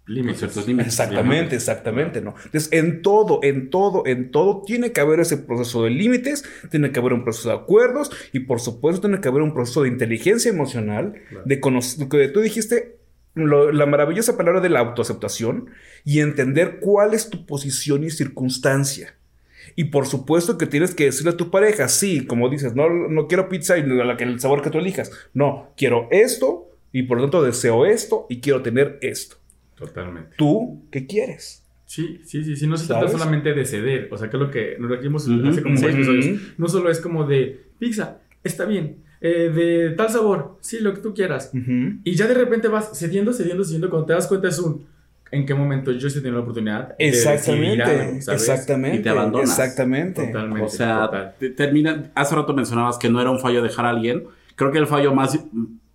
Límites. 0.06 0.38
ciertos 0.40 0.66
límites. 0.66 0.88
Exactamente, 0.92 1.56
exactamente, 1.56 2.20
¿no? 2.20 2.34
Entonces, 2.44 2.68
en 2.72 3.00
todo, 3.00 3.40
en 3.42 3.70
todo, 3.70 4.02
en 4.04 4.30
todo, 4.30 4.62
tiene 4.66 4.92
que 4.92 5.00
haber 5.00 5.20
ese 5.20 5.38
proceso 5.38 5.82
de 5.84 5.90
límites, 5.90 6.44
tiene 6.70 6.92
que 6.92 7.00
haber 7.00 7.14
un 7.14 7.24
proceso 7.24 7.48
de 7.48 7.54
acuerdos 7.54 8.10
y, 8.32 8.40
por 8.40 8.60
supuesto, 8.60 9.00
tiene 9.00 9.22
que 9.22 9.28
haber 9.28 9.40
un 9.40 9.54
proceso 9.54 9.82
de 9.82 9.88
inteligencia 9.88 10.50
emocional, 10.50 11.14
de 11.46 11.58
conocer, 11.58 12.06
que 12.10 12.28
tú 12.28 12.40
dijiste 12.40 12.98
lo- 13.34 13.72
la 13.72 13.86
maravillosa 13.86 14.36
palabra 14.36 14.60
de 14.60 14.68
la 14.70 14.80
autoaceptación 14.80 15.70
y 16.04 16.20
entender 16.20 16.78
cuál 16.80 17.14
es 17.14 17.30
tu 17.30 17.46
posición 17.46 18.04
y 18.04 18.10
circunstancia. 18.10 19.14
Y 19.76 19.84
por 19.84 20.06
supuesto 20.06 20.58
que 20.58 20.66
tienes 20.66 20.94
que 20.94 21.04
decirle 21.06 21.32
a 21.32 21.36
tu 21.36 21.50
pareja, 21.50 21.88
sí, 21.88 22.26
como 22.26 22.48
dices, 22.48 22.74
no, 22.74 22.88
no 22.90 23.26
quiero 23.26 23.48
pizza 23.48 23.78
y 23.78 23.82
la 23.86 24.12
el 24.12 24.38
sabor 24.40 24.62
que 24.62 24.70
tú 24.70 24.78
elijas. 24.78 25.10
No, 25.32 25.72
quiero 25.76 26.06
esto 26.10 26.68
y 26.92 27.04
por 27.04 27.16
lo 27.18 27.24
tanto 27.24 27.42
deseo 27.42 27.86
esto 27.86 28.26
y 28.28 28.40
quiero 28.40 28.62
tener 28.62 28.98
esto. 29.02 29.36
Totalmente. 29.74 30.36
¿Tú 30.36 30.84
qué 30.92 31.06
quieres? 31.06 31.62
Sí, 31.86 32.20
sí, 32.24 32.44
sí, 32.44 32.56
sí. 32.56 32.66
No 32.66 32.76
se 32.76 32.86
trata 32.86 33.06
¿Sabes? 33.06 33.12
solamente 33.18 33.52
de 33.52 33.64
ceder. 33.64 34.08
O 34.12 34.16
sea, 34.18 34.30
que 34.30 34.36
es 34.36 34.42
lo 34.42 34.50
que 34.50 34.76
nos 34.78 34.90
dijimos 34.90 35.26
Ujú, 35.28 35.48
hace 35.48 35.62
como 35.62 35.76
seis 35.76 35.94
episodios. 35.94 36.40
No 36.56 36.68
solo 36.68 36.90
es 36.90 37.00
como 37.00 37.24
de 37.26 37.64
pizza, 37.78 38.18
está 38.42 38.64
bien. 38.66 38.98
Eh, 39.26 39.48
de 39.48 39.90
tal 39.96 40.10
sabor, 40.10 40.58
sí, 40.60 40.80
lo 40.80 40.92
que 40.92 41.00
tú 41.00 41.14
quieras. 41.14 41.50
Y 42.04 42.14
ya 42.14 42.26
de 42.26 42.34
repente 42.34 42.68
vas 42.68 42.90
cediendo, 42.92 43.32
cediendo, 43.32 43.64
cediendo. 43.64 43.88
Cuando 43.88 44.06
te 44.06 44.12
das 44.12 44.26
cuenta 44.26 44.48
es 44.48 44.58
un. 44.58 44.86
¿En 45.30 45.46
qué 45.46 45.54
momento 45.54 45.90
yo 45.90 46.06
estoy 46.06 46.20
teniendo 46.22 46.38
la 46.40 46.42
oportunidad? 46.44 46.88
de 46.98 47.06
decidir 47.06 47.34
Exactamente, 47.80 48.32
exactamente. 48.34 48.98
Y 48.98 49.02
te 49.02 49.08
abandonas. 49.08 49.48
Exactamente. 49.50 50.26
Totalmente. 50.26 50.66
O 50.66 50.68
sea, 50.68 51.00
total. 51.06 51.34
te- 51.40 51.50
termina. 51.50 52.10
Hace 52.14 52.34
rato 52.36 52.52
mencionabas 52.54 52.98
que 52.98 53.08
no 53.08 53.20
era 53.20 53.30
un 53.30 53.40
fallo 53.40 53.62
dejar 53.62 53.86
a 53.86 53.90
alguien. 53.90 54.24
Creo 54.54 54.70
que 54.70 54.78
el 54.78 54.86
fallo 54.86 55.12
más 55.14 55.36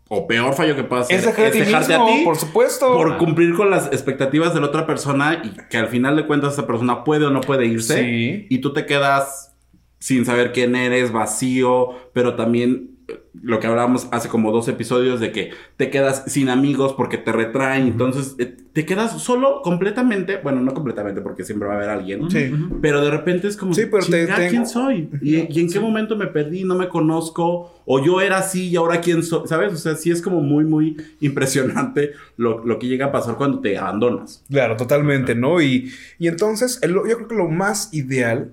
o 0.09 0.25
peor 0.27 0.55
fallo 0.55 0.75
que 0.75 0.83
puedas 0.83 1.05
hacer 1.05 1.19
Es 1.19 1.25
dejar 1.27 1.45
a 1.45 1.51
ti 1.51 1.59
dejarte 1.59 1.89
mismo, 1.93 2.07
a 2.07 2.11
ti 2.17 2.21
por 2.25 2.35
supuesto. 2.35 2.91
por 2.93 3.17
cumplir 3.19 3.53
con 3.53 3.69
las 3.69 3.85
expectativas 3.87 4.55
de 4.55 4.59
la 4.59 4.65
otra 4.65 4.87
persona 4.87 5.39
y 5.43 5.51
que 5.69 5.77
al 5.77 5.87
final 5.87 6.15
de 6.15 6.25
cuentas 6.25 6.53
esa 6.53 6.65
persona 6.65 7.03
puede 7.03 7.25
o 7.25 7.29
no 7.29 7.41
puede 7.41 7.67
irse 7.67 8.01
Sí. 8.01 8.47
y 8.49 8.57
tú 8.57 8.73
te 8.73 8.87
quedas 8.87 9.55
sin 9.99 10.25
saber 10.25 10.51
quién 10.51 10.75
eres, 10.75 11.11
vacío, 11.11 11.89
pero 12.13 12.33
también 12.35 12.97
lo 13.41 13.59
que 13.59 13.67
hablábamos 13.67 14.07
hace 14.11 14.27
como 14.29 14.51
dos 14.51 14.67
episodios 14.67 15.19
de 15.19 15.31
que 15.31 15.51
te 15.77 15.89
quedas 15.89 16.23
sin 16.27 16.49
amigos 16.49 16.93
porque 16.93 17.17
te 17.17 17.31
retraen, 17.31 17.87
entonces 17.87 18.35
eh, 18.39 18.55
te 18.73 18.85
quedas 18.85 19.21
solo 19.21 19.61
completamente, 19.63 20.37
bueno, 20.43 20.61
no 20.61 20.73
completamente 20.73 21.21
porque 21.21 21.43
siempre 21.43 21.67
va 21.67 21.73
a 21.75 21.77
haber 21.77 21.89
alguien, 21.89 22.29
Sí. 22.29 22.51
Pero 22.81 23.01
de 23.03 23.11
repente 23.11 23.47
es 23.47 23.57
como, 23.57 23.73
Sí, 23.73 23.83
pero 23.89 24.05
te- 24.05 24.21
"Chinga, 24.25 24.35
te- 24.35 24.49
¿quién 24.49 24.67
soy? 24.67 25.09
¿Y, 25.21 25.35
y 25.57 25.61
en 25.61 25.69
qué 25.71 25.79
momento 25.79 26.15
me 26.15 26.27
perdí? 26.27 26.63
No 26.63 26.75
me 26.75 26.87
conozco. 26.89 27.73
O 27.85 28.03
yo 28.05 28.21
era 28.21 28.37
así 28.37 28.69
y 28.69 28.75
ahora 28.75 29.01
quién 29.01 29.23
soy. 29.23 29.47
¿Sabes? 29.47 29.73
O 29.73 29.77
sea, 29.77 29.95
sí 29.95 30.11
es 30.11 30.21
como 30.21 30.41
muy, 30.41 30.63
muy 30.65 30.95
impresionante 31.21 32.11
lo, 32.37 32.63
lo 32.65 32.77
que 32.79 32.87
llega 32.87 33.07
a 33.07 33.11
pasar 33.11 33.35
cuando 33.35 33.59
te 33.59 33.77
abandonas. 33.77 34.43
Claro, 34.49 34.75
totalmente, 34.75 35.33
¿no? 35.35 35.61
Y, 35.61 35.91
y 36.19 36.27
entonces, 36.27 36.79
el- 36.83 36.93
yo 36.93 37.01
creo 37.03 37.27
que 37.27 37.35
lo 37.35 37.47
más 37.47 37.89
ideal 37.93 38.51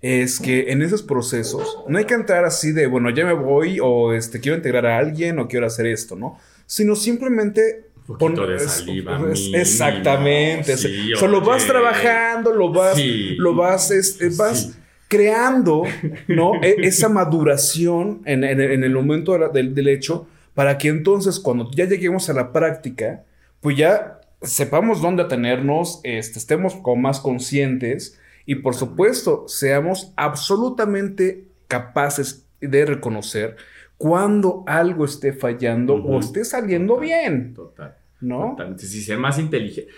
es 0.00 0.38
que 0.38 0.70
en 0.70 0.82
esos 0.82 1.02
procesos 1.02 1.78
no 1.88 1.98
hay 1.98 2.04
que 2.04 2.14
entrar 2.14 2.44
así 2.44 2.72
de, 2.72 2.86
bueno, 2.86 3.10
ya 3.10 3.24
me 3.24 3.32
voy 3.32 3.78
o 3.82 4.12
este, 4.12 4.40
quiero 4.40 4.56
integrar 4.56 4.86
a 4.86 4.98
alguien 4.98 5.38
o 5.38 5.48
quiero 5.48 5.66
hacer 5.66 5.86
esto, 5.86 6.14
¿no? 6.16 6.38
Sino 6.66 6.94
simplemente... 6.94 7.84
Un 8.06 8.16
poquito 8.16 8.46
de 8.46 8.56
es- 8.56 8.62
saliva 8.70 9.20
es- 9.32 9.50
exactamente. 9.52 10.76
sí, 10.78 11.12
o 11.12 11.18
sea, 11.18 11.28
lo 11.28 11.40
vas 11.42 11.66
trabajando, 11.66 12.54
lo 12.54 12.72
vas, 12.72 12.96
Sí. 12.96 13.34
lo 13.36 13.54
vas, 13.54 13.90
este, 13.90 14.30
vas 14.30 14.62
Sí. 14.62 14.72
creando, 15.08 15.82
¿no? 16.28 16.54
E- 16.62 16.76
esa 16.84 17.08
maduración 17.08 18.22
en, 18.24 18.44
en- 18.44 18.60
en 18.60 18.84
el 18.84 18.92
momento 18.94 19.32
de 19.32 19.38
la- 19.40 19.48
del, 19.48 19.74
del 19.74 19.88
hecho 19.88 20.26
para 20.54 20.78
que 20.78 20.88
entonces 20.88 21.38
cuando 21.38 21.70
ya 21.72 21.84
lleguemos 21.86 22.28
a 22.30 22.32
la 22.32 22.52
práctica, 22.52 23.24
pues 23.60 23.76
ya 23.76 24.20
sepamos 24.42 25.02
dónde 25.02 25.22
atenernos, 25.24 26.00
este, 26.04 26.38
estemos 26.38 26.74
como 26.76 26.96
más 26.96 27.20
conscientes 27.20 28.18
y 28.50 28.54
por 28.56 28.74
supuesto 28.74 29.44
seamos 29.46 30.12
absolutamente 30.16 31.44
capaces 31.68 32.46
de 32.62 32.86
reconocer 32.86 33.56
cuando 33.98 34.64
algo 34.66 35.04
esté 35.04 35.34
fallando 35.34 35.94
o 35.96 36.18
esté 36.18 36.44
saliendo 36.46 36.98
bien, 36.98 37.52
Total. 37.52 37.94
¿no? 38.22 38.50
Totalmente. 38.52 38.86
Sí, 38.86 39.02
ser 39.02 39.18
más 39.18 39.38
inteligente. 39.38 39.92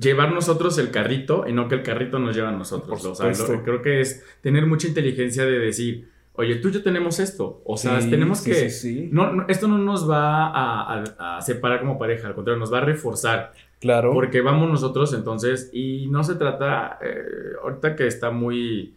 Llevar 0.00 0.32
nosotros 0.32 0.78
el 0.78 0.90
carrito 0.90 1.44
y 1.46 1.52
no 1.52 1.68
que 1.68 1.74
el 1.74 1.82
carrito 1.82 2.18
nos 2.18 2.34
lleve 2.34 2.48
a 2.48 2.52
nosotros. 2.52 3.02
Por 3.02 3.10
O 3.10 3.14
sea, 3.14 3.26
lo- 3.28 3.34
supuesto. 3.34 3.62
creo 3.64 3.82
que 3.82 4.00
es 4.00 4.24
tener 4.40 4.64
mucha 4.66 4.88
inteligencia 4.88 5.44
de 5.44 5.58
decir, 5.58 6.08
oye, 6.36 6.56
tú 6.56 6.68
y 6.68 6.72
yo 6.72 6.82
tenemos 6.82 7.18
esto. 7.20 7.62
O 7.64 7.76
sea, 7.76 8.00
Sí, 8.00 8.10
tenemos 8.10 8.38
sí, 8.40 8.50
que... 8.50 8.70
sí, 8.70 8.70
sí. 8.70 9.08
No, 9.12 9.32
no, 9.32 9.46
esto 9.48 9.68
no 9.68 9.78
nos 9.78 10.08
va 10.08 10.46
a, 10.48 11.02
a- 11.18 11.36
a 11.38 11.42
separar 11.42 11.80
como 11.80 11.98
pareja, 11.98 12.28
al 12.28 12.34
contrario, 12.34 12.58
nos 12.58 12.72
va 12.72 12.78
a 12.78 12.82
reforzar. 12.82 13.52
Claro. 13.80 14.12
Porque 14.12 14.40
vamos 14.40 14.68
nosotros 14.70 15.12
entonces, 15.14 15.70
y 15.72 16.06
no 16.08 16.24
se 16.24 16.34
trata, 16.36 16.98
eh, 17.02 17.22
ahorita 17.62 17.94
que 17.96 18.06
está 18.06 18.30
muy 18.30 18.94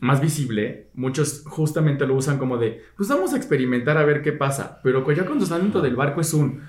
más 0.00 0.20
visible, 0.20 0.88
muchos 0.94 1.42
justamente 1.46 2.06
lo 2.06 2.14
usan 2.14 2.38
como 2.38 2.56
de, 2.58 2.82
pues 2.96 3.08
vamos 3.08 3.32
a 3.32 3.36
experimentar 3.36 3.96
a 3.98 4.04
ver 4.04 4.22
qué 4.22 4.32
pasa, 4.32 4.80
pero 4.84 5.10
ya 5.12 5.24
cuando 5.26 5.42
están 5.44 5.62
dentro 5.62 5.80
del 5.80 5.96
barco 5.96 6.20
es 6.20 6.32
un, 6.34 6.62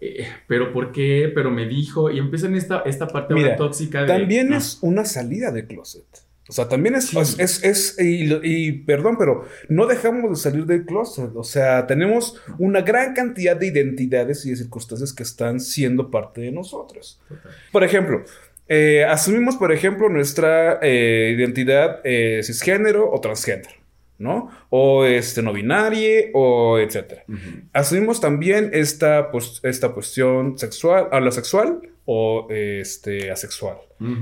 eh, 0.00 0.24
pero 0.46 0.72
¿por 0.72 0.92
qué? 0.92 1.32
Pero 1.34 1.50
me 1.50 1.66
dijo, 1.66 2.10
y 2.10 2.18
empiezan 2.18 2.54
esta, 2.54 2.80
esta 2.82 3.08
parte 3.08 3.34
Mira, 3.34 3.56
tóxica 3.56 4.02
de... 4.02 4.06
También 4.06 4.50
no, 4.50 4.56
es 4.58 4.78
una 4.82 5.04
salida 5.04 5.50
de 5.50 5.66
closet. 5.66 6.04
O 6.48 6.52
sea, 6.52 6.68
también 6.68 6.94
es, 6.94 7.06
Sí. 7.08 7.18
es, 7.18 7.38
es, 7.38 7.64
es- 7.64 7.96
y, 8.00 8.72
perdón, 8.72 9.16
pero 9.18 9.44
no 9.68 9.86
dejamos 9.86 10.30
de 10.30 10.36
salir 10.36 10.64
del 10.66 10.84
closet. 10.86 11.30
O 11.34 11.42
sea, 11.44 11.86
tenemos 11.86 12.40
una 12.58 12.82
gran 12.82 13.14
cantidad 13.14 13.56
de 13.56 13.66
identidades 13.66 14.46
y 14.46 14.50
de 14.50 14.56
circunstancias 14.56 15.12
que 15.12 15.22
están 15.24 15.58
siendo 15.60 16.10
parte 16.10 16.42
de 16.42 16.52
nosotros. 16.52 17.20
Por 17.72 17.82
ejemplo, 17.82 18.22
eh, 18.68 19.04
asumimos, 19.04 19.56
por 19.56 19.72
ejemplo, 19.72 20.08
nuestra 20.08 20.78
eh, 20.82 21.34
identidad 21.36 22.00
eh, 22.04 22.40
cisgénero 22.44 23.10
o 23.10 23.20
transgénero, 23.20 23.70
¿no? 24.18 24.50
O 24.70 25.04
este, 25.04 25.42
no 25.42 25.52
binaria 25.52 26.26
o 26.32 26.78
etcétera. 26.78 27.24
Asumimos 27.72 28.20
también 28.20 28.70
esta, 28.72 29.30
pues, 29.30 29.60
esta 29.62 29.88
cuestión 29.90 30.58
sexual, 30.58 31.08
a 31.12 31.20
la 31.20 31.30
sexual 31.32 31.80
o 32.06 32.46
este, 32.50 33.30
asexual. 33.30 33.76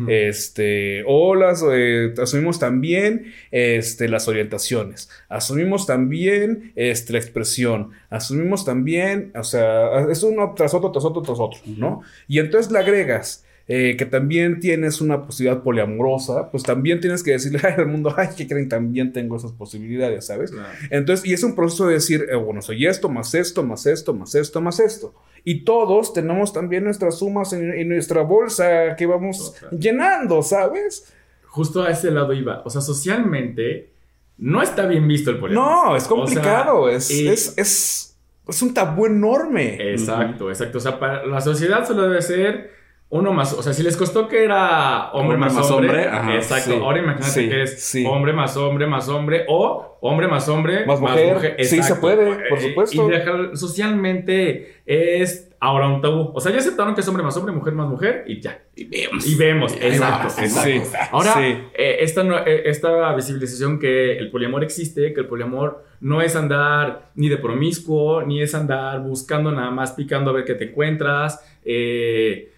Este, 0.08 1.02
o 1.04 1.34
las, 1.34 1.64
eh, 1.68 2.14
asumimos 2.22 2.60
también 2.60 3.32
este, 3.50 4.08
las 4.08 4.28
orientaciones, 4.28 5.10
asumimos 5.28 5.84
también 5.84 6.72
este, 6.76 7.12
la 7.12 7.18
expresión, 7.18 7.90
asumimos 8.08 8.64
también, 8.64 9.32
o 9.34 9.42
sea, 9.42 10.08
es 10.08 10.22
uno 10.22 10.54
tras 10.56 10.74
otro, 10.74 10.92
tras 10.92 11.04
otro, 11.04 11.22
tras 11.22 11.40
otro, 11.40 11.58
¿no? 11.66 12.02
Y 12.28 12.38
entonces 12.38 12.70
le 12.70 12.78
agregas 12.78 13.43
eh, 13.66 13.96
que 13.96 14.04
también 14.04 14.60
tienes 14.60 15.00
una 15.00 15.22
posibilidad 15.22 15.62
poliamorosa, 15.62 16.50
pues 16.50 16.62
también 16.62 17.00
tienes 17.00 17.22
que 17.22 17.30
decirle 17.30 17.60
al 17.78 17.86
mundo, 17.86 18.14
ay, 18.16 18.28
que 18.36 18.46
creen? 18.46 18.68
También 18.68 19.12
tengo 19.12 19.36
esas 19.36 19.52
posibilidades, 19.52 20.26
¿sabes? 20.26 20.52
Entonces, 20.90 21.24
y 21.24 21.32
es 21.32 21.42
un 21.42 21.54
proceso 21.54 21.86
de 21.86 21.94
decir, 21.94 22.26
eh, 22.30 22.36
bueno, 22.36 22.60
soy 22.60 22.86
esto, 22.86 23.08
más 23.08 23.34
esto, 23.34 23.62
más 23.62 23.86
esto, 23.86 24.12
más 24.12 24.34
esto, 24.34 24.60
más 24.60 24.80
esto. 24.80 25.14
Y 25.44 25.64
todos 25.64 26.12
tenemos 26.12 26.52
también 26.52 26.84
nuestras 26.84 27.18
sumas 27.18 27.52
en, 27.54 27.72
en 27.72 27.88
nuestra 27.88 28.22
bolsa 28.22 28.96
que 28.96 29.06
vamos 29.06 29.54
llenando, 29.70 30.42
¿sabes? 30.42 31.12
Justo 31.46 31.82
a 31.82 31.90
ese 31.90 32.10
lado 32.10 32.32
iba. 32.34 32.62
O 32.64 32.70
sea, 32.70 32.82
socialmente 32.82 33.94
no 34.36 34.60
está 34.60 34.86
bien 34.86 35.06
visto 35.08 35.30
el 35.30 35.38
poliamor. 35.38 35.86
No, 35.86 35.96
es 35.96 36.04
complicado, 36.04 36.82
O 36.82 36.88
sea, 36.88 36.96
es, 36.96 37.10
es, 37.10 37.54
es, 37.56 38.16
es 38.46 38.62
un 38.62 38.74
tabú 38.74 39.06
enorme. 39.06 39.92
Exacto, 39.92 40.50
exacto. 40.50 40.78
O 40.78 40.80
sea, 40.80 40.98
para 40.98 41.24
la 41.26 41.40
sociedad 41.40 41.86
solo 41.86 42.02
debe 42.02 42.20
ser 42.20 42.83
uno 43.10 43.32
más. 43.32 43.52
O 43.52 43.62
sea, 43.62 43.72
si 43.72 43.82
les 43.84 43.96
costó 43.96 44.26
que 44.28 44.42
era 44.42 45.10
hombre, 45.12 45.34
Hombre 45.34 45.38
más, 45.38 45.54
más 45.54 45.70
hombre. 45.70 45.88
hombre, 45.88 46.08
ajá, 46.08 46.34
exacto. 46.34 46.70
sí, 46.72 46.78
Ahora 46.82 46.98
imagínate 46.98 47.30
sí, 47.30 47.48
que 47.48 47.62
es 47.62 47.82
sí. 47.84 48.04
hombre 48.06 48.32
más 48.32 48.56
hombre 48.56 48.86
más 48.88 49.08
hombre 49.08 49.44
o 49.48 49.98
hombre 50.00 50.26
más 50.26 50.48
hombre 50.48 50.84
Más 50.84 51.00
mujer. 51.00 51.56
Sí, 51.64 51.82
se 51.82 51.94
puede, 51.96 52.48
por 52.48 52.58
Eh, 52.58 52.68
supuesto. 52.68 53.08
Y 53.08 53.12
dejar- 53.12 53.56
socialmente 53.56 54.82
es 54.86 55.50
ahora 55.60 55.88
un 55.88 56.00
tabú. 56.00 56.32
O 56.34 56.40
sea, 56.40 56.50
ya 56.52 56.58
aceptaron 56.58 56.94
que 56.94 57.00
es 57.02 57.08
hombre 57.08 57.22
más 57.22 57.36
hombre, 57.36 57.54
mujer 57.54 57.72
más 57.74 57.88
mujer 57.88 58.24
y 58.26 58.40
ya. 58.40 58.60
Y 58.74 58.84
vemos. 58.84 59.26
Y 59.26 59.34
vemos, 59.36 59.72
exacto, 59.80 60.42
exacto. 60.42 60.98
Ahora, 61.12 61.34
eh, 61.40 61.96
esta, 62.00 62.24
no- 62.24 62.38
eh, 62.44 62.62
esta 62.68 63.14
visibilización 63.14 63.78
que 63.78 64.18
el 64.18 64.30
poliamor 64.30 64.64
existe, 64.64 65.14
que 65.14 65.20
el 65.20 65.26
poliamor 65.26 65.84
no 66.00 66.20
es 66.20 66.34
andar 66.36 67.10
ni 67.14 67.28
de 67.28 67.36
promiscuo, 67.38 68.22
ni 68.22 68.42
es 68.42 68.54
andar 68.54 69.00
buscando 69.00 69.52
nada 69.52 69.70
más 69.70 69.92
picando 69.92 70.30
a 70.30 70.34
ver 70.34 70.44
qué 70.44 70.54
te 70.54 70.64
encuentras, 70.64 71.40
eh, 71.64 72.50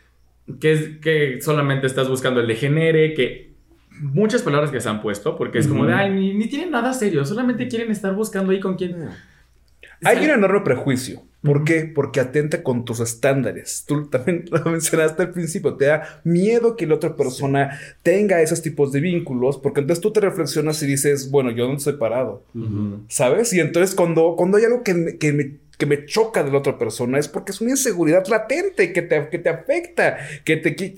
que, 0.61 0.72
es, 0.72 0.99
que 0.99 1.40
solamente 1.40 1.86
estás 1.86 2.09
buscando 2.09 2.40
el 2.40 2.47
degenere, 2.47 3.14
que 3.14 3.55
muchas 4.01 4.42
palabras 4.42 4.70
que 4.70 4.80
se 4.80 4.88
han 4.88 5.03
puesto, 5.03 5.36
porque 5.36 5.59
es 5.59 5.66
como 5.66 5.86
de, 5.86 5.94
ay, 5.94 6.11
ni, 6.11 6.34
ni 6.34 6.49
tienen 6.49 6.70
nada 6.70 6.92
serio, 6.92 7.24
solamente 7.24 7.68
quieren 7.68 7.90
estar 7.90 8.14
buscando 8.14 8.53
ahí 8.53 8.61
con 8.61 8.76
quién. 8.76 9.09
Hay 10.03 10.24
un 10.24 10.30
enorme 10.30 10.61
prejuicio. 10.61 11.22
¿Por 11.42 11.64
qué? 11.64 11.90
Porque 11.94 12.18
atenta 12.18 12.62
con 12.62 12.84
tus 12.84 12.99
estándares. 12.99 13.84
Tú 13.86 14.09
también 14.09 14.44
lo 14.51 14.64
mencionaste 14.64 15.22
al 15.22 15.30
principio. 15.30 15.74
Te 15.74 15.86
da 15.86 16.20
miedo 16.24 16.76
que 16.76 16.86
la 16.86 16.97
otra 16.97 17.14
persona 17.14 17.78
tenga 18.03 18.42
esos 18.42 18.62
tipos 18.62 18.90
de 18.92 19.01
vínculos, 19.01 19.59
porque 19.59 19.80
entonces 19.80 20.03
tú 20.03 20.12
te 20.12 20.20
reflexionas 20.20 20.82
y 20.82 20.86
dices, 20.86 21.30
bueno, 21.30 21.51
yo 21.53 21.68
no 21.68 21.76
estoy 21.76 21.94
parado. 21.94 22.42
Ujú. 22.55 23.05
¿Sabes? 23.09 23.53
Y 23.53 23.61
entonces 23.61 23.94
cuando, 23.94 24.34
cuando 24.36 24.59
hay 24.59 24.64
algo 24.64 24.82
que 24.82 25.16
que 25.18 25.32
me, 25.32 25.53
que 25.79 25.87
me 25.87 26.07
choca 26.07 26.43
de 26.43 26.51
la 26.51 26.59
otra 26.59 26.79
persona 26.79 27.18
es 27.18 27.29
porque 27.29 27.53
es 27.53 27.61
una 27.61 27.70
inseguridad 27.70 28.27
latente 28.27 28.93
que 28.93 29.03
te, 29.03 29.29
que 29.29 29.39
te 29.39 29.49
afecta, 29.49 30.18
que, 30.45 30.57
te, 30.57 30.74
que, 30.74 30.89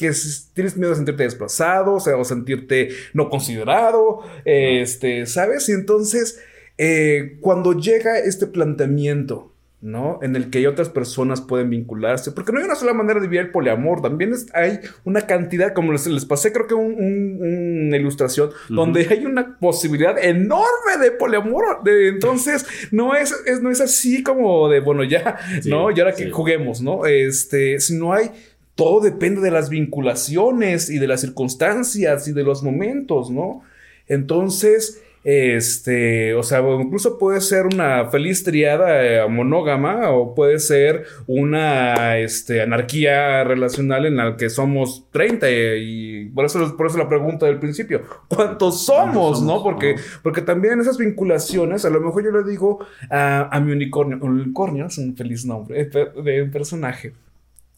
tienes 0.55 0.77
miedo 0.77 0.93
a 0.93 0.97
sentirte 0.97 1.25
desplazado, 1.25 1.95
o, 1.95 2.01
sea, 2.01 2.17
o 2.17 2.25
sentirte 2.25 2.91
no 3.13 3.29
considerado, 3.29 4.23
este, 4.45 5.27
¿sabes? 5.27 5.69
Y 5.69 5.73
entonces, 5.73 6.41
eh, 6.79 7.39
cuando 7.41 7.73
llega 7.73 8.19
este 8.19 8.47
planteamiento 8.47 9.53
¿no? 9.81 10.19
En 10.23 10.35
el 10.35 10.51
que 10.51 10.67
otras 10.67 10.89
personas 10.89 11.41
pueden 11.41 11.71
vincularse, 11.71 12.33
porque 12.33 12.51
no 12.53 12.59
hay 12.59 12.65
una 12.65 12.75
sola 12.75 12.93
manera 12.95 13.21
de 13.21 13.29
vivir 13.29 13.41
el 13.47 13.51
poliamor, 13.53 14.03
también 14.03 14.33
es- 14.33 14.47
hay 14.53 14.81
una 15.05 15.21
cantidad, 15.23 15.73
como 15.73 15.93
les, 15.93 16.07
les 16.09 16.25
pasé 16.25 16.53
creo 16.53 16.67
que 16.67 16.75
un- 16.75 16.95
un- 16.95 17.87
una 17.87 17.97
ilustración, 17.97 18.51
donde 18.69 19.07
hay 19.09 19.25
una 19.25 19.57
posibilidad 19.61 20.19
enorme 20.19 20.99
de 21.01 21.13
poliamor, 21.13 21.83
de, 21.85 22.09
entonces 22.09 22.67
no 22.91 23.15
es, 23.15 23.33
es- 23.47 23.63
no 23.63 23.71
es 23.71 23.81
así 23.81 24.23
como 24.25 24.69
de, 24.69 24.81
bueno, 24.81 25.05
ya, 25.05 25.37
Sí, 25.63 25.71
¿no? 25.71 25.91
Y 25.93 26.01
ahora 26.01 26.13
que 26.15 26.25
sí. 26.25 26.31
juguemos, 26.31 26.81
¿no? 26.81 27.07
Este, 27.07 27.79
si 27.81 27.97
no 27.97 28.13
hay... 28.13 28.31
Todo 28.75 29.01
depende 29.01 29.41
de 29.41 29.51
las 29.51 29.71
vinculaciones 29.71 30.89
y 30.89 30.99
de 31.01 31.09
las 31.09 31.21
circunstancias 31.21 32.29
y 32.29 32.33
de 32.33 32.45
los 32.45 32.63
momentos, 32.63 33.29
¿no? 33.29 33.63
Entonces, 34.07 35.03
este, 35.31 36.33
o 36.35 36.43
sea, 36.43 36.61
incluso 36.81 37.19
puede 37.19 37.43
ser 37.43 37.67
una 37.67 38.07
feliz 38.07 38.45
triada 38.45 39.05
eh, 39.05 39.29
monógama 39.29 40.11
o 40.11 40.35
puede 40.35 40.59
ser 40.59 41.05
una 41.27 42.17
este, 42.17 42.63
anarquía 42.63 43.45
relacional 43.45 44.07
en 44.07 44.17
la 44.17 44.39
que 44.39 44.49
somos 44.49 45.07
30 45.11 45.47
y 45.51 46.31
por 46.35 46.47
eso, 46.47 46.75
por 46.79 46.87
eso 46.87 46.97
la 46.97 47.11
pregunta 47.11 47.45
del 47.45 47.59
principio, 47.59 48.01
¿cuántos 48.29 48.87
somos? 48.87 49.39
somos? 49.39 49.43
¿no? 49.43 49.63
Porque, 49.63 49.97
porque 50.23 50.41
también 50.41 50.81
esas 50.81 50.97
vinculaciones, 50.97 51.85
a 51.85 51.91
lo 51.91 52.01
mejor 52.01 52.25
yo 52.25 52.31
le 52.31 52.49
digo 52.51 52.79
a, 53.11 53.55
a 53.55 53.61
mi 53.61 53.73
unicornio, 53.73 54.17
un 54.23 54.41
unicornio 54.41 54.87
es 54.87 54.97
un 54.97 55.15
feliz 55.15 55.45
nombre 55.45 55.83
eh, 55.83 55.91
de 56.25 56.43
un 56.43 56.51
personaje 56.51 57.13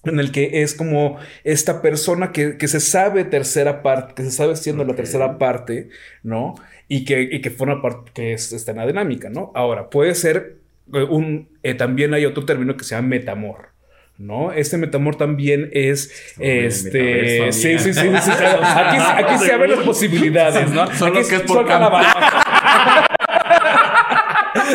en 0.05 0.19
el 0.19 0.33
que 0.33 0.63
es 0.63 0.75
como 0.75 1.19
esta 1.45 1.83
persona 1.83 2.33
que, 2.33 2.57
que 2.57 2.69
se 2.69 2.81
sabe 2.81 3.25
tercera 3.25 3.83
parte, 3.83 4.15
que 4.15 4.23
se 4.23 4.31
sabe 4.31 4.57
siendo 4.57 4.83
la 4.85 4.93
Ok. 4.93 4.97
tercera 4.97 5.37
parte, 5.37 5.91
¿no? 6.23 6.55
Y 6.93 7.05
que, 7.05 7.23
y 7.23 7.41
que 7.41 7.51
forma 7.51 7.81
parte, 7.81 8.11
que 8.13 8.33
es, 8.33 8.53
está 8.53 8.73
en 8.73 8.79
la 8.79 8.87
dinámica, 8.87 9.31
¿no? 9.31 9.53
Ahora, 9.55 9.91
puede 9.91 10.13
ser 10.17 10.57
eh, 10.93 11.05
un, 11.09 11.49
eh, 11.63 11.75
también 11.75 12.13
hay 12.15 12.27
otro 12.27 12.45
término 12.45 12.77
que 12.77 12.83
se 12.85 12.97
llama 12.97 13.07
metamor. 13.09 13.69
¿No? 14.19 14.53
Este 14.53 14.77
metamor 14.77 15.15
también 15.17 15.71
es 15.73 16.35
este. 16.39 17.53
Sí, 17.53 17.79
sí, 17.79 17.95
sí, 17.95 17.97
sí, 18.03 18.09
sí. 18.21 18.31
Aquí, 18.63 18.99
aquí 19.25 19.39
se 19.39 19.53
abren 19.55 19.71
las 19.71 19.81
posibilidades, 19.81 20.71
¿no? 20.73 20.93
Solo 20.95 21.21
Aquí 21.21 21.29
que 21.31 21.37
es 21.37 21.43
por 21.43 21.67
la 21.67 21.89
baraja. 21.89 23.07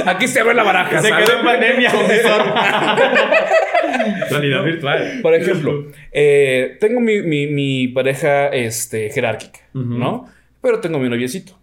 Aquí 0.08 0.28
se 0.28 0.40
abre 0.40 0.54
la 0.56 0.64
baraja. 0.64 1.00
Se 1.02 1.10
¿sabes? 1.10 1.26
quedó 1.30 1.40
en 1.40 1.46
pandemia. 1.46 1.92
Realidad 4.32 4.64
virtual. 4.64 5.20
Por 5.22 5.36
ejemplo, 5.36 5.86
eh, 6.12 6.78
tengo 6.80 7.00
mi, 7.00 7.22
mi- 7.22 7.46
mi 7.48 7.88
pareja 7.90 8.48
este, 8.48 9.10
jerárquica. 9.12 9.60
¿no? 9.74 10.28
Pero 10.62 10.80
tengo 10.80 10.98
mi 11.00 11.10
noviecito, 11.10 11.58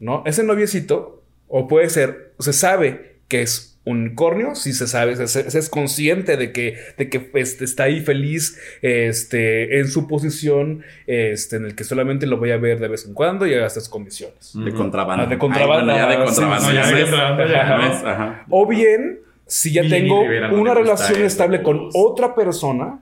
¿no? 0.00 0.22
Ese 0.26 0.42
noviecito, 0.42 1.22
o 1.46 1.68
puede 1.68 1.88
ser, 1.90 2.32
se 2.38 2.52
sabe 2.52 3.18
que 3.28 3.42
es 3.42 3.70
un 3.84 3.98
unicornio, 4.02 4.54
si 4.54 4.72
se 4.72 4.86
sabe, 4.86 5.26
se, 5.26 5.58
es 5.58 5.68
consciente 5.70 6.36
de 6.36 6.52
que, 6.52 6.76
de 6.98 7.08
que 7.08 7.30
este, 7.34 7.64
está 7.64 7.84
ahí 7.84 8.00
feliz 8.00 8.58
este, 8.82 9.78
en 9.78 9.88
su 9.88 10.06
posición, 10.06 10.82
este, 11.06 11.56
en 11.56 11.64
el 11.64 11.74
que 11.74 11.84
solamente 11.84 12.26
lo 12.26 12.36
voy 12.36 12.50
a 12.50 12.58
ver 12.58 12.78
de 12.78 12.88
vez 12.88 13.06
en 13.06 13.14
cuando 13.14 13.46
y 13.46 13.54
a 13.54 13.66
estas 13.66 13.88
condiciones. 13.88 14.52
De 14.54 14.72
contrabando. 14.72 15.24
Ah, 15.24 15.26
de 15.26 15.38
contrabando. 15.38 15.92
Ay, 15.92 15.98
bueno, 15.98 16.10
ya 16.10 16.90
de 16.90 16.96
sí, 16.96 17.10
contrabando. 17.10 17.44
ves, 17.44 18.04
ajá. 18.04 18.44
O 18.50 18.66
bien, 18.66 19.20
si 19.46 19.72
ya 19.72 19.88
tengo 19.88 20.22
una 20.52 20.74
relación 20.74 21.22
estable 21.22 21.62
con 21.62 21.88
otra 21.94 22.34
persona, 22.34 23.00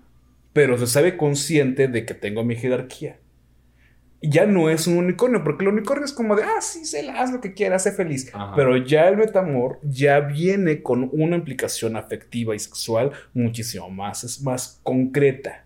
pero 0.53 0.78
se 0.78 0.86
sabe 0.86 1.16
consciente 1.16 1.88
de 1.88 2.05
que 2.05 2.14
tengo 2.14 2.44
mi 2.44 2.57
jerarquía. 2.57 3.16
Ya 4.21 4.47
no 4.47 4.69
es 4.69 4.87
un 4.89 4.97
unicornio, 4.99 5.45
porque 5.45 5.64
el 5.64 5.69
unicornio 5.73 6.05
es 6.05 6.12
como 6.12 6.35
de, 6.35 6.43
ah, 6.43 6.61
sí, 6.61 6.85
se 6.85 7.09
haz 7.11 7.33
lo 7.33 7.41
que 7.41 7.55
quieras, 7.55 7.85
sé 7.85 7.93
feliz. 7.93 8.29
Ajá. 8.35 8.53
Pero 8.57 8.77
ya 8.77 9.09
el 9.09 9.16
metamor 9.16 9.79
ya 9.83 10.19
viene 10.21 10.83
con 10.83 11.09
una 11.12 11.37
implicación 11.37 11.95
afectiva 11.97 12.55
y 12.55 12.59
sexual 12.59 13.12
muchísimo 13.33 13.89
más, 13.91 14.25
es 14.25 14.43
más 14.43 14.81
concreta, 14.83 15.64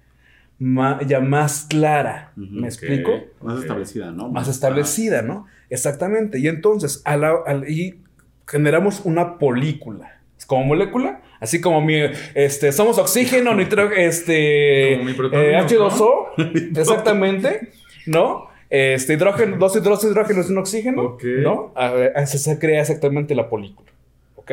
ya 1.07 1.21
más 1.21 1.67
clara. 1.69 2.33
¿Me 2.37 2.67
explico? 2.69 3.13
Más 3.41 3.61
establecida, 3.61 4.11
¿no? 4.13 4.29
más 4.29 4.47
establecida, 4.49 5.23
¿no? 5.23 5.47
Exactamente. 5.71 6.39
Y 6.39 6.47
entonces, 6.49 7.01
a 7.07 7.17
la- 7.17 7.41
al- 7.47 7.69
y 7.71 8.01
generamos 8.47 9.01
una 9.05 9.39
polícula. 9.39 10.21
Es 10.39 10.45
como 10.47 10.65
molécula, 10.65 11.23
así 11.41 11.61
como 11.61 11.81
mi, 11.81 12.01
este, 12.35 12.73
somos 12.73 12.99
oxígeno, 12.99 13.55
nitrógeno, 13.55 13.95
este, 14.01 14.95
Como 14.99 15.05
mi 15.09 15.15
protonio, 15.15 15.47
eh, 15.47 15.57
H2O, 15.57 16.27
exactamente, 16.79 17.71
¿no? 18.07 18.49
Este, 18.71 19.13
hidrógeno, 19.15 19.57
dos, 19.59 19.83
dos 19.83 20.05
hidrógenos 20.05 20.49
y 20.49 20.53
un 20.53 20.59
oxígeno, 20.59 21.03
Ok. 21.03 21.25
¿no? 21.43 21.73
A 21.77 21.91
ver, 21.91 22.13
así 22.17 22.39
se 22.39 22.59
crea 22.59 22.81
exactamente 22.81 23.35
la 23.35 23.51
polícula, 23.51 23.91
¿ok? 24.37 24.53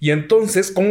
Y 0.00 0.10
entonces, 0.10 0.72
como, 0.72 0.90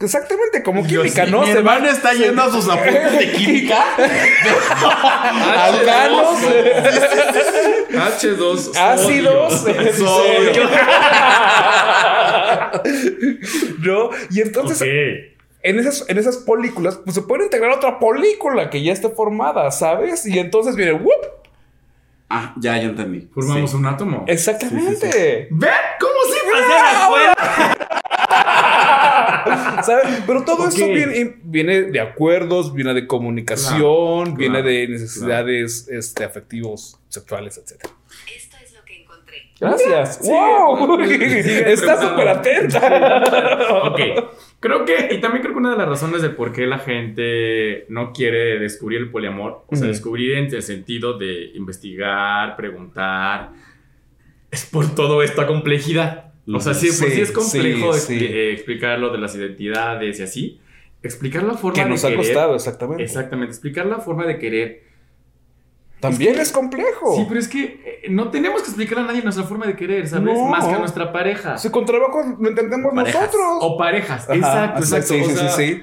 exactamente 0.00 0.62
como 0.62 0.86
química, 0.86 1.26
sí, 1.26 1.30
¿no? 1.30 1.40
Mi 1.42 1.48
Se 1.48 1.52
hermano 1.58 1.84
va- 1.84 1.90
está 1.92 2.14
yendo 2.14 2.40
a 2.42 2.50
sus 2.50 2.66
apuntes 2.70 3.18
de 3.18 3.32
química. 3.32 3.84
alcanos, 5.64 6.38
H2. 7.90 8.76
ácidos, 8.76 9.64
Sodio. 9.96 10.62
¿no? 13.80 14.10
Y 14.30 14.40
entonces, 14.40 14.78
en, 15.62 15.78
esas, 15.78 16.04
en 16.08 16.18
esas 16.18 16.36
películas, 16.38 17.00
pues 17.04 17.14
se 17.14 17.22
puede 17.22 17.44
integrar 17.44 17.70
otra 17.72 17.98
película 17.98 18.70
que 18.70 18.82
ya 18.82 18.92
esté 18.92 19.08
formada, 19.08 19.70
¿sabes? 19.70 20.24
Y 20.26 20.38
entonces 20.38 20.76
viene, 20.76 20.92
¡whoop! 20.92 21.26
Ah, 22.30 22.54
ya, 22.58 22.76
ya 22.76 22.82
entendí. 22.84 23.28
Formamos 23.32 23.70
Sí. 23.70 23.76
un 23.76 23.86
átomo. 23.86 24.24
Exactamente. 24.28 25.48
¿Ven? 25.50 25.70
¿Cómo 25.98 26.12
se 26.30 26.38
pasa 26.52 26.68
la 26.68 26.92
escuela? 27.00 27.34
¿Sabes? 29.82 30.22
Pero 30.26 30.44
todo 30.44 30.64
Ok. 30.64 30.68
esto 30.68 30.86
viene, 30.86 31.36
viene 31.42 31.82
de 31.82 32.00
acuerdos, 32.00 32.74
viene 32.74 32.92
de 32.94 33.06
comunicación, 33.06 34.24
Claro, 34.24 34.36
viene 34.36 34.54
claro, 34.60 34.68
de 34.68 34.88
necesidades 34.88 35.88
este, 35.88 36.24
afectivos, 36.24 36.98
sexuales, 37.08 37.56
etc. 37.58 37.84
Esto 38.36 38.56
es 38.62 38.72
lo 38.74 38.84
que 38.84 39.02
encontré. 39.02 39.36
Gracias. 39.58 40.18
Sí, 40.22 40.30
¡Wow! 40.30 40.96
pues, 40.96 41.10
Está 41.46 42.00
súper 42.00 42.28
atenta. 42.28 43.82
Ok, 43.84 44.00
creo 44.60 44.84
que, 44.84 45.08
y 45.12 45.20
también 45.20 45.42
creo 45.42 45.54
que 45.54 45.58
una 45.60 45.72
de 45.72 45.76
las 45.78 45.88
razones 45.88 46.22
de 46.22 46.30
por 46.30 46.52
qué 46.52 46.66
la 46.66 46.78
gente 46.78 47.86
no 47.88 48.12
quiere 48.12 48.58
descubrir 48.58 48.98
el 49.00 49.10
poliamor, 49.10 49.64
o 49.66 49.76
sea, 49.76 49.86
descubrir 49.88 50.34
en 50.38 50.52
el 50.54 50.62
sentido 50.62 51.16
de 51.18 51.52
investigar, 51.54 52.56
preguntar, 52.56 53.50
es 54.50 54.64
por 54.66 54.94
todo 54.94 55.22
esta 55.22 55.46
complejidad. 55.46 56.32
O 56.50 56.60
sea, 56.60 56.72
sí, 56.72 56.86
por 56.86 57.08
Sí, 57.10 57.14
sí 57.16 57.20
es 57.20 57.30
complejo 57.32 57.92
sí, 57.92 58.14
expli- 58.14 58.18
sí. 58.28 58.38
explicar 58.54 58.98
lo 58.98 59.10
de 59.10 59.18
las 59.18 59.36
identidades 59.36 60.18
y 60.18 60.22
así. 60.22 60.60
Explicar 61.02 61.42
la 61.44 61.54
forma 61.54 61.74
Que 61.74 61.84
de 61.84 61.90
nos 61.90 62.04
ha 62.04 62.08
querer. 62.08 62.24
costado, 62.24 62.54
exactamente. 62.54 63.02
Exactamente, 63.02 63.50
explicar 63.52 63.84
la 63.86 63.98
forma 63.98 64.26
de 64.26 64.38
querer. 64.38 64.87
También 66.00 66.38
es 66.38 66.52
complejo. 66.52 67.16
Sí, 67.16 67.24
pero 67.28 67.40
es 67.40 67.48
que 67.48 67.64
eh, 68.04 68.08
no 68.10 68.30
tenemos 68.30 68.62
que 68.62 68.68
explicarle 68.68 69.04
a 69.04 69.06
nadie 69.08 69.22
nuestra 69.22 69.44
forma 69.44 69.66
de 69.66 69.74
querer, 69.74 70.06
¿sabes? 70.08 70.34
No. 70.34 70.46
Más 70.46 70.64
que 70.64 70.74
a 70.74 70.78
nuestra 70.78 71.12
pareja. 71.12 71.58
Si 71.58 71.70
con 71.70 71.84
trabajo 71.86 72.36
lo 72.38 72.48
entendemos 72.48 72.94
Parejas. 72.94 73.20
nosotros. 73.22 73.58
O 73.60 73.76
parejas. 73.76 74.24
Ajá, 74.28 74.34
exacto, 74.36 74.80
exacto. 74.80 75.14
Sí, 75.14 75.20
o 75.20 75.28
sí, 75.28 75.34
sea, 75.34 75.48
sí, 75.50 75.82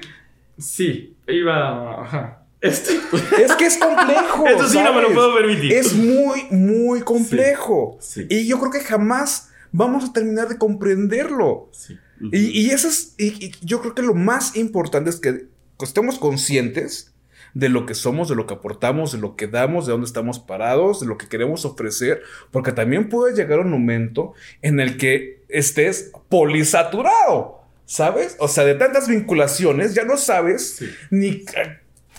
Sí, 0.58 1.16
iba. 1.28 2.02
Ajá. 2.02 2.42
Este, 2.60 2.94
Es 3.44 3.52
que 3.56 3.66
es 3.66 3.76
complejo. 3.76 4.46
esto 4.48 4.68
sí 4.68 4.78
no 4.78 4.94
me 4.94 5.02
lo 5.02 5.12
puedo 5.12 5.34
permitir. 5.34 5.72
Es 5.72 5.92
muy, 5.94 6.46
muy 6.50 7.02
complejo. 7.02 7.98
Sí. 8.00 8.26
Y 8.30 8.46
yo 8.46 8.58
creo 8.58 8.72
que 8.72 8.80
jamás 8.80 9.50
vamos 9.72 10.04
a 10.04 10.12
terminar 10.12 10.48
de 10.48 10.56
comprenderlo. 10.56 11.68
Sí. 11.72 11.98
Y, 12.32 12.62
y 12.62 12.70
eso 12.70 12.88
es, 12.88 13.14
y, 13.18 13.26
y 13.44 13.52
yo 13.60 13.82
creo 13.82 13.94
que 13.94 14.00
lo 14.00 14.14
más 14.14 14.56
importante 14.56 15.10
es 15.10 15.16
que 15.16 15.48
estemos 15.80 16.18
conscientes 16.18 17.12
de 17.56 17.70
lo 17.70 17.86
que 17.86 17.94
somos, 17.94 18.28
de 18.28 18.34
lo 18.34 18.46
que 18.46 18.52
aportamos, 18.52 19.12
de 19.12 19.18
lo 19.18 19.34
que 19.34 19.46
damos, 19.46 19.86
de 19.86 19.92
dónde 19.92 20.06
estamos 20.06 20.38
parados, 20.38 21.00
de 21.00 21.06
lo 21.06 21.16
que 21.16 21.26
queremos 21.26 21.64
ofrecer, 21.64 22.20
porque 22.50 22.70
también 22.70 23.08
puede 23.08 23.34
llegar 23.34 23.60
un 23.60 23.70
momento 23.70 24.34
en 24.60 24.78
el 24.78 24.98
que 24.98 25.40
estés 25.48 26.12
polisaturado, 26.28 27.62
¿sabes? 27.86 28.36
O 28.40 28.48
sea, 28.48 28.64
de 28.64 28.74
tantas 28.74 29.08
vinculaciones, 29.08 29.94
ya 29.94 30.04
no 30.04 30.18
sabes 30.18 30.76
Sí. 30.76 30.90
ni, 31.10 31.44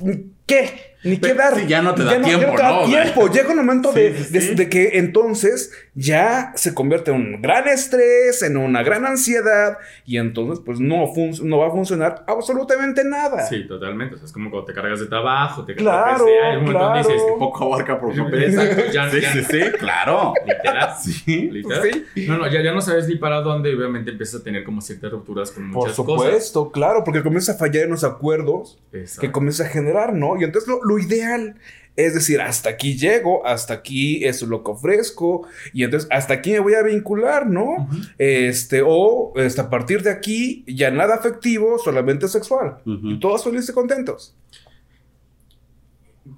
ni 0.01 0.31
qué, 0.47 0.86
ni 1.03 1.17
qué 1.17 1.33
dar. 1.33 1.55
sí, 1.55 1.65
ya 1.67 1.81
no 1.81 1.93
te 1.95 2.03
da 2.03 2.19
tiempo, 2.21 2.55
te 2.55 2.61
da 2.61 2.69
¿no? 2.69 2.81
O 2.81 2.87
sea, 2.87 3.03
tiempo. 3.03 3.27
Llega 3.31 3.49
un 3.51 3.57
momento 3.57 3.91
Sí, 3.93 3.99
de, 3.99 4.23
sí, 4.23 4.33
de- 4.49 4.55
de 4.55 4.69
que 4.69 4.97
entonces 4.97 5.71
ya 5.93 6.51
se 6.55 6.73
convierte 6.73 7.11
en 7.11 7.17
un 7.17 7.41
gran 7.41 7.67
estrés, 7.67 8.41
en 8.43 8.57
una 8.57 8.83
gran 8.83 9.05
ansiedad, 9.05 9.77
y 10.05 10.17
entonces 10.17 10.61
pues 10.65 10.79
no, 10.79 11.05
no 11.43 11.57
va 11.59 11.67
a 11.67 11.71
funcionar 11.71 12.23
absolutamente 12.27 13.03
nada. 13.03 13.45
Sí, 13.47 13.67
totalmente. 13.67 14.15
O 14.15 14.17
sea, 14.17 14.25
es 14.25 14.31
como 14.33 14.49
cuando 14.49 14.65
te 14.65 14.73
cargas 14.73 14.99
de 14.99 15.05
trabajo, 15.07 15.63
te 15.65 15.75
Claro, 15.75 16.19
lo 16.19 16.25
que 16.25 16.31
sea, 16.31 16.49
hay 16.51 16.57
un 16.57 16.63
momento 16.65 16.83
donde 16.83 16.99
claro. 17.01 17.13
dices, 17.13 17.31
Poco 17.39 17.63
abarca 17.73 17.99
por. 17.99 18.11
Exacto, 18.37 18.83
ya, 18.91 19.09
Sí, 19.09 19.21
ya- 19.21 19.33
sí, 19.33 19.43
sí, 19.43 19.59
claro. 19.79 20.33
Literal. 20.45 20.89
Sí. 20.99 21.49
Literal. 21.51 22.05
Sí. 22.15 22.25
No, 22.27 22.37
no, 22.37 22.47
ya, 22.51 22.61
ya 22.61 22.73
no 22.73 22.81
sabes 22.81 23.07
ni 23.07 23.15
para 23.17 23.41
dónde, 23.41 23.73
obviamente 23.75 24.11
empiezas 24.11 24.41
a 24.41 24.43
tener 24.43 24.63
como 24.63 24.81
ciertas 24.81 25.11
rupturas 25.11 25.51
con 25.51 25.71
Por 25.71 25.81
muchas 25.83 25.95
supuesto, 25.95 26.71
claro, 26.71 27.03
porque 27.03 27.21
comienza 27.23 27.53
a 27.53 27.55
fallar 27.55 27.83
en 27.85 27.91
los 27.91 28.03
acuerdos 28.03 28.47
cosas. 28.47 28.77
Exacto. 28.93 29.21
que 29.21 29.31
comienza 29.31 29.63
a 29.63 29.67
generar, 29.67 30.13
¿no? 30.13 30.39
Y 30.39 30.43
entonces 30.43 30.67
lo, 30.69 30.79
lo 30.87 30.97
ideal 30.99 31.55
Es 31.97 32.13
decir, 32.13 32.39
hasta 32.41 32.69
aquí 32.69 32.95
llego, 32.95 33.43
hasta 33.45 33.73
aquí 33.73 34.23
eso 34.23 34.45
es 34.45 34.51
lo 34.51 34.63
que 34.63 34.69
ofrezco, 34.69 35.47
y 35.73 35.83
entonces 35.83 36.07
hasta 36.11 36.35
aquí 36.35 36.51
me 36.51 36.59
voy 36.59 36.75
a 36.75 36.83
vincular, 36.83 37.47
¿no? 37.47 37.89
Este, 38.19 38.83
o 38.85 39.33
este, 39.35 39.61
a 39.61 39.69
partir 39.71 40.03
de 40.03 40.11
aquí 40.11 40.63
ya 40.67 40.91
nada 40.91 41.15
afectivo, 41.15 41.79
solamente 41.79 42.27
sexual. 42.27 42.77
Y 42.85 43.19
todos 43.19 43.43
felices 43.43 43.69
y 43.69 43.73
contentos. 43.73 44.35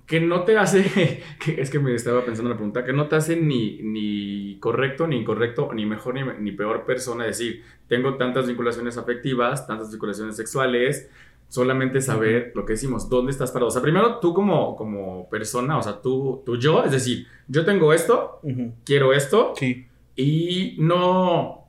que 0.05 0.19
no 0.21 0.43
te 0.43 0.57
hace, 0.57 0.83
que 1.43 1.61
es 1.61 1.69
que 1.69 1.79
me 1.79 1.93
estaba 1.93 2.23
pensando 2.23 2.49
en 2.49 2.53
la 2.53 2.57
pregunta, 2.57 2.85
que 2.85 2.93
no 2.93 3.07
te 3.07 3.15
hace 3.15 3.35
ni, 3.35 3.81
ni 3.81 4.57
correcto, 4.59 5.07
ni 5.07 5.17
incorrecto, 5.17 5.73
ni 5.73 5.85
mejor, 5.85 6.13
ni, 6.13 6.21
ni 6.39 6.51
peor 6.51 6.85
persona 6.85 7.25
decir, 7.25 7.63
tengo 7.87 8.15
tantas 8.15 8.47
vinculaciones 8.47 8.97
afectivas, 8.97 9.67
tantas 9.67 9.91
vinculaciones 9.91 10.35
sexuales, 10.35 11.09
solamente 11.49 11.99
saber 11.99 12.51
lo 12.55 12.63
que 12.65 12.73
decimos, 12.73 13.09
dónde 13.09 13.31
estás 13.31 13.51
parado. 13.51 13.67
O 13.67 13.71
sea, 13.71 13.81
primero 13.81 14.19
tú 14.19 14.33
como, 14.33 14.75
como 14.75 15.27
persona, 15.29 15.77
o 15.77 15.83
sea, 15.83 16.01
tú, 16.01 16.41
tú 16.45 16.57
yo, 16.57 16.83
es 16.85 16.91
decir, 16.91 17.27
yo 17.47 17.65
tengo 17.65 17.91
esto, 17.91 18.39
quiero 18.85 19.11
esto, 19.13 19.53
Sí. 19.57 19.87
y 20.15 20.75
no, 20.79 21.65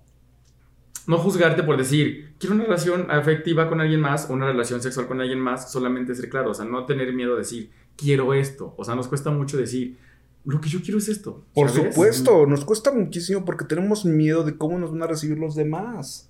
no 1.06 1.18
juzgarte 1.18 1.62
por 1.62 1.76
decir, 1.76 2.34
quiero 2.38 2.54
una 2.54 2.64
relación 2.64 3.10
afectiva 3.10 3.68
con 3.68 3.80
alguien 3.80 4.00
más 4.00 4.28
una 4.30 4.46
relación 4.46 4.80
sexual 4.82 5.06
con 5.06 5.20
alguien 5.20 5.40
más, 5.40 5.72
solamente 5.72 6.14
ser 6.14 6.28
claro, 6.28 6.50
o 6.50 6.54
sea, 6.54 6.64
no 6.66 6.84
tener 6.84 7.12
miedo 7.12 7.34
a 7.34 7.38
decir, 7.38 7.70
quiero 7.96 8.34
esto, 8.34 8.74
o 8.76 8.84
sea, 8.84 8.94
nos 8.94 9.08
cuesta 9.08 9.30
mucho 9.30 9.56
decir, 9.56 9.96
lo 10.44 10.60
que 10.60 10.68
yo 10.70 10.80
quiero 10.80 10.98
es 10.98 11.08
esto. 11.08 11.44
Por 11.54 11.68
¿sabes? 11.68 11.94
supuesto, 11.94 12.46
nos 12.46 12.64
cuesta 12.64 12.92
muchísimo 12.92 13.44
porque 13.44 13.64
tenemos 13.66 14.04
miedo 14.06 14.42
de 14.42 14.56
cómo 14.56 14.78
nos 14.78 14.90
van 14.90 15.02
a 15.02 15.06
recibir 15.06 15.38
los 15.38 15.54
demás. 15.54 16.29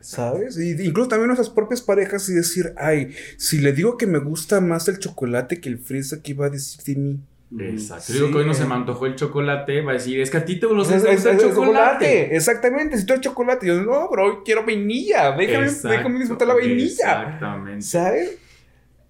¿Sabes? 0.00 0.58
Y 0.58 0.70
incluso 0.84 1.08
también 1.08 1.28
nuestras 1.28 1.50
propias 1.50 1.82
parejas 1.82 2.28
y 2.28 2.34
decir, 2.34 2.72
ay, 2.76 3.14
si 3.36 3.58
le 3.58 3.72
digo 3.72 3.96
que 3.96 4.06
me 4.06 4.18
gusta 4.18 4.60
más 4.60 4.88
el 4.88 4.98
chocolate 4.98 5.60
que 5.60 5.68
el 5.68 5.78
fresa, 5.78 6.22
¿qué 6.22 6.34
va 6.34 6.46
a 6.46 6.50
decir 6.50 6.82
de 6.84 7.00
mí? 7.00 7.20
Exacto. 7.60 8.04
Sí. 8.04 8.12
Digo 8.14 8.30
que 8.30 8.38
hoy 8.38 8.46
no 8.46 8.54
se 8.54 8.66
me 8.66 8.74
antojó 8.74 9.06
el 9.06 9.16
chocolate, 9.16 9.80
va 9.80 9.92
a 9.92 9.94
decir, 9.94 10.20
es 10.20 10.30
que 10.30 10.36
a 10.36 10.44
ti 10.44 10.60
te 10.60 10.66
gusta 10.66 10.96
el 10.96 11.38
chocolate. 11.38 12.36
Exactamente. 12.36 12.98
Si 12.98 13.06
tú 13.06 13.14
eres 13.14 13.24
chocolate, 13.24 13.66
yo 13.66 13.80
no, 13.82 14.08
bro, 14.08 14.26
hoy 14.26 14.34
quiero 14.44 14.64
vainilla. 14.64 15.32
Déjame, 15.32 15.66
Exacto, 15.66 15.88
déjame 15.88 16.18
disfrutar 16.18 16.48
la 16.48 16.54
vainilla. 16.54 16.84
Exactamente. 16.84 17.82
¿Sabes? 17.82 18.38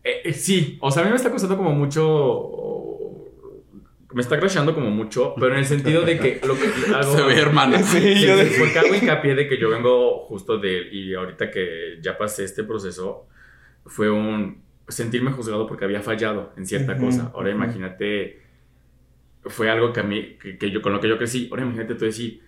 Eh, 0.05 0.23
eh, 0.25 0.33
sí, 0.33 0.79
o 0.81 0.91
sea, 0.91 1.03
a 1.03 1.05
mí 1.05 1.11
me 1.11 1.17
está 1.17 1.31
costando 1.31 1.57
como 1.57 1.73
mucho. 1.73 2.88
Me 4.15 4.23
está 4.23 4.41
crashando 4.41 4.75
como 4.75 4.91
mucho, 4.91 5.35
pero 5.39 5.53
en 5.53 5.59
el 5.59 5.67
sentido 5.67 6.03
de 6.03 6.19
que. 6.19 6.41
Lo 6.47 6.55
que 6.55 6.67
algo- 6.95 7.15
Se 7.17 7.23
ve, 7.23 7.39
hermana. 7.39 7.83
Sí, 7.83 8.01
Sí, 8.01 8.27
yo 8.27 8.37
de- 8.39 8.47
porque 8.59 8.79
hago 8.79 8.95
hincapié 8.95 9.35
de 9.35 9.49
que 9.49 9.59
yo 9.59 9.69
vengo 9.69 10.21
justo 10.27 10.57
de. 10.59 10.89
Y 10.91 11.15
ahorita 11.15 11.51
que 11.51 11.99
ya 12.01 12.17
pasé 12.17 12.45
este 12.45 12.65
proceso, 12.65 13.27
fue 13.87 14.11
un. 14.11 14.63
Sentirme 14.89 15.31
juzgado 15.33 15.67
porque 15.67 15.85
había 15.85 16.01
fallado 16.01 16.55
en 16.57 16.65
cierta 16.65 16.93
Ujú, 16.95 17.05
cosa. 17.07 17.31
Ahora 17.35 17.51
ujú. 17.51 17.59
imagínate. 17.63 18.41
Fue 19.45 19.71
algo 19.71 19.93
que 19.93 20.01
a 20.01 20.05
mí. 20.05 20.39
Que, 20.43 20.57
que 20.57 20.71
yo, 20.71 20.81
con 20.81 20.93
lo 20.95 21.01
que 21.01 21.09
yo 21.09 21.19
crecí. 21.19 21.49
Ahora 21.51 21.65
imagínate 21.65 21.95
tú 21.95 22.07
decir. 22.07 22.43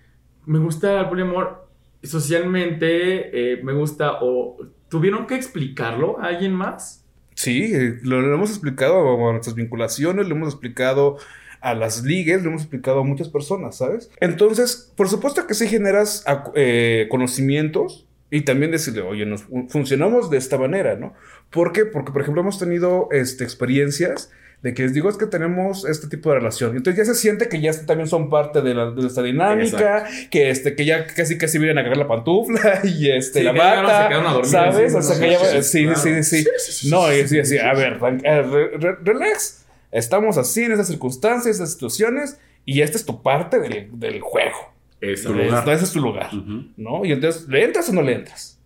Me 0.47 0.59
gusta 0.59 1.01
el 1.01 1.09
poliamor. 1.09 1.69
Socialmente. 2.03 3.53
eh, 3.53 3.61
me 3.63 3.73
gusta. 3.73 4.19
O. 4.23 4.57
¿Tuvieron 4.89 5.27
que 5.27 5.37
explicarlo 5.37 6.19
a 6.21 6.27
alguien 6.29 6.53
más? 6.55 7.07
Sí, 7.35 7.73
eh, 7.75 7.99
lo, 8.03 8.21
lo 8.21 8.35
hemos 8.35 8.51
explicado 8.51 9.29
a 9.29 9.33
nuestras 9.33 9.55
vinculaciones, 9.55 10.29
lo 10.29 10.35
hemos 10.35 10.49
explicado 10.53 11.17
a 11.61 11.75
las 11.75 12.03
ligues, 12.05 12.43
lo 12.43 12.51
hemos 12.51 12.63
explicado 12.63 13.01
a 13.01 13.05
muchas 13.05 13.29
personas, 13.29 13.77
¿sabes? 13.77 14.11
Entonces, 14.21 14.93
por 14.97 15.09
supuesto 15.09 15.47
que 15.47 15.55
sí 15.55 15.69
generas 15.69 16.25
eh, 16.55 17.07
conocimientos 17.11 18.07
y 18.31 18.43
también 18.43 18.71
decirle, 18.71 19.03
oye, 19.03 19.27
nos 19.27 19.43
fun- 19.43 19.69
funcionamos 19.69 20.31
de 20.31 20.39
esta 20.39 20.57
manera, 20.59 20.97
¿no? 20.97 21.15
¿Por 21.51 21.73
qué? 21.73 21.85
Porque, 21.85 22.13
por 22.13 22.23
ejemplo, 22.23 22.43
hemos 22.43 22.59
tenido 22.59 23.09
este, 23.11 23.45
experiencias 23.45 24.31
de 24.63 24.75
que 24.75 24.83
les 24.83 24.93
digo 24.93 25.09
es 25.09 25.17
que 25.17 25.25
tenemos 25.27 25.87
este 25.87 26.07
tipo 26.07 26.29
de 26.31 26.37
relación. 26.39 26.77
Entonces 26.77 26.99
ya 27.07 27.13
se 27.13 27.19
siente 27.19 27.49
que 27.49 27.61
ya 27.63 27.73
también 27.87 28.07
son 28.07 28.29
parte 28.29 28.61
de, 28.61 28.75
la, 28.75 28.91
de 28.91 29.07
esta 29.07 29.23
dinámica, 29.23 30.05
que, 30.31 30.51
este, 30.51 30.77
que 30.77 30.85
ya 30.85 31.07
casi 31.07 31.39
casi 31.39 31.57
vienen 31.59 31.79
a 31.79 31.83
cagar 31.83 31.97
la 31.97 32.07
pantufla 32.07 32.81
y 32.85 33.11
este, 33.11 33.39
Sí, 33.41 33.45
la 33.45 33.53
bata, 33.53 34.09
dormir 34.33 34.45
¿sabes? 34.47 34.95
O 34.95 35.01
sea, 35.03 35.15
¿no? 35.17 35.23
que 35.23 35.31
ya, 35.31 35.63
Sí, 35.63 35.89
sí, 35.97 36.23
sí, 36.23 36.45
sí. 36.59 36.91
No, 36.91 37.11
y 37.13 37.27
sí, 37.27 37.43
sí, 37.45 37.57
a 37.59 37.73
ver, 37.73 37.99
eh, 38.23 38.43
re- 38.43 38.77
re- 38.79 38.97
relax. 39.03 39.65
Estamos 39.91 40.39
así 40.39 40.65
en 40.65 40.73
esas 40.73 40.89
circunstancias, 40.89 41.57
esas 41.57 41.73
situaciones, 41.73 42.39
y 42.65 42.83
esta 42.83 42.97
es 42.97 43.05
tu 43.05 43.23
parte 43.23 43.59
del, 43.59 43.91
del 43.99 44.21
juego. 44.21 44.75
Eso. 45.01 45.31
Tu 45.31 45.35
lugar. 45.35 45.69
Ese 45.69 45.85
es 45.85 45.93
tu 45.93 46.01
lugar, 46.01 46.31
Ujú. 46.35 46.73
¿no? 46.77 47.05
Y 47.05 47.13
entonces, 47.13 47.49
¿le 47.49 47.65
entras 47.65 47.89
o 47.89 47.93
no 47.93 48.03
le 48.03 48.15
entras? 48.15 48.61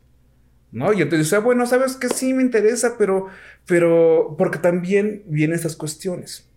¿No? 0.72 0.92
Y 0.92 1.02
entonces, 1.02 1.32
ah, 1.32 1.38
bueno, 1.38 1.66
sabes 1.66 1.94
que 1.94 2.08
sí 2.08 2.34
me 2.34 2.42
interesa, 2.42 2.96
pero, 2.98 3.28
pero, 3.64 4.34
porque 4.36 4.58
también 4.58 5.22
vienen 5.26 5.54
estas 5.54 5.76
cuestiones. 5.76 6.48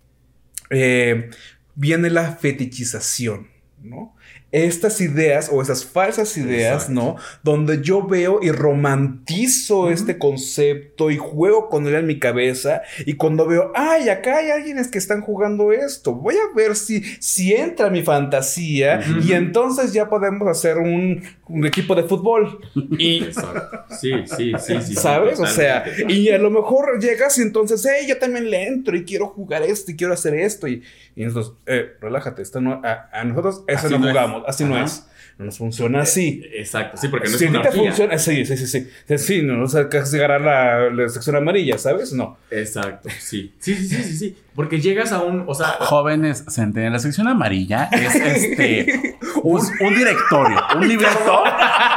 Eh, 0.72 1.30
viene 1.76 2.10
la 2.10 2.32
fetichización, 2.32 3.48
¿no? 3.84 4.16
Estas 4.52 5.02
ideas 5.02 5.50
o 5.52 5.62
esas 5.62 5.86
falsas 5.86 6.38
ideas, 6.38 6.84
Exacto. 6.84 6.94
¿no? 6.94 7.16
Donde 7.44 7.82
yo 7.82 8.08
veo 8.08 8.40
y 8.42 8.52
romantizo 8.52 9.90
este 9.90 10.18
concepto 10.18 11.12
y 11.12 11.18
juego 11.18 11.70
con 11.70 11.86
él 11.88 11.96
en 11.96 12.08
mi 12.08 12.20
cabeza 12.20 12.82
y 13.06 13.14
cuando 13.14 13.46
veo, 13.46 13.72
ay, 13.76 14.10
acá 14.10 14.38
hay 14.38 14.52
alguienes 14.52 14.88
que 14.88 14.98
están 14.98 15.22
jugando 15.22 15.72
esto, 15.72 16.14
voy 16.14 16.36
a 16.36 16.56
ver 16.56 16.76
si, 16.76 17.02
si 17.20 17.54
entra 17.54 17.90
mi 17.90 18.04
fantasía 18.04 19.02
y 19.24 19.34
entonces 19.34 19.94
ya 19.94 20.10
podemos 20.10 20.48
hacer 20.48 20.78
un, 20.78 21.24
un 21.50 21.66
equipo 21.66 21.96
de 21.96 22.04
fútbol. 22.04 22.60
Y 23.00 23.24
Exacto. 23.24 23.86
Sí, 23.96 24.12
sí, 24.26 24.54
sí, 24.60 24.76
sí. 24.76 24.82
sí, 24.82 24.96
¿Sabes? 24.96 25.40
O 25.40 25.46
sea, 25.46 25.86
y 26.08 26.30
a 26.30 26.38
lo 26.38 26.50
mejor 26.50 27.00
llegas 27.02 27.38
y 27.38 27.42
entonces, 27.42 27.86
hey, 27.86 28.06
yo 28.08 28.18
también 28.18 28.50
le 28.50 28.68
entro 28.68 28.96
y 28.96 29.04
quiero 29.06 29.28
jugar 29.28 29.64
esto 29.64 29.92
y 29.92 29.96
quiero 29.96 30.14
hacer 30.14 30.34
esto. 30.36 30.68
Y, 30.68 30.84
y 31.16 31.24
nosotros, 31.24 31.56
eh, 31.66 31.94
relájate, 32.02 32.42
esto 32.42 32.62
no, 32.62 32.82
a, 32.84 33.10
a 33.12 33.24
nosotros 33.24 33.64
eso 33.68 33.90
no 33.90 34.06
es. 34.08 34.12
jugamos, 34.12 34.44
así 34.48 34.64
no 34.64 34.82
es. 34.84 35.06
No 35.38 35.46
nos 35.46 35.58
funciona 35.60 36.02
así. 36.02 36.42
Exacto, 36.52 36.98
sí, 36.98 37.10
porque 37.10 37.30
no 37.30 37.38
si 37.38 37.46
es 37.46 37.50
a 37.50 37.54
una 37.54 37.62
te 37.62 37.72
funciona, 37.72 38.18
sí, 38.18 38.44
sí, 38.46 38.58
sí, 38.58 38.68
sí. 38.68 39.18
Sí, 39.18 39.42
no, 39.44 39.68
sea, 39.68 39.88
casi 39.88 40.18
agarrar 40.18 40.42
la, 40.42 40.90
la 40.90 41.10
sección 41.10 41.36
amarilla, 41.36 41.78
¿sabes? 41.78 42.12
No. 42.12 42.38
Exacto, 42.50 43.10
sí. 43.20 43.54
Sí, 43.60 43.76
sí, 43.76 43.88
sí, 43.88 44.04
sí, 44.04 44.18
sí. 44.18 44.38
Porque 44.56 44.82
llegas 44.82 45.12
a 45.12 45.22
un, 45.22 45.44
o 45.46 45.54
sea, 45.54 45.78
Jóvenes, 45.80 46.44
se 46.48 46.64
entiende, 46.64 46.90
la 46.90 46.98
sección 47.00 47.28
amarilla 47.28 47.90
es 47.92 48.16
este 48.16 49.18
un, 49.44 49.62
un 49.62 49.96
directorio, 49.96 50.60
un 50.76 50.88
libreto 50.88 51.44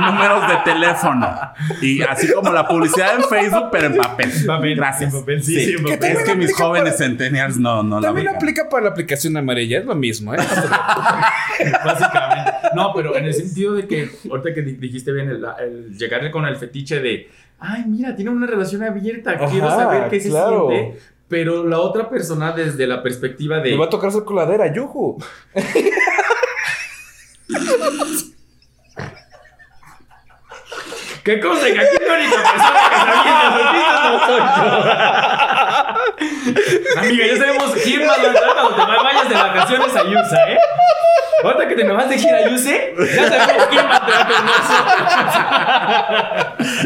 números 0.00 0.48
de 0.48 0.56
teléfono. 0.64 1.38
Y 1.82 2.02
así 2.02 2.32
como 2.32 2.52
la 2.52 2.66
publicidad 2.66 3.14
en 3.16 3.24
Facebook, 3.24 3.68
pero 3.72 3.86
en 3.86 3.96
papel. 3.96 4.30
Papel, 4.46 4.76
Gracias. 4.76 5.12
en 5.14 5.20
papel, 5.20 5.42
sí, 5.42 5.64
sí, 5.64 5.72
en 5.72 5.82
papel. 5.82 6.16
Es 6.16 6.22
que 6.24 6.34
mis 6.34 6.54
jóvenes 6.54 6.94
para- 6.94 7.04
centennials 7.06 7.56
no, 7.58 7.82
no 7.82 8.00
la 8.00 8.08
También 8.08 8.28
aplica 8.28 8.68
para 8.68 8.84
la 8.84 8.90
aplicación 8.90 9.36
amarilla, 9.36 9.78
es 9.78 9.84
lo 9.86 9.94
mismo, 9.94 10.34
¿eh? 10.34 10.38
básicamente. 11.84 12.52
No, 12.74 12.92
pero 12.94 13.16
en 13.16 13.24
el 13.24 13.34
sentido 13.34 13.74
de 13.74 13.86
que, 13.86 14.10
ahorita 14.30 14.54
que 14.54 14.62
di- 14.62 14.76
dijiste 14.76 15.12
bien, 15.12 15.28
el, 15.30 15.44
el 15.60 15.96
llegar 15.96 16.30
con 16.30 16.44
el 16.46 16.56
fetiche 16.56 17.00
de, 17.00 17.30
ay, 17.58 17.84
mira, 17.86 18.14
tiene 18.14 18.30
una 18.30 18.46
relación 18.46 18.82
abierta, 18.82 19.38
quiero 19.50 19.68
Ajá, 19.68 19.76
saber 19.76 20.08
qué 20.10 20.20
claro. 20.20 20.68
se 20.70 20.76
siente. 20.76 21.00
Pero 21.28 21.66
la 21.66 21.80
otra 21.80 22.08
persona 22.08 22.52
desde 22.52 22.86
la 22.86 23.02
perspectiva 23.02 23.58
de... 23.58 23.72
Me 23.72 23.76
va 23.76 23.86
a 23.86 23.90
tocar 23.90 24.12
ser 24.12 24.22
coladera, 24.22 24.72
yuju. 24.72 25.18
¿Qué 31.26 31.40
cosa? 31.40 31.66
Que 31.66 31.80
aquí 31.80 31.96
la 32.06 32.14
única 32.14 32.36
persona 32.36 32.80
que 32.88 32.96
se 33.02 33.08
avienta 33.58 34.26
soy 34.26 34.40
yo. 36.94 37.00
Amiga, 37.00 37.24
ya 37.26 37.36
sabemos 37.36 37.74
quién 37.82 38.02
va 38.08 38.12
a 38.12 38.16
entrar 38.16 38.54
cuando 38.54 38.74
te 38.76 38.82
vayas 39.02 39.28
de 39.28 39.34
vacaciones 39.34 39.96
a 39.96 40.04
Yusa, 40.04 40.52
¿eh? 40.52 40.58
Ahorita 41.42 41.66
que 41.68 41.74
te 41.74 41.82
me 41.84 41.92
vas 41.94 42.08
de 42.08 42.16
gira 42.18 42.38
a 42.38 42.48
Yuse, 42.48 42.94
ya 43.14 43.28
sabemos 43.28 43.66
quién 43.66 43.84
va 43.86 43.96
a 43.96 43.98
entrar 43.98 44.26
con 44.28 44.46
nosotros. 44.46 44.96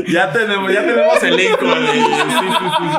Ya 0.08 0.32
tenemos, 0.32 0.72
ya 0.72 0.80
tenemos 0.80 1.22
el 1.22 1.36
link. 1.36 1.58
sí, 1.60 1.66
sí, 2.00 2.06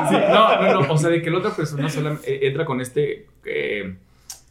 sí. 0.09 0.15
No, 0.29 0.61
no, 0.61 0.81
no. 0.81 0.93
O 0.93 0.97
sea, 0.97 1.09
de 1.09 1.21
que 1.23 1.29
la 1.31 1.39
otra 1.39 1.51
persona 1.51 1.89
solamente 1.89 2.47
entra 2.47 2.65
con 2.65 2.79
este. 2.81 3.25
eh, 3.45 3.95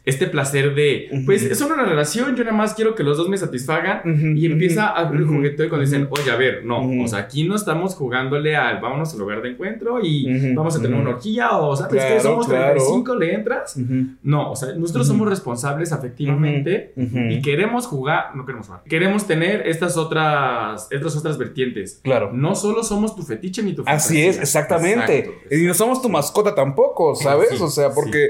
este 0.03 0.25
placer 0.27 0.73
de, 0.73 1.09
pues 1.27 1.43
es 1.43 1.59
solo 1.59 1.75
una 1.75 1.85
relación, 1.85 2.35
yo 2.35 2.43
nada 2.43 2.55
más 2.55 2.73
quiero 2.73 2.95
que 2.95 3.03
los 3.03 3.17
dos 3.17 3.29
me 3.29 3.37
satisfagan 3.37 4.01
y 4.35 4.45
empieza 4.47 4.87
a 4.87 5.01
abrir 5.01 5.21
el 5.21 5.27
juguete 5.27 5.69
cuando 5.69 5.85
dicen, 5.85 6.07
oye, 6.09 6.31
a 6.31 6.35
ver, 6.35 6.65
no, 6.65 7.03
o 7.03 7.07
sea, 7.07 7.19
aquí 7.19 7.43
no 7.47 7.55
estamos 7.55 7.93
jugándole 7.95 8.55
al 8.55 8.79
vámonos 8.81 9.13
al 9.13 9.19
lugar 9.19 9.41
de 9.43 9.49
encuentro 9.49 9.99
y 10.03 10.53
vamos 10.55 10.75
a 10.75 10.81
tener 10.81 10.99
una 10.99 11.11
horquilla 11.11 11.57
o, 11.57 11.75
¿sabes 11.75 11.91
Claro, 11.93 12.15
que 12.15 12.19
Somos 12.21 12.47
claro. 12.47 12.73
35, 12.73 13.15
¿le 13.15 13.33
entras? 13.33 13.77
No, 14.23 14.51
o 14.51 14.55
sea, 14.55 14.73
nosotros 14.73 15.05
somos 15.07 15.27
responsables 15.29 15.91
afectivamente 15.91 16.93
y 16.95 17.41
queremos 17.41 17.85
jugar, 17.85 18.35
no 18.35 18.45
queremos 18.45 18.67
jugar, 18.67 18.83
queremos 18.85 19.27
tener 19.27 19.67
estas 19.67 19.97
otras, 19.97 20.87
estas 20.89 21.15
otras 21.15 21.37
vertientes. 21.37 21.99
Claro. 22.03 22.31
No 22.33 22.55
solo 22.55 22.83
somos 22.83 23.15
tu 23.15 23.21
fetiche 23.23 23.61
ni 23.61 23.73
tu 23.73 23.83
Así 23.83 24.15
fantasía. 24.15 24.29
es, 24.29 24.37
exactamente. 24.39 25.17
Exacto, 25.19 25.55
Y 25.55 25.63
no 25.65 25.73
somos 25.73 26.01
tu 26.01 26.09
mascota 26.09 26.55
tampoco, 26.55 27.15
¿sabes? 27.15 27.49
Sí, 27.51 27.57
o 27.61 27.67
sea, 27.67 27.89
sí. 27.89 27.93
porque 27.95 28.29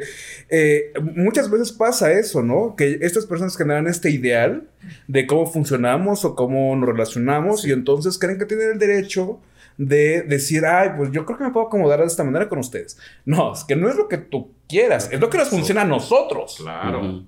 eh, 0.49 0.91
muchas 1.15 1.49
veces 1.49 1.60
pasa 1.71 2.11
eso, 2.11 2.41
¿no? 2.41 2.75
Que 2.75 2.99
estas 3.01 3.25
personas 3.25 3.57
generan 3.57 3.87
este 3.87 4.09
ideal 4.09 4.67
de 5.07 5.27
cómo 5.27 5.45
funcionamos 5.45 6.25
o 6.25 6.35
cómo 6.35 6.75
nos 6.75 6.89
relacionamos 6.89 7.65
y 7.65 7.71
entonces 7.71 8.17
creen 8.17 8.39
que 8.39 8.45
tienen 8.45 8.71
el 8.71 8.79
derecho 8.79 9.39
de 9.77 10.23
decir, 10.23 10.65
ay, 10.65 10.91
pues 10.97 11.11
yo 11.11 11.25
creo 11.25 11.37
que 11.37 11.43
me 11.45 11.51
puedo 11.51 11.67
acomodar 11.67 11.99
de 11.99 12.05
esta 12.05 12.23
manera 12.23 12.49
con 12.49 12.59
ustedes. 12.59 12.97
No, 13.25 13.53
es 13.53 13.63
que 13.63 13.75
no 13.75 13.89
es 13.89 13.95
lo 13.95 14.07
que 14.07 14.17
tú 14.17 14.51
quieras, 14.67 15.09
es 15.11 15.19
lo 15.19 15.29
que 15.29 15.37
nos 15.37 15.49
funciona 15.49 15.81
a 15.81 15.85
nosotros. 15.85 16.57
Claro. 16.59 17.23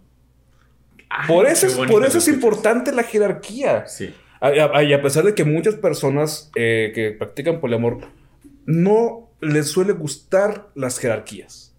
Ay, 1.09 1.27
Por 1.27 1.45
eso, 1.45 1.67
es, 1.67 1.75
por 1.75 2.05
eso 2.05 2.29
importante 2.29 2.91
la 2.91 3.03
jerarquía. 3.03 3.85
Sí. 3.87 4.13
Y 4.41 4.93
a 4.93 5.01
pesar 5.01 5.23
de 5.23 5.35
que 5.35 5.45
muchas 5.45 5.75
personas 5.75 6.51
eh, 6.55 6.91
que 6.93 7.11
practican 7.11 7.61
poliamor 7.61 7.99
no 8.65 9.29
les 9.39 9.67
suele 9.67 9.93
gustar 9.93 10.69
las 10.75 10.99
jerarquías. 10.99 11.72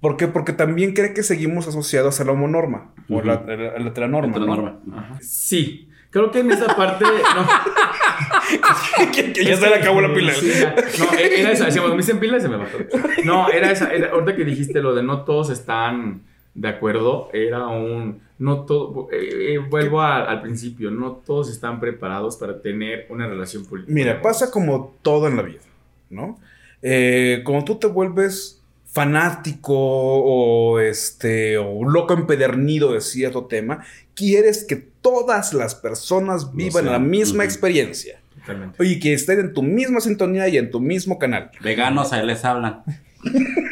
¿Por 0.00 0.16
qué? 0.16 0.28
Porque 0.28 0.52
también 0.52 0.94
cree 0.94 1.12
que 1.12 1.22
seguimos 1.22 1.66
asociados 1.66 2.20
a 2.20 2.24
la 2.24 2.32
homonorma 2.32 2.92
o 3.08 3.20
la, 3.22 3.34
a 3.34 3.42
la- 3.46 3.78
la 3.78 3.88
heteronorma. 3.88 4.80
Sí. 5.20 5.88
Creo 6.10 6.30
que 6.30 6.38
en 6.40 6.50
esa 6.52 6.74
parte. 6.76 7.04
No. 7.04 7.46
que, 9.12 9.32
que 9.32 9.44
ya 9.44 9.56
se 9.56 9.68
le 9.68 9.74
acabó 9.76 10.00
la 10.00 10.14
pila. 10.14 10.32
Sí. 10.32 10.50
No, 10.98 11.12
era 11.18 11.50
esa. 11.52 11.66
Decíamos, 11.66 11.90
me 11.90 11.96
dicen 11.98 12.18
pila 12.18 12.38
y 12.38 12.40
se 12.40 12.48
me 12.48 12.56
bajó. 12.56 12.78
No, 13.24 13.48
era 13.50 13.70
esa. 13.70 13.92
era- 13.92 14.10
ahorita 14.12 14.34
que 14.36 14.44
dijiste 14.44 14.80
lo 14.80 14.94
de 14.94 15.02
no 15.02 15.24
todos 15.24 15.50
están 15.50 16.22
de 16.54 16.68
acuerdo, 16.68 17.28
era 17.32 17.66
un. 17.66 18.20
No 18.38 18.64
todo. 18.64 19.08
eh, 19.12 19.54
eh, 19.54 19.58
vuelvo 19.58 20.00
a- 20.00 20.24
al 20.24 20.40
principio. 20.42 20.90
No 20.90 21.12
todos 21.26 21.50
están 21.50 21.80
preparados 21.80 22.36
para 22.36 22.62
tener 22.62 23.06
una 23.10 23.26
relación 23.26 23.66
política. 23.66 23.92
Mira, 23.94 24.22
pasa 24.22 24.50
como 24.50 24.96
todo 25.02 25.28
en 25.28 25.36
la 25.36 25.42
vida, 25.42 25.60
¿no? 26.08 26.38
Eh, 26.80 27.42
como 27.44 27.64
tú 27.64 27.74
te 27.76 27.86
vuelves 27.88 28.57
fanático 28.90 29.74
o 29.76 30.80
este 30.80 31.58
o 31.58 31.84
loco 31.88 32.14
empedernido 32.14 32.92
de 32.92 33.00
cierto 33.00 33.46
tema, 33.46 33.84
quieres 34.14 34.64
que 34.64 34.76
todas 34.76 35.52
las 35.54 35.74
personas 35.74 36.54
vivan 36.54 36.86
la 36.86 36.98
misma 36.98 37.44
experiencia 37.44 38.20
Totalmente. 38.40 38.84
y 38.84 38.98
que 38.98 39.12
estén 39.12 39.40
en 39.40 39.52
tu 39.54 39.62
misma 39.62 40.00
sintonía 40.00 40.48
y 40.48 40.56
en 40.56 40.70
tu 40.70 40.80
mismo 40.80 41.18
canal. 41.18 41.50
Veganos, 41.60 42.12
ahí 42.12 42.26
les 42.26 42.44
hablan. 42.44 42.82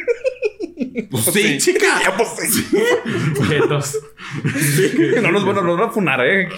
Pues 1.11 1.25
Sí. 1.25 1.31
sí, 1.31 1.57
chica. 1.73 1.85
Ya, 2.03 2.15
pues, 2.17 2.29
sí. 2.51 2.65
Objetos. 3.39 3.97
no 5.21 5.31
nos 5.31 5.45
van 5.45 5.57
a, 5.57 5.61
nos 5.61 5.77
van 5.79 5.89
a 5.89 5.91
funar, 5.91 6.19
¿eh? 6.25 6.49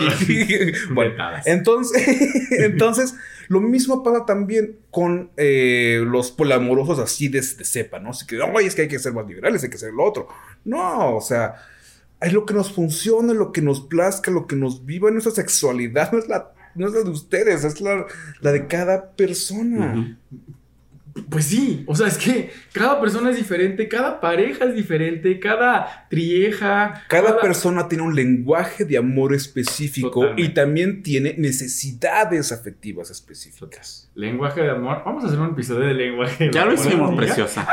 bueno, 0.92 1.14
entonces, 1.46 2.52
entonces, 2.52 3.16
lo 3.50 3.60
mismo 3.62 4.04
pasa 4.04 4.26
también 4.26 4.78
con 4.92 5.32
eh, 5.36 6.04
los 6.06 6.32
poliamorosos 6.32 7.00
así 7.00 7.28
de, 7.30 7.42
de 7.42 7.66
cepa, 7.66 8.00
¿no? 8.00 8.12
Así 8.12 8.26
que, 8.28 8.40
oye, 8.40 8.68
es 8.68 8.76
que 8.76 8.84
hay 8.84 8.88
que 8.88 9.00
ser 9.00 9.12
más 9.12 9.28
liberales, 9.28 9.64
hay 9.64 9.72
que 9.72 9.78
ser 9.78 9.92
lo 9.92 10.06
otro. 10.06 10.28
No, 10.66 11.16
o 11.16 11.22
sea, 11.22 11.56
es 12.22 12.32
lo 12.32 12.46
que 12.46 12.54
nos 12.54 12.72
funciona, 12.72 13.34
lo 13.34 13.52
que 13.52 13.64
nos 13.64 13.82
plazca, 13.82 14.30
lo 14.30 14.46
que 14.46 14.56
nos 14.56 14.86
viva 14.86 15.10
nuestra 15.10 15.34
sexualidad, 15.34 16.12
no 16.12 16.20
es 16.20 16.28
la, 16.28 16.54
no 16.76 16.88
es 16.88 16.94
la 16.94 17.02
de 17.02 17.10
ustedes, 17.10 17.64
es 17.64 17.82
la, 17.82 18.06
la 18.40 18.52
de 18.52 18.68
cada 18.68 19.14
persona. 19.14 20.20
Pues 21.30 21.46
sí, 21.46 21.84
o 21.88 21.96
sea, 21.96 22.08
es 22.08 22.18
que 22.18 22.52
cada 22.74 23.00
persona 23.00 23.30
es 23.30 23.38
diferente, 23.38 23.88
cada 23.88 24.20
pareja 24.20 24.66
es 24.66 24.76
diferente, 24.76 25.40
cada 25.40 26.08
trieja. 26.10 27.04
Cada 27.08 27.40
persona 27.40 27.88
tiene 27.88 28.04
un 28.04 28.16
lenguaje 28.16 28.86
de 28.86 28.98
amor 28.98 29.34
específico 29.34 30.10
Totalmente. 30.12 30.42
y 30.42 30.50
también 30.54 31.04
tiene 31.04 31.36
necesidades 31.38 32.52
afectivas 32.52 33.10
específicas. 33.12 34.10
Lenguaje 34.16 34.62
de 34.62 34.72
amor. 34.72 35.02
Vamos 35.06 35.24
a 35.24 35.28
hacer 35.28 35.40
un 35.40 35.52
episodio 35.52 35.88
de 35.88 35.94
lenguaje 35.94 36.46
de 36.46 36.52
Ya 36.52 36.66
lo 36.66 36.72
amor. 36.72 36.86
hicimos, 36.86 37.12
¿Ya? 37.12 37.18
preciosa. 37.18 37.68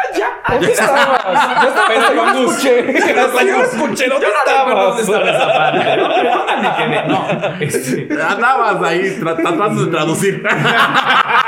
¿Dónde 0.48 0.66
estabas? 0.72 1.62
Yo 1.62 1.68
estaba, 1.68 2.14
yo 2.14 2.14
lo 2.14 2.50
escuché. 2.50 2.86
Yo 2.86 3.14
lo 3.56 3.64
escuché. 3.64 4.08
¿Dónde 4.08 4.26
¿Dónde 4.26 4.26
estaba 4.46 5.00
estabas? 5.00 5.28
esa 5.28 5.46
parte? 5.52 6.00
¿Dónde 6.00 6.68
me 6.68 6.76
quedé? 6.76 7.08
No, 7.08 7.60
este, 7.60 8.22
Andabas 8.22 8.82
ahí 8.82 9.00
tra- 9.20 9.36
tratando 9.36 9.84
de 9.84 9.90
traducir. 9.90 10.42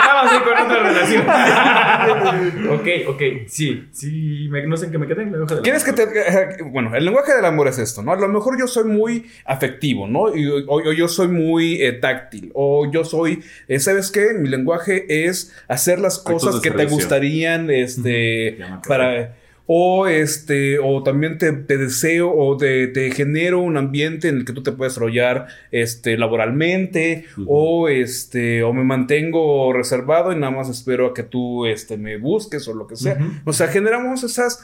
andaba 0.00 0.22
así 0.22 0.36
con 0.42 0.58
otra 0.66 0.82
relación. 0.82 1.22
ok, 2.70 2.88
ok, 3.08 3.22
sí, 3.48 3.84
sí, 3.92 4.46
me- 4.50 4.66
no 4.66 4.76
sé 4.76 4.86
en 4.86 4.92
qué 4.92 4.98
me 4.98 5.06
quedé. 5.06 5.22
en 5.22 5.32
lenguaje 5.32 5.54
del 5.56 5.62
¿Quieres 5.64 5.84
que 5.84 5.92
te.? 5.92 6.02
eh, 6.02 6.56
Bueno, 6.64 6.94
el 6.94 7.04
lenguaje 7.04 7.34
del 7.34 7.44
amor 7.44 7.68
es 7.68 7.78
esto, 7.78 8.02
¿no? 8.02 8.12
A 8.12 8.16
lo 8.16 8.28
mejor 8.28 8.58
yo 8.58 8.66
soy 8.66 8.84
muy 8.84 9.26
afectivo, 9.44 10.06
¿no? 10.08 10.34
Y- 10.34 10.46
o, 10.48 10.62
o 10.66 10.92
yo 10.92 11.08
soy 11.08 11.28
muy 11.28 11.82
eh, 11.82 11.92
táctil. 11.92 12.50
O 12.54 12.90
yo 12.90 13.04
soy. 13.04 13.42
eh, 13.68 13.78
¿Sabes 13.80 14.10
qué? 14.10 14.34
Mi 14.38 14.48
lenguaje 14.48 15.26
es 15.26 15.54
hacer 15.68 15.98
las 15.98 16.18
cosas 16.18 16.60
que 16.60 16.70
te 16.70 16.86
gustarían, 16.86 17.70
este. 17.70 18.58
Para. 18.86 19.36
O 19.74 20.06
este, 20.06 20.78
o 20.78 21.02
también 21.02 21.38
te, 21.38 21.50
te 21.50 21.78
deseo 21.78 22.30
o 22.30 22.58
te, 22.58 22.88
te 22.88 23.10
genero 23.10 23.60
un 23.60 23.78
ambiente 23.78 24.28
en 24.28 24.36
el 24.36 24.44
que 24.44 24.52
tú 24.52 24.62
te 24.62 24.70
puedes 24.72 24.92
desarrollar 24.92 25.46
este, 25.70 26.18
laboralmente, 26.18 27.24
o 27.46 27.88
este, 27.88 28.62
o 28.64 28.74
me 28.74 28.84
mantengo 28.84 29.72
reservado 29.72 30.30
y 30.30 30.36
nada 30.36 30.50
más 30.50 30.68
espero 30.68 31.06
a 31.06 31.14
que 31.14 31.22
tú 31.22 31.64
este, 31.64 31.96
me 31.96 32.18
busques 32.18 32.68
o 32.68 32.74
lo 32.74 32.86
que 32.86 32.96
sea. 32.96 33.16
O 33.46 33.54
sea, 33.54 33.68
generamos 33.68 34.22
esas 34.24 34.62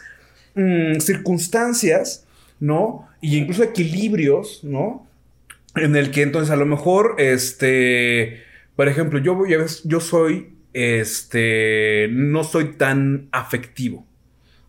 mm, 0.55 0.99
circunstancias, 0.99 2.27
¿no? 2.61 3.09
Y 3.23 3.39
incluso 3.39 3.63
equilibrios, 3.63 4.63
¿no? 4.63 5.07
En 5.75 5.97
el 5.97 6.11
que 6.11 6.21
entonces 6.21 6.51
a 6.51 6.57
lo 6.57 6.67
mejor, 6.67 7.15
este, 7.17 8.43
por 8.77 8.89
ejemplo, 8.89 9.21
yo 9.21 9.43
yo 9.85 10.01
soy, 10.01 10.53
este, 10.75 12.09
no 12.11 12.45
soy 12.45 12.75
tan 12.75 13.29
afectivo. 13.33 14.08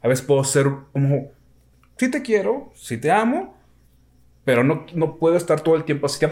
A 0.01 0.07
veces 0.07 0.25
puedo 0.25 0.43
ser 0.43 0.67
como, 0.91 1.31
sí 1.97 2.09
te 2.09 2.21
quiero, 2.21 2.71
sí 2.75 2.97
te 2.97 3.11
amo, 3.11 3.55
pero 4.45 4.63
no, 4.63 4.85
no 4.95 5.17
puedo 5.17 5.35
estar 5.35 5.61
todo 5.61 5.75
el 5.75 5.83
tiempo 5.83 6.07
así, 6.07 6.25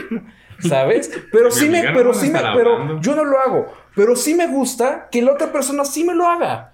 ¿sabes? 0.68 1.10
Pero 1.32 1.50
sí 1.50 1.68
me, 1.68 1.82
no 1.82 1.94
pero 1.94 2.12
sí 2.12 2.28
me, 2.28 2.40
pero 2.54 3.00
yo 3.00 3.14
no 3.14 3.24
lo 3.24 3.40
hago. 3.40 3.72
Pero 3.94 4.16
sí 4.16 4.34
me 4.34 4.48
gusta 4.48 5.08
que 5.10 5.22
la 5.22 5.32
otra 5.32 5.52
persona 5.52 5.84
sí 5.84 6.04
me 6.04 6.14
lo 6.14 6.26
haga. 6.28 6.73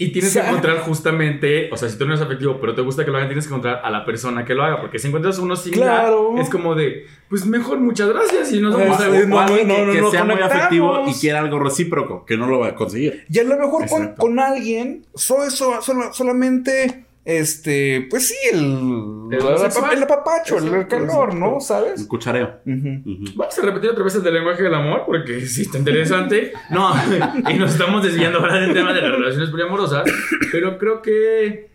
Y 0.00 0.12
tienes 0.12 0.30
O 0.30 0.32
sea- 0.34 0.42
que 0.44 0.48
encontrar 0.50 0.78
justamente, 0.82 1.68
o 1.72 1.76
sea, 1.76 1.88
si 1.88 1.98
tú 1.98 2.04
no 2.06 2.12
eres 2.14 2.24
afectivo, 2.24 2.58
pero 2.60 2.72
te 2.74 2.82
gusta 2.82 3.04
que 3.04 3.10
lo 3.10 3.16
hagan, 3.16 3.28
tienes 3.28 3.46
que 3.46 3.50
encontrar 3.50 3.80
a 3.82 3.90
la 3.90 4.04
persona 4.04 4.44
que 4.44 4.54
lo 4.54 4.62
haga. 4.62 4.80
Porque 4.80 4.98
si 5.00 5.08
encuentras 5.08 5.38
uno 5.40 5.56
similar, 5.56 6.02
Claro. 6.02 6.34
es 6.38 6.48
como 6.48 6.76
de, 6.76 7.06
pues 7.28 7.44
mejor, 7.46 7.80
muchas 7.80 8.08
gracias. 8.08 8.52
Y 8.52 8.60
no 8.60 8.68
Es- 8.68 8.74
somos 8.76 9.00
O 9.00 9.14
Eh, 9.14 9.26
no, 9.26 9.40
alguien 9.40 9.66
no, 9.66 9.74
que, 9.74 9.84
no, 9.86 9.92
que 9.92 10.00
no, 10.00 10.10
sea 10.12 10.22
muy 10.24 10.40
afectivo 10.40 11.04
y 11.08 11.14
quiera 11.14 11.40
algo 11.40 11.58
recíproco, 11.58 12.24
que 12.24 12.36
no 12.36 12.46
lo 12.46 12.60
va 12.60 12.68
a 12.68 12.74
conseguir. 12.76 13.24
Y 13.28 13.38
a 13.40 13.42
lo 13.44 13.56
mejor 13.58 13.88
con, 13.88 14.14
con 14.14 14.38
alguien 14.38 15.04
soy 15.16 15.50
so- 15.50 15.82
solo- 15.82 16.12
solamente, 16.12 17.04
este, 17.28 18.06
pues 18.08 18.28
sí, 18.28 18.34
el, 18.50 18.58
El 18.58 19.34
el, 19.34 20.66
el 20.66 20.74
el, 20.74 20.88
calor, 20.88 21.34
¿no? 21.34 21.60
¿Sabes? 21.60 22.06
cuchareo. 22.06 22.60
Ujú. 22.64 23.02
Ujú. 23.04 23.24
Vamos 23.36 23.58
a 23.58 23.62
repetir 23.66 23.90
otra 23.90 24.02
vez 24.02 24.14
el 24.14 24.22
del 24.22 24.32
lenguaje 24.32 24.62
del 24.62 24.72
amor, 24.72 25.02
porque 25.04 25.40
sí 25.46 25.62
está 25.62 25.76
interesante. 25.76 26.54
No, 26.70 26.90
y 27.50 27.54
nos 27.58 27.72
estamos 27.72 28.02
desviando 28.02 28.38
ahora 28.38 28.58
del 28.58 28.72
tema 28.72 28.94
de 28.94 29.02
las 29.02 29.10
relaciones 29.10 29.50
poliamorosas, 29.50 30.10
pero 30.50 30.78
creo 30.78 31.02
que 31.02 31.70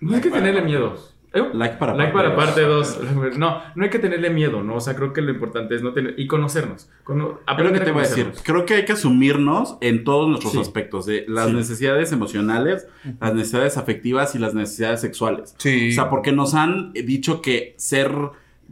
no 0.00 0.14
hay 0.14 0.20
que 0.20 0.30
tenerle 0.30 0.60
miedo. 0.60 0.94
¿Eh? 1.34 1.42
Like 1.52 1.76
para 1.76 1.94
Like 1.94 2.12
para 2.12 2.34
parte 2.34 2.62
parte 2.62 2.62
2. 3.22 3.38
No, 3.38 3.60
no 3.74 3.84
hay 3.84 3.90
que 3.90 3.98
tenerle 3.98 4.30
miedo, 4.30 4.62
¿no? 4.62 4.76
O 4.76 4.80
sea, 4.80 4.94
creo 4.96 5.12
que 5.12 5.20
lo 5.20 5.30
importante 5.30 5.74
es 5.74 5.82
no 5.82 5.92
tener. 5.92 6.14
y 6.18 6.26
conocernos. 6.26 6.88
Cono- 7.04 7.40
aprender 7.46 7.74
que 7.78 7.84
te 7.84 7.90
voy 7.92 8.04
a 8.04 8.08
decir. 8.08 8.32
Creo 8.44 8.64
que 8.64 8.74
hay 8.74 8.84
que 8.84 8.92
asumirnos 8.92 9.76
en 9.80 10.04
todos 10.04 10.28
nuestros 10.28 10.52
Sí. 10.54 10.58
aspectos, 10.60 11.04
de 11.06 11.24
las 11.28 11.48
Sí. 11.48 11.52
necesidades 11.54 12.12
emocionales, 12.12 12.86
las 13.20 13.34
necesidades 13.34 13.76
afectivas 13.76 14.34
y 14.34 14.38
las 14.38 14.54
necesidades 14.54 15.00
sexuales. 15.00 15.54
Sí. 15.58 15.90
O 15.90 15.92
sea, 15.94 16.08
porque 16.10 16.32
nos 16.32 16.54
han 16.54 16.92
dicho 16.92 17.42
que 17.42 17.74
ser 17.78 18.10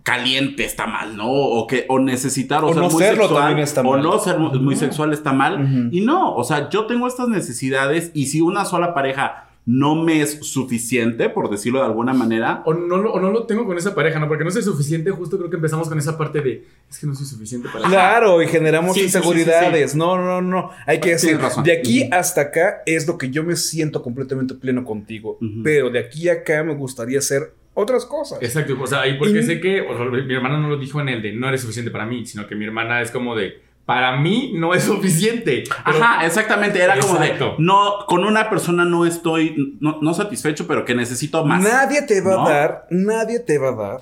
caliente 0.02 0.64
está 0.64 0.86
mal, 0.86 1.16
¿no? 1.16 1.28
O 1.28 1.66
que 1.66 1.84
o 1.88 1.98
necesitar 1.98 2.62
o, 2.62 2.68
O 2.68 2.72
ser 2.72 2.82
no 2.82 2.88
muy 2.90 3.02
serlo 3.02 3.22
sexual 3.24 3.42
también 3.42 3.58
está 3.64 3.80
o 3.80 3.84
mal. 3.92 4.02
no 4.02 4.18
ser 4.18 4.38
muy, 4.38 4.76
sexual 4.76 5.12
está 5.12 5.32
mal 5.32 5.88
y 5.90 6.00
no, 6.02 6.34
o 6.34 6.44
sea, 6.44 6.68
yo 6.70 6.86
tengo 6.86 7.06
estas 7.08 7.28
necesidades 7.28 8.12
y 8.14 8.26
si 8.26 8.40
una 8.40 8.64
sola 8.64 8.94
pareja 8.94 9.45
no 9.68 9.96
me 9.96 10.22
es 10.22 10.38
suficiente, 10.46 11.28
por 11.28 11.50
decirlo 11.50 11.80
de 11.80 11.86
alguna 11.86 12.14
manera, 12.14 12.62
O 12.66 12.72
no, 12.72 12.98
lo, 12.98 13.12
o 13.12 13.20
no 13.20 13.32
lo 13.32 13.46
tengo 13.46 13.66
con 13.66 13.76
esa 13.76 13.94
pareja, 13.96 14.20
¿no? 14.20 14.28
Porque 14.28 14.44
no 14.44 14.50
soy 14.52 14.62
suficiente. 14.62 15.10
Justo 15.10 15.36
creo 15.38 15.50
que 15.50 15.56
empezamos 15.56 15.88
con 15.88 15.98
esa 15.98 16.16
parte 16.16 16.40
de. 16.40 16.64
Es 16.88 16.98
que 17.00 17.06
no 17.08 17.14
soy 17.16 17.26
suficiente 17.26 17.68
para. 17.72 17.88
Claro, 17.88 18.40
y 18.40 18.46
generamos 18.46 18.94
Sí, 18.94 19.00
sí, 19.02 19.08
sí, 19.10 19.16
inseguridades. 19.18 19.96
No, 19.96 20.16
no, 20.18 20.40
no. 20.40 20.70
Hay 20.86 21.00
que 21.00 21.10
decir, 21.10 21.36
razón. 21.38 21.64
de 21.64 21.72
aquí 21.72 22.08
hasta 22.12 22.42
acá 22.42 22.82
es 22.86 23.06
lo 23.08 23.18
que 23.18 23.30
yo 23.30 23.42
me 23.42 23.56
siento 23.56 24.02
completamente 24.02 24.54
pleno 24.54 24.84
contigo. 24.84 25.38
Pero 25.64 25.90
de 25.90 25.98
aquí 25.98 26.28
a 26.28 26.34
acá 26.34 26.62
me 26.62 26.74
gustaría 26.74 27.18
hacer 27.18 27.52
otras 27.74 28.06
cosas. 28.06 28.38
Exacto, 28.40 28.76
o 28.80 28.86
sea, 28.86 29.06
y 29.08 29.18
porque 29.18 29.40
Y- 29.40 29.42
sé 29.42 29.60
que 29.60 29.80
o 29.82 29.96
sea, 29.96 30.06
mi 30.06 30.32
hermana 30.34 30.58
no 30.60 30.68
lo 30.68 30.78
dijo 30.78 31.00
en 31.00 31.08
el 31.08 31.20
de 31.20 31.32
no 31.32 31.48
eres 31.48 31.60
suficiente 31.60 31.90
para 31.90 32.06
mí, 32.06 32.24
sino 32.24 32.46
que 32.46 32.54
mi 32.54 32.64
hermana 32.64 33.02
es 33.02 33.10
como 33.10 33.34
de 33.36 33.60
para 33.86 34.16
mí 34.16 34.52
no 34.54 34.74
es 34.74 34.82
suficiente. 34.82 35.62
Pero- 35.84 35.98
Ajá, 36.04 36.26
exactamente. 36.26 36.82
Era 36.82 36.98
como 36.98 37.18
de, 37.18 37.26
Exacto. 37.26 37.54
no, 37.58 38.04
con 38.06 38.24
una 38.24 38.50
persona 38.50 38.84
no 38.84 39.06
estoy, 39.06 39.76
no, 39.80 39.98
no 40.02 40.12
satisfecho, 40.12 40.66
pero 40.66 40.84
que 40.84 40.94
necesito 40.94 41.44
más. 41.44 41.62
Nadie 41.62 42.02
te 42.02 42.20
va 42.20 42.32
¿No? 42.34 42.46
a 42.46 42.50
dar, 42.50 42.86
nadie 42.90 43.38
te 43.38 43.58
va 43.58 43.68
a 43.68 43.74
dar, 43.76 44.00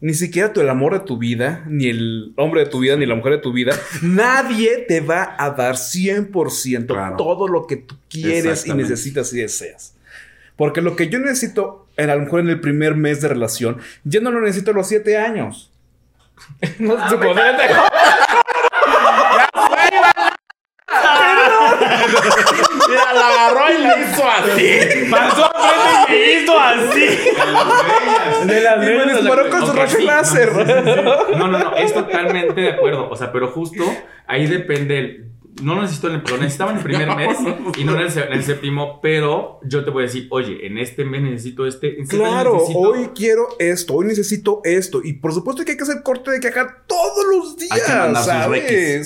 ni 0.00 0.14
siquiera 0.14 0.52
tú 0.52 0.60
el 0.60 0.68
amor 0.68 0.92
de 0.92 1.00
tu 1.00 1.18
vida, 1.18 1.64
ni 1.66 1.88
el 1.88 2.32
hombre 2.36 2.64
de 2.64 2.70
tu 2.70 2.78
vida, 2.78 2.94
ni 2.96 3.06
la 3.06 3.16
mujer 3.16 3.32
de 3.32 3.38
tu 3.38 3.52
vida, 3.52 3.72
nadie 4.02 4.84
te 4.86 5.00
va 5.00 5.34
a 5.36 5.50
dar 5.50 5.74
100% 5.74 6.86
Claro. 6.86 7.16
todo 7.16 7.48
lo 7.48 7.66
que 7.66 7.76
tú 7.76 7.96
quieres 8.08 8.66
y 8.66 8.72
necesitas 8.72 9.32
y 9.32 9.38
deseas. 9.40 9.96
Porque 10.56 10.80
lo 10.80 10.94
que 10.94 11.08
yo 11.08 11.18
necesito, 11.18 11.88
en, 11.96 12.10
a 12.10 12.14
lo 12.14 12.22
mejor 12.22 12.38
en 12.38 12.50
el 12.50 12.60
primer 12.60 12.94
mes 12.94 13.20
de 13.20 13.26
relación, 13.26 13.78
ya 14.04 14.20
no 14.20 14.30
lo 14.30 14.40
necesito 14.40 14.70
a 14.70 14.74
los 14.74 14.86
7 14.86 15.16
años. 15.16 15.72
No 16.78 17.08
se 17.08 17.16
puede. 17.16 17.34
Mira, 22.88 23.12
la 23.12 23.28
agarró 23.28 23.72
y 23.72 23.78
la 23.82 23.98
hizo 23.98 24.24
así. 24.28 25.08
Pasó 25.10 25.50
enfrente 25.54 26.08
y 26.08 26.12
me 26.12 26.32
hizo 26.42 26.60
así. 26.60 28.46
De 28.46 28.60
las 28.60 28.76
Y 28.86 28.90
me 28.90 29.04
disparó 29.14 29.50
con 29.50 29.66
su 29.66 29.72
rayo 29.72 29.98
láser. 30.00 30.52
No, 31.36 31.48
no, 31.48 31.58
no, 31.58 31.76
es 31.76 31.92
totalmente 31.94 32.60
de 32.60 32.70
acuerdo. 32.72 33.08
O 33.10 33.16
sea, 33.16 33.32
pero 33.32 33.48
justo 33.48 33.84
ahí 34.26 34.46
depende 34.46 34.98
el- 34.98 35.24
No 35.62 35.74
lo 35.76 35.82
necesito 35.82 36.08
en 36.08 36.14
el, 36.16 36.22
lo 36.28 36.36
necesitaba 36.38 36.72
en 36.72 36.78
el 36.78 36.82
primer 36.82 37.14
mes 37.16 37.38
y 37.76 37.84
no 37.84 37.94
en 37.94 38.00
el, 38.00 38.10
se- 38.10 38.24
en 38.24 38.32
el 38.32 38.42
séptimo, 38.42 39.00
pero 39.00 39.60
yo 39.64 39.84
te 39.84 39.90
voy 39.90 40.02
a 40.02 40.06
decir, 40.06 40.26
oye, 40.30 40.66
en 40.66 40.78
este 40.78 41.04
mes 41.04 41.22
necesito 41.22 41.66
este. 41.66 41.96
en 41.96 42.02
este 42.02 42.16
Claro, 42.16 42.54
necesito- 42.54 42.78
hoy 42.78 43.10
quiero 43.14 43.48
esto, 43.58 43.94
hoy 43.94 44.06
necesito 44.06 44.60
esto. 44.64 45.00
Y 45.04 45.12
por 45.14 45.32
supuesto 45.32 45.64
que 45.64 45.72
hay 45.72 45.76
que 45.76 45.84
hacer 45.84 46.02
corte 46.02 46.30
de 46.32 46.40
caja 46.40 46.82
todos 46.86 47.24
los 47.32 47.56
días, 47.56 47.72
Hay 48.52 48.60
que. 48.62 49.02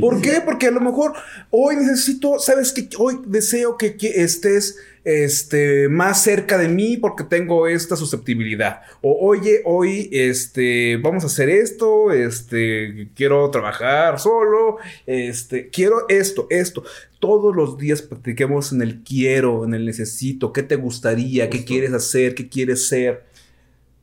¿Por 0.00 0.20
qué? 0.22 0.40
Porque 0.44 0.68
a 0.68 0.70
lo 0.70 0.80
mejor 0.80 1.12
hoy 1.50 1.76
necesito, 1.76 2.38
¿sabes 2.38 2.72
qué? 2.72 2.88
Hoy 2.98 3.20
deseo 3.26 3.76
que, 3.76 3.96
que 3.96 4.22
estés 4.22 4.78
este, 5.04 5.88
más 5.88 6.22
cerca 6.22 6.58
de 6.58 6.68
mí 6.68 6.96
porque 6.96 7.24
tengo 7.24 7.66
esta 7.66 7.96
susceptibilidad. 7.96 8.82
O 9.00 9.16
oye, 9.28 9.62
hoy 9.64 10.08
este, 10.12 10.96
vamos 10.98 11.24
a 11.24 11.26
hacer 11.26 11.48
esto, 11.48 12.12
este, 12.12 13.08
quiero 13.14 13.50
trabajar 13.50 14.18
solo, 14.18 14.78
este, 15.06 15.68
quiero 15.70 16.06
esto, 16.08 16.46
esto. 16.50 16.84
Todos 17.18 17.54
los 17.54 17.76
días 17.76 18.02
practiquemos 18.02 18.72
en 18.72 18.82
el 18.82 19.02
quiero, 19.02 19.64
en 19.64 19.74
el 19.74 19.84
necesito, 19.84 20.52
qué 20.52 20.62
te 20.62 20.76
gustaría, 20.76 21.50
qué 21.50 21.64
quieres 21.64 21.92
hacer, 21.92 22.34
qué 22.34 22.48
quieres 22.48 22.88
ser. 22.88 23.29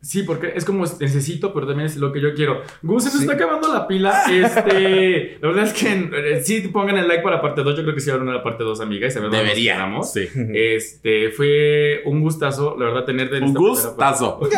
Sí, 0.08 0.24
porque 0.24 0.53
es 0.55 0.64
como 0.64 0.86
necesito, 1.01 1.53
pero 1.53 1.68
también 1.68 1.88
es 1.88 1.97
lo 1.97 2.14
que 2.14 2.22
yo 2.22 2.34
quiero. 2.34 2.62
Gus, 2.82 3.03
se 3.03 3.10
nos 3.10 3.18
Sí. 3.18 3.24
está 3.24 3.34
acabando 3.34 3.74
la 3.74 3.86
pila. 3.88 4.24
Este, 4.32 5.38
la 5.41 5.47
verdad 5.49 5.66
es 5.66 5.74
que 5.74 6.10
eh, 6.14 6.41
sí 6.45 6.62
pongan 6.70 6.97
el 6.97 7.10
like 7.10 7.22
para 7.24 7.36
la 7.36 7.41
parte 7.41 7.62
2. 7.62 7.76
Yo 7.76 7.84
creo 7.84 7.93
que 7.93 7.99
sí 7.99 8.10
haber 8.10 8.22
una 8.24 8.41
parte 8.41 8.64
2, 8.64 8.80
amiga, 8.80 9.05
y 9.08 9.12
saber 9.12 9.30
dónde 9.30 9.39
nos 9.39 9.47
Debería. 9.47 9.74
quedamos. 9.76 10.14
Sí. 10.14 10.30
Este, 10.53 11.30
fue 11.32 12.03
un 12.05 12.22
gustazo, 12.22 12.78
la 12.80 12.86
verdad, 12.86 13.03
tenerte 13.03 13.36
en 13.38 13.43
Un 13.43 13.53
gustazo. 13.53 14.39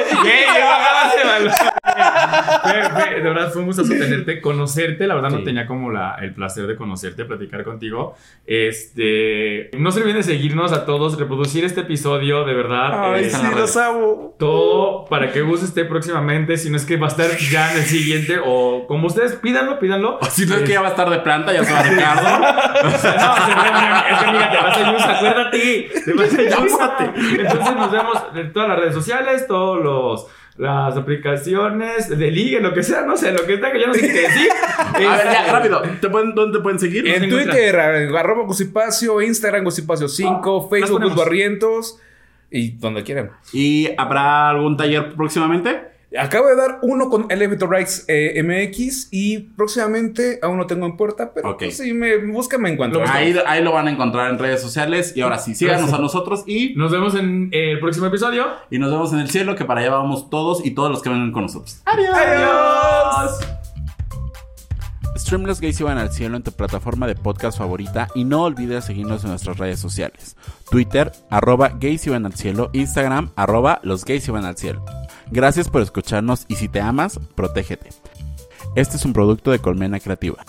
Bajaste, 0.00 1.24
Malo. 1.24 1.50
Fue- 2.62 2.90
fue- 2.90 3.14
de 3.16 3.20
verdad 3.28 3.50
fue 3.52 3.60
un 3.62 3.66
gustazo 3.66 3.90
tenerte, 3.90 4.40
conocerte. 4.40 5.06
La 5.06 5.14
verdad 5.14 5.30
no 5.30 5.38
Sí. 5.38 5.44
tenía 5.44 5.66
como 5.66 5.90
la, 5.90 6.16
el 6.20 6.32
placer 6.34 6.66
de 6.66 6.76
conocerte, 6.76 7.24
platicar 7.24 7.64
contigo. 7.64 8.14
Este, 8.46 9.70
no 9.78 9.90
se 9.90 10.00
olviden 10.00 10.16
de 10.18 10.22
seguirnos 10.22 10.72
a 10.72 10.84
todos, 10.84 11.18
reproducir 11.18 11.64
este 11.64 11.80
episodio, 11.82 12.44
de 12.44 12.54
verdad. 12.54 13.14
Ay, 13.14 13.24
eh, 13.24 13.30
sí, 13.30 13.46
los 13.56 13.76
amo. 13.76 14.34
todo 14.38 15.04
para 15.06 15.32
que 15.32 15.42
Gus 15.42 15.62
esté 15.62 15.84
próximamente, 15.84 16.56
si 16.56 16.70
no 16.70 16.76
es 16.76 16.84
que 16.84 16.96
va 16.96 17.06
a 17.06 17.10
estar 17.10 17.30
ya 17.38 17.72
en 17.72 17.78
el 17.78 17.84
siguiente 17.84 18.38
o 18.44 18.86
como 18.86 19.06
ustedes 19.08 19.34
pídanlo, 19.36 19.78
pídanlo. 19.78 20.18
O 20.20 20.24
si 20.26 20.46
no 20.46 20.54
es 20.56 20.62
que 20.62 20.72
ya 20.72 20.80
va 20.80 20.88
a 20.88 20.90
estar 20.90 21.10
de 21.10 21.18
planta, 21.18 21.52
ya 21.52 21.64
se 21.64 21.72
va 21.72 21.82
Ricardo. 21.82 22.28
No, 22.80 22.90
se 22.98 23.08
ve, 23.08 24.10
es 24.10 24.18
que 24.18 24.24
amiga, 24.26 24.50
te 24.50 24.56
vas 24.56 24.76
a 24.78 24.92
Yus, 24.92 25.02
acuérdate. 25.02 25.90
Te 26.04 26.12
vas 26.14 26.34
a 26.34 26.42
Yus. 26.62 26.72
Entonces 27.38 27.76
nos 27.76 27.90
vemos 27.90 28.18
en 28.34 28.52
todas 28.52 28.68
las 28.68 28.78
redes 28.78 28.94
sociales, 28.94 29.46
todos 29.46 29.82
los 29.82 30.26
las 30.56 30.96
aplicaciones 30.96 32.08
de 32.08 32.30
ligue, 32.30 32.60
lo 32.60 32.74
que 32.74 32.82
sea, 32.82 33.02
no 33.02 33.16
sé, 33.16 33.32
lo 33.32 33.46
que 33.46 33.54
está 33.54 33.72
que 33.72 33.80
ya 33.80 33.86
no 33.86 33.94
sé 33.94 34.00
qué 34.00 34.20
decir. 34.20 34.48
A 34.78 34.98
ver, 34.98 35.24
ya, 35.32 35.52
rápido. 35.52 35.82
¿Te 36.00 36.08
pueden, 36.08 36.34
¿Dónde 36.34 36.58
te 36.58 36.62
pueden 36.62 36.78
seguir? 36.78 37.06
En? 37.06 37.28
Twitter, 37.28 37.78
arroba 37.78 38.44
Gusipacio, 38.44 39.20
Instagram 39.22 39.64
Gusipacio 39.64 40.08
5, 40.08 40.68
Facebook 40.68 40.92
ponemos. 40.94 41.14
Gus 41.14 41.24
Barrientos 41.24 42.00
y 42.50 42.72
donde 42.72 43.02
quieran. 43.04 43.30
¿Y 43.52 43.88
habrá 43.96 44.50
algún 44.50 44.76
taller 44.76 45.14
próximamente? 45.14 45.89
Acabo 46.18 46.48
de 46.48 46.56
dar 46.56 46.80
uno 46.82 47.08
con 47.08 47.26
Elevator 47.30 47.70
Rights 47.70 48.04
eh, 48.08 48.42
MX 48.42 49.08
y 49.12 49.38
próximamente 49.38 50.40
aún 50.42 50.56
no 50.56 50.66
tengo 50.66 50.84
en 50.86 50.96
puerta, 50.96 51.32
pero 51.32 51.50
Ok. 51.50 51.58
pues, 51.58 51.76
si 51.76 51.92
me 51.92 52.16
buscan 52.16 52.60
me 52.62 52.70
encuentro. 52.70 53.04
Ahí, 53.06 53.36
ahí 53.46 53.62
lo 53.62 53.70
van 53.72 53.86
a 53.86 53.92
encontrar 53.92 54.28
en 54.30 54.38
redes 54.38 54.60
sociales. 54.60 55.12
Y 55.16 55.20
ahora 55.20 55.38
sí, 55.38 55.54
síganos 55.54 55.92
a 55.92 55.98
nosotros 55.98 56.42
y, 56.48 56.74
Nos 56.74 56.90
vemos 56.90 57.14
en 57.14 57.48
el 57.52 57.78
próximo 57.78 58.06
episodio. 58.06 58.46
y 58.70 58.78
nos 58.78 58.90
vemos 58.90 59.12
en 59.12 59.20
el 59.20 59.30
cielo, 59.30 59.54
que 59.54 59.64
para 59.64 59.82
allá 59.82 59.90
vamos 59.92 60.28
todos 60.30 60.66
y 60.66 60.72
todos 60.72 60.90
los 60.90 61.00
que 61.00 61.10
vengan 61.10 61.30
con 61.30 61.42
nosotros. 61.42 61.80
Adiós. 61.84 63.38
Stream 65.16 65.44
Los 65.44 65.60
Gays 65.60 65.78
iban 65.80 65.98
al 65.98 66.10
cielo 66.12 66.36
en 66.36 66.42
tu 66.42 66.50
plataforma 66.50 67.06
de 67.06 67.14
podcast 67.14 67.58
favorita 67.58 68.08
y 68.14 68.24
no 68.24 68.42
olvides 68.44 68.84
seguirnos 68.86 69.22
en 69.22 69.30
nuestras 69.30 69.58
redes 69.58 69.78
sociales. 69.78 70.36
Twitter, 70.70 71.12
arroba 71.30 71.68
gays 71.78 72.06
iban 72.06 72.26
al 72.26 72.34
cielo, 72.34 72.70
Instagram, 72.72 73.30
arroba 73.36 73.80
los 73.84 74.04
gays 74.04 74.26
iban 74.28 74.44
al 74.44 74.56
cielo. 74.56 74.84
Gracias 75.30 75.68
por 75.68 75.82
escucharnos 75.82 76.44
y 76.48 76.56
si 76.56 76.68
te 76.68 76.80
amas, 76.80 77.20
protégete. 77.34 77.90
Este 78.74 78.96
es 78.96 79.04
un 79.04 79.12
producto 79.12 79.52
de 79.52 79.60
Colmena 79.60 80.00
Creativa. 80.00 80.44